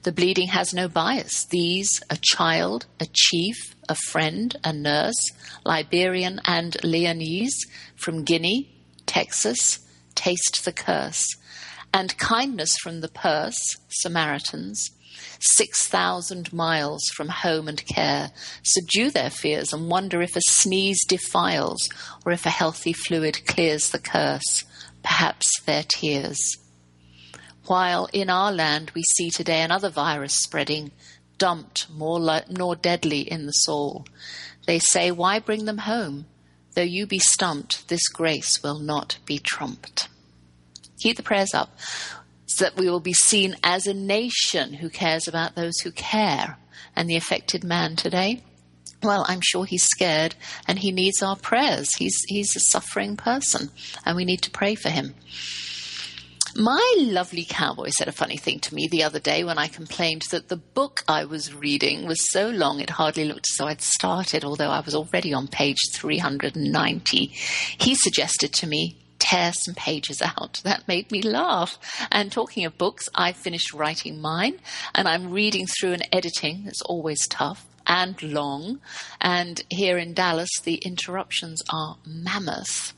The 0.03 0.12
bleeding 0.12 0.49
has 0.49 0.74
no 0.74 0.88
bias. 0.88 1.45
These, 1.45 1.89
a 2.09 2.18
child, 2.22 2.86
a 2.99 3.07
chief, 3.12 3.76
a 3.91 3.95
friend, 3.95 4.55
a 4.63 4.71
nurse, 4.71 5.21
Liberian 5.65 6.39
and 6.45 6.77
Leonese, 6.81 7.67
from 7.97 8.23
Guinea, 8.23 8.73
Texas, 9.05 9.79
taste 10.15 10.63
the 10.63 10.71
curse. 10.71 11.25
And 11.93 12.17
kindness 12.17 12.71
from 12.81 13.01
the 13.01 13.09
purse, 13.09 13.59
Samaritans, 13.89 14.91
6,000 15.41 16.53
miles 16.53 17.03
from 17.13 17.27
home 17.27 17.67
and 17.67 17.85
care, 17.85 18.31
subdue 18.63 19.11
their 19.11 19.29
fears 19.29 19.73
and 19.73 19.89
wonder 19.89 20.21
if 20.21 20.37
a 20.37 20.41
sneeze 20.47 21.03
defiles 21.05 21.89
or 22.25 22.31
if 22.31 22.45
a 22.45 22.49
healthy 22.49 22.93
fluid 22.93 23.45
clears 23.45 23.89
the 23.89 23.99
curse, 23.99 24.63
perhaps 25.03 25.49
their 25.65 25.83
tears. 25.85 26.39
While 27.65 28.07
in 28.13 28.29
our 28.29 28.53
land 28.53 28.91
we 28.95 29.03
see 29.17 29.29
today 29.29 29.61
another 29.61 29.89
virus 29.89 30.33
spreading, 30.33 30.91
dumped, 31.41 31.89
more, 31.89 32.41
more 32.55 32.75
deadly 32.75 33.21
in 33.21 33.47
the 33.47 33.51
soul. 33.51 34.05
They 34.67 34.77
say, 34.91 35.09
Why 35.09 35.39
bring 35.39 35.65
them 35.65 35.79
home? 35.79 36.25
Though 36.75 36.83
you 36.83 37.07
be 37.07 37.17
stumped, 37.17 37.87
this 37.89 38.07
grace 38.09 38.61
will 38.61 38.77
not 38.77 39.17
be 39.25 39.39
trumped. 39.39 40.07
Keep 40.99 41.17
the 41.17 41.23
prayers 41.23 41.55
up 41.55 41.75
so 42.45 42.65
that 42.65 42.77
we 42.77 42.87
will 42.87 42.99
be 42.99 43.13
seen 43.13 43.55
as 43.63 43.87
a 43.87 43.93
nation 43.93 44.73
who 44.73 44.89
cares 44.89 45.27
about 45.27 45.55
those 45.55 45.79
who 45.79 45.91
care 45.91 46.59
and 46.95 47.09
the 47.09 47.15
affected 47.15 47.63
man 47.63 47.95
today. 47.95 48.43
Well, 49.01 49.25
I'm 49.27 49.41
sure 49.41 49.65
he's 49.65 49.83
scared 49.83 50.35
and 50.67 50.77
he 50.77 50.91
needs 50.91 51.23
our 51.23 51.35
prayers. 51.35 51.87
He's, 51.97 52.17
he's 52.27 52.55
a 52.55 52.59
suffering 52.59 53.17
person 53.17 53.71
and 54.05 54.15
we 54.15 54.25
need 54.25 54.43
to 54.43 54.51
pray 54.51 54.75
for 54.75 54.89
him. 54.89 55.15
My 56.56 56.95
lovely 56.97 57.45
cowboy 57.47 57.89
said 57.89 58.10
a 58.10 58.12
funny 58.12 58.36
thing 58.36 58.60
to 58.60 58.76
me 58.76 58.88
the 58.88 59.04
other 59.04 59.20
day 59.20 59.43
when 59.43 59.58
I 59.58 59.68
complained 59.68 60.24
that 60.32 60.49
the 60.49 60.58
book 60.58 61.02
I 61.08 61.24
was 61.24 61.54
reading 61.54 62.08
was 62.08 62.32
so 62.32 62.49
long 62.49 62.82
it 62.82 62.89
hardly 62.89 63.24
looked 63.24 63.47
as 63.52 63.58
though 63.58 63.68
I'd 63.68 63.82
started, 63.82 64.43
although 64.43 64.70
I 64.70 64.82
was 64.82 64.93
already 64.93 65.34
on 65.34 65.47
page 65.47 65.80
390. 65.95 67.28
He 67.78 67.95
suggested 67.95 68.54
to 68.54 68.68
me, 68.68 68.97
tear 69.18 69.54
some 69.54 69.76
pages 69.76 70.22
out. 70.22 70.62
That 70.72 70.88
made 70.88 71.12
me 71.12 71.22
laugh. 71.22 71.78
And 72.12 72.32
talking 72.32 72.66
of 72.66 72.78
books, 72.78 73.08
I 73.16 73.32
finished 73.32 73.74
writing 73.74 74.20
mine 74.20 74.60
and 74.93 75.08
I'm 75.08 75.32
reading 75.32 75.68
through 75.68 75.93
and 75.93 76.08
editing. 76.12 76.66
It's 76.68 76.82
always 76.82 77.28
tough. 77.28 77.66
And 77.88 78.21
long. 78.21 78.79
And 79.19 79.63
here 79.69 79.97
in 79.97 80.13
Dallas, 80.13 80.49
the 80.63 80.75
interruptions 80.75 81.61
are 81.71 81.97
mammoth. 82.05 82.93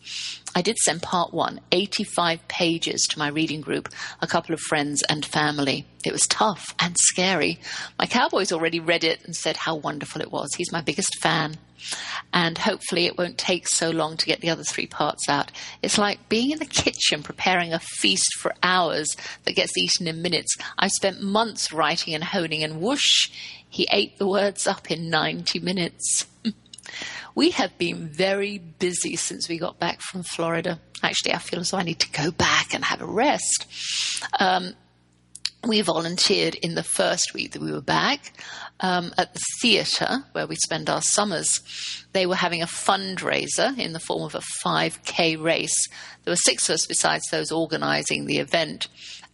I 0.56 0.62
did 0.62 0.78
send 0.78 1.02
part 1.02 1.34
one, 1.34 1.62
85 1.72 2.48
pages 2.48 3.08
to 3.10 3.20
my 3.20 3.28
reading 3.28 3.62
group, 3.62 3.90
a 4.22 4.28
couple 4.28 4.54
of 4.54 4.60
friends 4.60 5.02
and 5.10 5.26
family. 5.26 5.86
It 6.06 6.12
was 6.12 6.28
tough 6.28 6.76
and 6.80 6.96
scary. 7.00 7.60
My 7.98 8.06
cowboy's 8.06 8.52
already 8.52 8.80
read 8.80 9.04
it 9.04 9.24
and 9.26 9.36
said 9.36 9.58
how 9.58 9.76
wonderful 9.76 10.22
it 10.22 10.32
was. 10.32 10.54
He's 10.56 10.72
my 10.72 10.82
biggest 10.82 11.18
fan. 11.22 11.58
And 12.34 12.58
hopefully 12.58 13.06
it 13.06 13.18
won't 13.18 13.38
take 13.38 13.68
so 13.68 13.90
long 13.90 14.18
to 14.18 14.26
get 14.26 14.42
the 14.42 14.50
other 14.50 14.64
three 14.64 14.88
parts 14.88 15.28
out. 15.28 15.52
It's 15.82 15.98
like 15.98 16.30
being 16.30 16.52
in 16.52 16.60
the 16.60 16.66
kitchen 16.66 17.24
preparing 17.24 17.74
a 17.74 17.80
feast 17.80 18.36
for 18.40 18.54
hours 18.64 19.08
that 19.44 19.56
gets 19.56 19.78
eaten 19.78 20.08
in 20.08 20.22
minutes. 20.22 20.56
I've 20.78 20.92
spent 20.92 21.22
months 21.22 21.74
writing 21.74 22.14
and 22.14 22.24
honing, 22.24 22.64
and 22.64 22.80
whoosh, 22.80 23.30
he 23.74 23.88
ate 23.92 24.20
the 24.20 24.28
words 24.28 24.68
up 24.68 24.92
in 24.92 25.10
90 25.10 25.60
minutes. 25.60 26.28
We 27.36 27.50
have 27.52 27.76
been 27.80 28.10
very 28.10 28.60
busy 28.60 29.16
since 29.16 29.50
we 29.50 29.58
got 29.58 29.80
back 29.80 30.02
from 30.02 30.22
Florida. 30.22 30.80
Actually, 31.02 31.34
I 31.34 31.40
feel 31.40 31.62
as 31.62 31.72
though 31.72 31.80
I 31.80 31.84
need 31.84 32.00
to 32.02 32.12
go 32.12 32.30
back 32.30 32.76
and 32.76 32.86
have 32.86 33.02
a 33.02 33.08
rest. 33.08 33.66
Um, 34.40 34.76
we 35.66 35.82
volunteered 35.82 36.56
in 36.56 36.76
the 36.76 36.84
first 36.84 37.34
week 37.34 37.54
that 37.54 37.62
we 37.62 37.72
were 37.72 37.82
back 37.82 38.34
um, 38.82 39.14
at 39.18 39.34
the 39.34 39.42
theatre 39.62 40.26
where 40.34 40.46
we 40.46 40.56
spend 40.58 40.90
our 40.90 41.02
summers. 41.02 41.60
They 42.12 42.26
were 42.28 42.36
having 42.36 42.62
a 42.62 42.68
fundraiser 42.68 43.78
in 43.80 43.94
the 43.94 44.00
form 44.00 44.24
of 44.24 44.36
a 44.36 44.44
5K 44.64 45.42
race. 45.42 45.88
There 46.24 46.32
were 46.32 46.36
six 46.36 46.70
of 46.70 46.76
us 46.76 46.86
besides 46.86 47.24
those 47.32 47.52
organising 47.52 48.26
the 48.26 48.38
event 48.38 48.88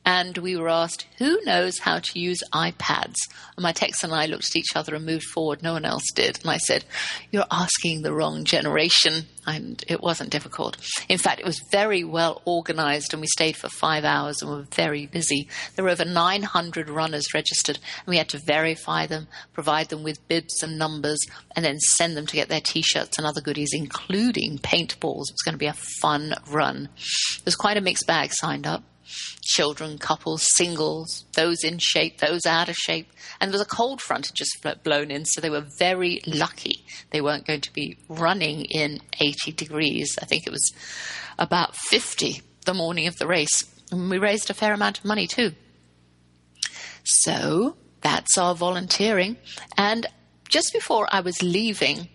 and 0.06 0.38
we 0.38 0.56
were 0.56 0.70
asked, 0.70 1.06
who 1.18 1.40
knows 1.46 1.80
how 1.80 2.00
to 2.00 2.20
use 2.20 2.42
iPads? 2.54 3.16
And 3.56 3.64
my 3.64 3.74
text 3.74 4.04
and 4.04 4.14
I 4.14 4.26
looked 4.26 4.48
at 4.50 4.56
each 4.56 4.76
other 4.76 4.96
and 4.96 5.06
moved 5.06 5.26
forward. 5.26 5.62
No 5.62 5.74
one 5.74 5.86
else 5.86 6.06
did. 6.16 6.40
And 6.42 6.50
I 6.50 6.58
said, 6.58 6.86
you're 7.32 7.46
asking 7.52 8.02
the 8.02 8.14
wrong 8.14 8.44
generation. 8.46 9.26
And 9.46 9.84
it 9.88 10.02
wasn't 10.02 10.30
difficult. 10.30 10.78
In 11.10 11.18
fact, 11.18 11.42
it 11.42 11.46
was 11.46 11.62
very 11.72 12.04
well 12.04 12.42
organized 12.46 13.14
and 13.14 13.22
we 13.22 13.28
stayed 13.28 13.58
for 13.58 13.68
five 13.68 14.06
hours 14.06 14.42
and 14.42 14.50
were 14.50 14.68
very 14.74 15.06
busy. 15.06 15.48
There 15.76 15.84
were 15.84 15.92
over 15.92 16.06
900 16.06 16.90
runners 16.90 17.34
registered 17.34 17.78
and 17.78 18.08
we 18.08 18.18
had 18.18 18.30
to 18.30 18.42
verify 18.46 19.06
them, 19.06 19.28
provide 19.54 19.90
them 19.90 20.04
with 20.04 20.28
bibs 20.28 20.64
and 20.64 20.78
numbers, 20.78 21.20
and 21.56 21.66
then 21.66 21.80
send 21.80 22.16
them 22.16 22.26
to 22.28 22.36
get 22.36 22.48
their 22.48 22.62
t-shirts 22.62 23.18
and 23.18 23.28
other 23.28 23.42
goodies, 23.42 23.72
including 23.74 24.60
paintballs. 24.60 25.30
It 25.30 25.36
was 25.36 25.44
going 25.44 25.56
to 25.56 25.60
be 25.60 25.66
a 25.66 25.74
fun 26.02 26.36
run. 26.50 26.90
There's 27.44 27.56
quite 27.56 27.78
a 27.78 27.82
mixed 27.82 28.08
bag 28.08 28.32
signed 28.34 28.68
up 28.68 28.84
children, 29.42 29.98
couples, 29.98 30.48
singles, 30.56 31.26
those 31.36 31.64
in 31.64 31.80
shape, 31.80 32.20
those 32.20 32.46
out 32.46 32.70
of 32.70 32.76
shape. 32.76 33.12
And 33.40 33.50
there 33.50 33.58
was 33.58 33.66
a 33.66 33.70
cold 33.70 34.02
front 34.02 34.28
had 34.28 34.36
just 34.36 34.66
blown 34.84 35.12
in, 35.12 35.26
so 35.26 35.42
they 35.42 35.50
were 35.50 35.66
very 35.78 36.22
lucky 36.26 36.86
they 37.12 37.22
weren't 37.22 37.46
going 37.46 37.62
to 37.62 37.74
be 37.74 37.98
running 38.08 38.66
in 38.66 39.02
80 39.20 39.52
degrees. 39.54 40.18
I 40.22 40.26
think 40.26 40.46
it 40.46 40.52
was 40.52 40.72
about 41.38 41.76
50 41.76 42.42
the 42.66 42.74
morning 42.74 43.08
of 43.08 43.18
the 43.18 43.28
race. 43.28 43.64
And 43.92 44.10
we 44.10 44.18
raised 44.18 44.50
a 44.50 44.54
fair 44.54 44.74
amount 44.74 45.00
of 45.00 45.06
money 45.06 45.28
too. 45.28 45.54
So 47.04 47.76
that's 48.02 48.38
our 48.38 48.54
volunteering. 48.54 49.38
And 49.78 50.06
just 50.48 50.72
before 50.74 51.08
I 51.12 51.22
was 51.22 51.42
leaving, 51.42 52.10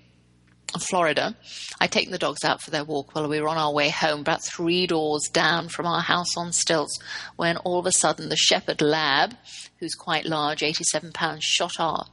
Florida. 0.82 1.36
I'd 1.80 1.92
taken 1.92 2.12
the 2.12 2.18
dogs 2.18 2.44
out 2.44 2.62
for 2.62 2.70
their 2.70 2.84
walk 2.84 3.14
while 3.14 3.28
we 3.28 3.40
were 3.40 3.48
on 3.48 3.56
our 3.56 3.72
way 3.72 3.90
home, 3.90 4.20
about 4.20 4.44
three 4.44 4.86
doors 4.86 5.28
down 5.32 5.68
from 5.68 5.86
our 5.86 6.00
house 6.00 6.36
on 6.36 6.52
stilts, 6.52 6.98
when 7.36 7.56
all 7.58 7.78
of 7.78 7.86
a 7.86 7.92
sudden 7.92 8.28
the 8.28 8.36
shepherd 8.36 8.80
lab, 8.80 9.36
who's 9.78 9.94
quite 9.94 10.26
large, 10.26 10.62
87 10.62 11.12
pounds, 11.12 11.44
shot 11.44 11.72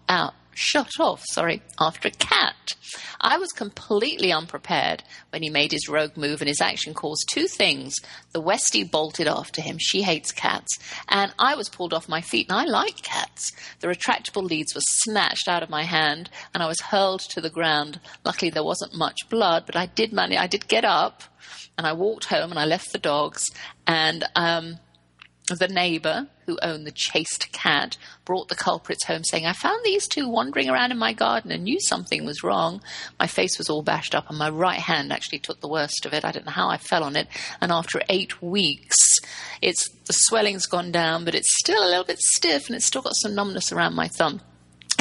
out 0.10 0.34
shut 0.54 0.92
off, 1.00 1.24
sorry, 1.32 1.62
after 1.80 2.08
a 2.08 2.12
cat. 2.12 2.56
I 3.20 3.38
was 3.38 3.52
completely 3.52 4.32
unprepared 4.32 5.04
when 5.30 5.44
he 5.44 5.50
made 5.50 5.72
his 5.72 5.88
rogue 5.88 6.18
move, 6.18 6.42
and 6.42 6.48
his 6.48 6.60
action 6.60 6.94
caused 6.94 7.30
two 7.32 7.48
things. 7.48 7.96
The 8.32 8.42
Westie 8.42 8.90
bolted 8.90 9.28
after 9.28 9.62
him. 9.62 9.78
She 9.80 10.02
hates 10.02 10.32
cats. 10.32 10.78
And 11.08 11.34
I 11.38 11.56
was 11.56 11.70
pulled 11.70 11.94
off 11.94 12.10
my 12.10 12.22
feet, 12.22 12.50
and 12.50 12.60
I 12.60 12.66
like 12.66 13.02
cats. 13.02 13.52
The 13.80 13.88
retractable 13.88 14.44
leads 14.44 14.74
were 14.74 14.82
snatched 15.04 15.48
out 15.48 15.64
of 15.64 15.70
my 15.70 15.84
hand, 15.84 16.30
and 16.54 16.64
I 16.64 16.68
was 16.68 16.82
hurled 16.82 17.22
to 17.30 17.42
the 17.42 17.50
ground. 17.50 18.00
Luckily, 18.26 18.50
there 18.50 18.64
wasn't 18.64 18.96
much 18.98 19.30
blood, 19.30 19.64
but 19.66 19.76
I 19.76 19.86
did 19.86 20.12
manage, 20.12 20.40
I 20.40 20.48
did 20.48 20.68
get 20.68 20.84
up, 20.84 21.24
and 21.78 21.86
I 21.86 21.94
walked 21.94 22.26
home, 22.26 22.50
and 22.50 22.60
I 22.60 22.66
left 22.66 22.92
the 22.92 23.00
dogs, 23.00 23.46
and, 23.88 24.24
um, 24.36 24.80
the 25.56 25.68
neighbor 25.68 26.28
who 26.46 26.58
owned 26.62 26.86
the 26.86 26.92
chased 26.92 27.52
cat 27.52 27.98
brought 28.26 28.48
the 28.48 28.56
culprits 28.56 29.06
home 29.06 29.24
saying, 29.24 29.46
I 29.46 29.54
found 29.54 29.82
these 29.84 30.08
two 30.08 30.28
wandering 30.28 30.70
around 30.70 30.92
in 30.92 30.98
my 30.98 31.14
garden 31.14 31.52
and 31.52 31.64
knew 31.64 31.80
something 31.80 32.26
was 32.26 32.44
wrong. 32.44 32.82
My 33.20 33.28
face 33.28 33.58
was 33.58 33.70
all 33.70 33.84
bashed 33.84 34.16
up 34.16 34.30
and 34.30 34.38
my 34.38 34.50
right 34.50 34.80
hand 34.80 35.14
actually 35.14 35.40
took 35.40 35.62
the 35.62 35.68
worst 35.68 36.06
of 36.06 36.14
it. 36.14 36.26
I 36.26 36.32
don't 36.32 36.46
know 36.46 36.52
how 36.52 36.70
I 36.70 36.78
fell 36.78 37.04
on 37.04 37.16
it. 37.16 37.28
And 37.62 37.72
after 37.72 38.02
eight 38.10 38.42
weeks, 38.42 38.98
it's, 39.62 39.90
the 40.06 40.14
swelling's 40.14 40.66
gone 40.66 40.92
down, 40.92 41.26
but 41.26 41.36
it's 41.36 41.58
still 41.60 41.84
a 41.84 41.90
little 41.90 42.06
bit 42.06 42.20
stiff 42.20 42.68
and 42.68 42.76
it's 42.76 42.86
still 42.86 43.02
got 43.02 43.16
some 43.16 43.36
numbness 43.36 43.72
around 43.72 43.96
my 43.96 44.08
thumb. 44.08 44.42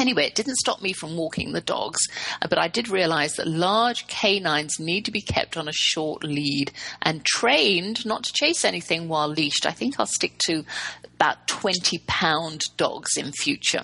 Anyway, 0.01 0.25
it 0.25 0.35
didn't 0.35 0.57
stop 0.57 0.81
me 0.81 0.95
from 0.95 1.15
walking 1.15 1.53
the 1.53 1.61
dogs, 1.61 2.01
uh, 2.41 2.49
but 2.49 2.59
I 2.59 2.69
did 2.69 2.89
realize 2.89 3.35
that 3.35 3.47
large 3.47 4.07
canines 4.07 4.81
need 4.81 5.05
to 5.05 5.11
be 5.11 5.21
kept 5.21 5.59
on 5.59 5.69
a 5.69 5.73
short 5.73 6.25
lead 6.25 6.73
and 7.03 7.23
trained 7.23 8.07
not 8.07 8.25
to 8.25 8.33
chase 8.33 8.65
anything 8.65 9.09
while 9.09 9.29
leashed. 9.29 9.67
I 9.67 9.73
think 9.73 10.01
I'll 10.01 10.07
stick 10.07 10.39
to 10.47 10.65
about 11.17 11.47
20 11.49 11.99
pound 12.07 12.63
dogs 12.79 13.19
in 13.19 13.33
future. 13.33 13.83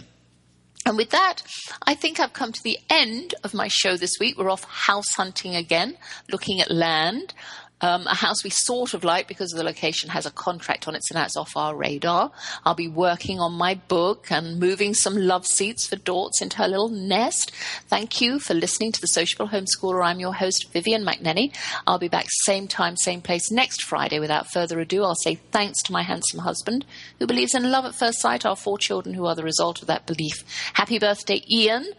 And 0.87 0.97
with 0.97 1.11
that, 1.11 1.43
I 1.83 1.95
think 1.95 2.19
I've 2.19 2.33
come 2.33 2.53
to 2.53 2.63
the 2.63 2.79
end 2.89 3.35
of 3.45 3.53
my 3.53 3.69
show 3.69 3.99
this 3.99 4.15
week. 4.19 4.39
We're 4.39 4.51
off 4.51 4.65
house 4.65 5.13
hunting 5.17 5.55
again, 5.55 5.99
looking 6.33 6.63
at 6.63 6.71
land. 6.71 7.35
Um, 7.81 8.07
a 8.07 8.15
house 8.15 8.43
we 8.43 8.51
sort 8.51 8.95
of 8.95 9.05
like 9.05 9.29
because 9.29 9.53
of 9.53 9.59
the 9.59 9.65
location 9.65 10.09
has 10.11 10.25
a 10.25 10.31
contract 10.31 10.89
on 10.89 10.95
it, 10.95 11.03
so 11.05 11.15
now 11.15 11.25
it's 11.25 11.37
off 11.37 11.57
our 11.57 11.77
radar. 11.77 12.33
I'll 12.65 12.75
be 12.75 12.89
working 12.89 13.39
on 13.39 13.53
my 13.53 13.75
book 13.75 14.31
and 14.31 14.59
moving 14.59 14.95
some 14.95 15.15
love 15.15 15.47
seats 15.47 15.87
for 15.87 15.97
Dorts 15.97 16.41
into 16.41 16.57
her 16.57 16.69
little 16.69 16.89
nest. 16.89 17.53
Thank 17.89 18.21
you 18.21 18.39
for 18.39 18.55
listening 18.55 18.93
to 18.93 19.01
the 19.01 19.07
Sociable 19.07 19.49
Homeschooler. 19.49 20.05
I'm 20.05 20.21
your 20.21 20.35
host, 20.35 20.73
Vivian 20.73 21.05
McNinney. 21.05 21.55
I'll 21.87 21.99
be 21.99 22.09
back 22.09 22.27
same 22.47 22.67
time, 22.67 22.97
same 22.97 23.21
place 23.21 23.51
next 23.51 23.83
Friday. 23.83 24.21
Without 24.21 24.51
further 24.53 24.81
ado, 24.81 25.05
I'll 25.05 25.15
say 25.15 25.35
thanks 25.35 25.83
to 25.83 25.93
my 25.93 26.03
handsome 26.03 26.41
husband 26.41 26.87
who 27.19 27.27
believes 27.27 27.55
in 27.55 27.71
love 27.71 27.85
at 27.85 27.95
first 27.95 28.21
sight, 28.23 28.47
our 28.47 28.57
four 28.57 28.79
children 28.79 29.15
who 29.15 29.27
are 29.27 29.35
the 29.35 29.45
result 29.45 29.83
of 29.83 29.89
that 29.89 30.07
belief. 30.07 30.45
Happy 30.73 30.99
birthday, 30.99 31.43
Ian 31.51 31.93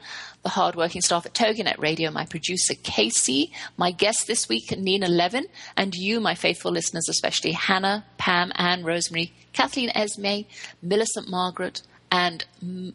the 0.47 0.51
hardworking 0.51 1.01
staff 1.01 1.25
at 1.25 1.33
TogiNet 1.33 1.77
Radio, 1.77 2.09
my 2.09 2.25
producer 2.25 2.73
Casey, 2.81 3.51
my 3.75 3.91
guest 3.91 4.27
this 4.27 4.47
week, 4.47 4.71
Nina 4.77 5.09
Levin, 5.09 5.45
and 5.75 5.93
you, 5.93 6.21
my 6.21 6.35
faithful 6.35 6.71
listeners, 6.71 7.09
especially 7.09 7.51
Hannah, 7.51 8.05
Pam, 8.17 8.53
Anne, 8.55 8.85
Rosemary, 8.85 9.33
Kathleen 9.51 9.89
Esme, 9.93 10.47
Millicent 10.81 11.27
Margaret, 11.27 11.81
and 12.11 12.45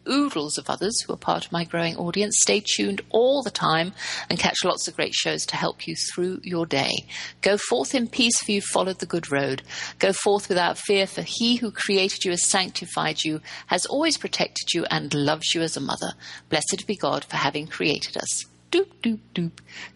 oodles 0.07 0.57
of 0.57 0.69
others 0.69 1.01
who 1.01 1.13
are 1.13 1.17
part 1.17 1.45
of 1.45 1.51
my 1.51 1.63
growing 1.63 1.95
audience. 1.95 2.35
Stay 2.41 2.63
tuned 2.65 3.01
all 3.09 3.43
the 3.43 3.51
time 3.51 3.93
and 4.29 4.39
catch 4.39 4.63
lots 4.63 4.87
of 4.87 4.95
great 4.95 5.13
shows 5.13 5.45
to 5.45 5.55
help 5.55 5.87
you 5.87 5.95
through 5.95 6.39
your 6.43 6.65
day. 6.65 7.05
Go 7.41 7.57
forth 7.57 7.93
in 7.93 8.07
peace, 8.07 8.37
for 8.39 8.51
you've 8.51 8.63
followed 8.63 8.99
the 8.99 9.05
good 9.05 9.31
road. 9.31 9.61
Go 9.99 10.13
forth 10.13 10.49
without 10.49 10.77
fear, 10.77 11.05
for 11.05 11.21
he 11.21 11.57
who 11.57 11.71
created 11.71 12.25
you 12.25 12.31
has 12.31 12.49
sanctified 12.49 13.23
you, 13.23 13.41
has 13.67 13.85
always 13.85 14.17
protected 14.17 14.73
you, 14.73 14.85
and 14.89 15.13
loves 15.13 15.53
you 15.53 15.61
as 15.61 15.77
a 15.77 15.81
mother. 15.81 16.13
Blessed 16.49 16.85
be 16.87 16.95
God 16.95 17.23
for 17.23 17.37
having 17.37 17.67
created 17.67 18.17
us. 18.17 18.45
Doop, 18.71 18.87
doop, 19.03 19.19
doop, 19.35 19.51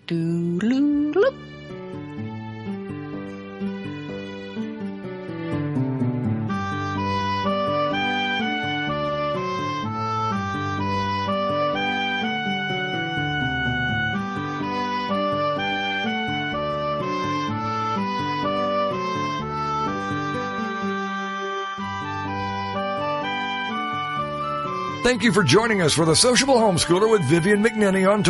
doop, 0.07 1.13
doop, 1.13 1.86
Thank 25.07 25.23
you 25.23 25.31
for 25.31 25.41
joining 25.41 25.81
us 25.81 25.93
for 25.93 26.03
the 26.03 26.17
Sociable 26.17 26.55
Homeschooler 26.55 27.09
with 27.09 27.23
Vivian 27.23 27.63
McNinney 27.63 28.11
on 28.11 28.23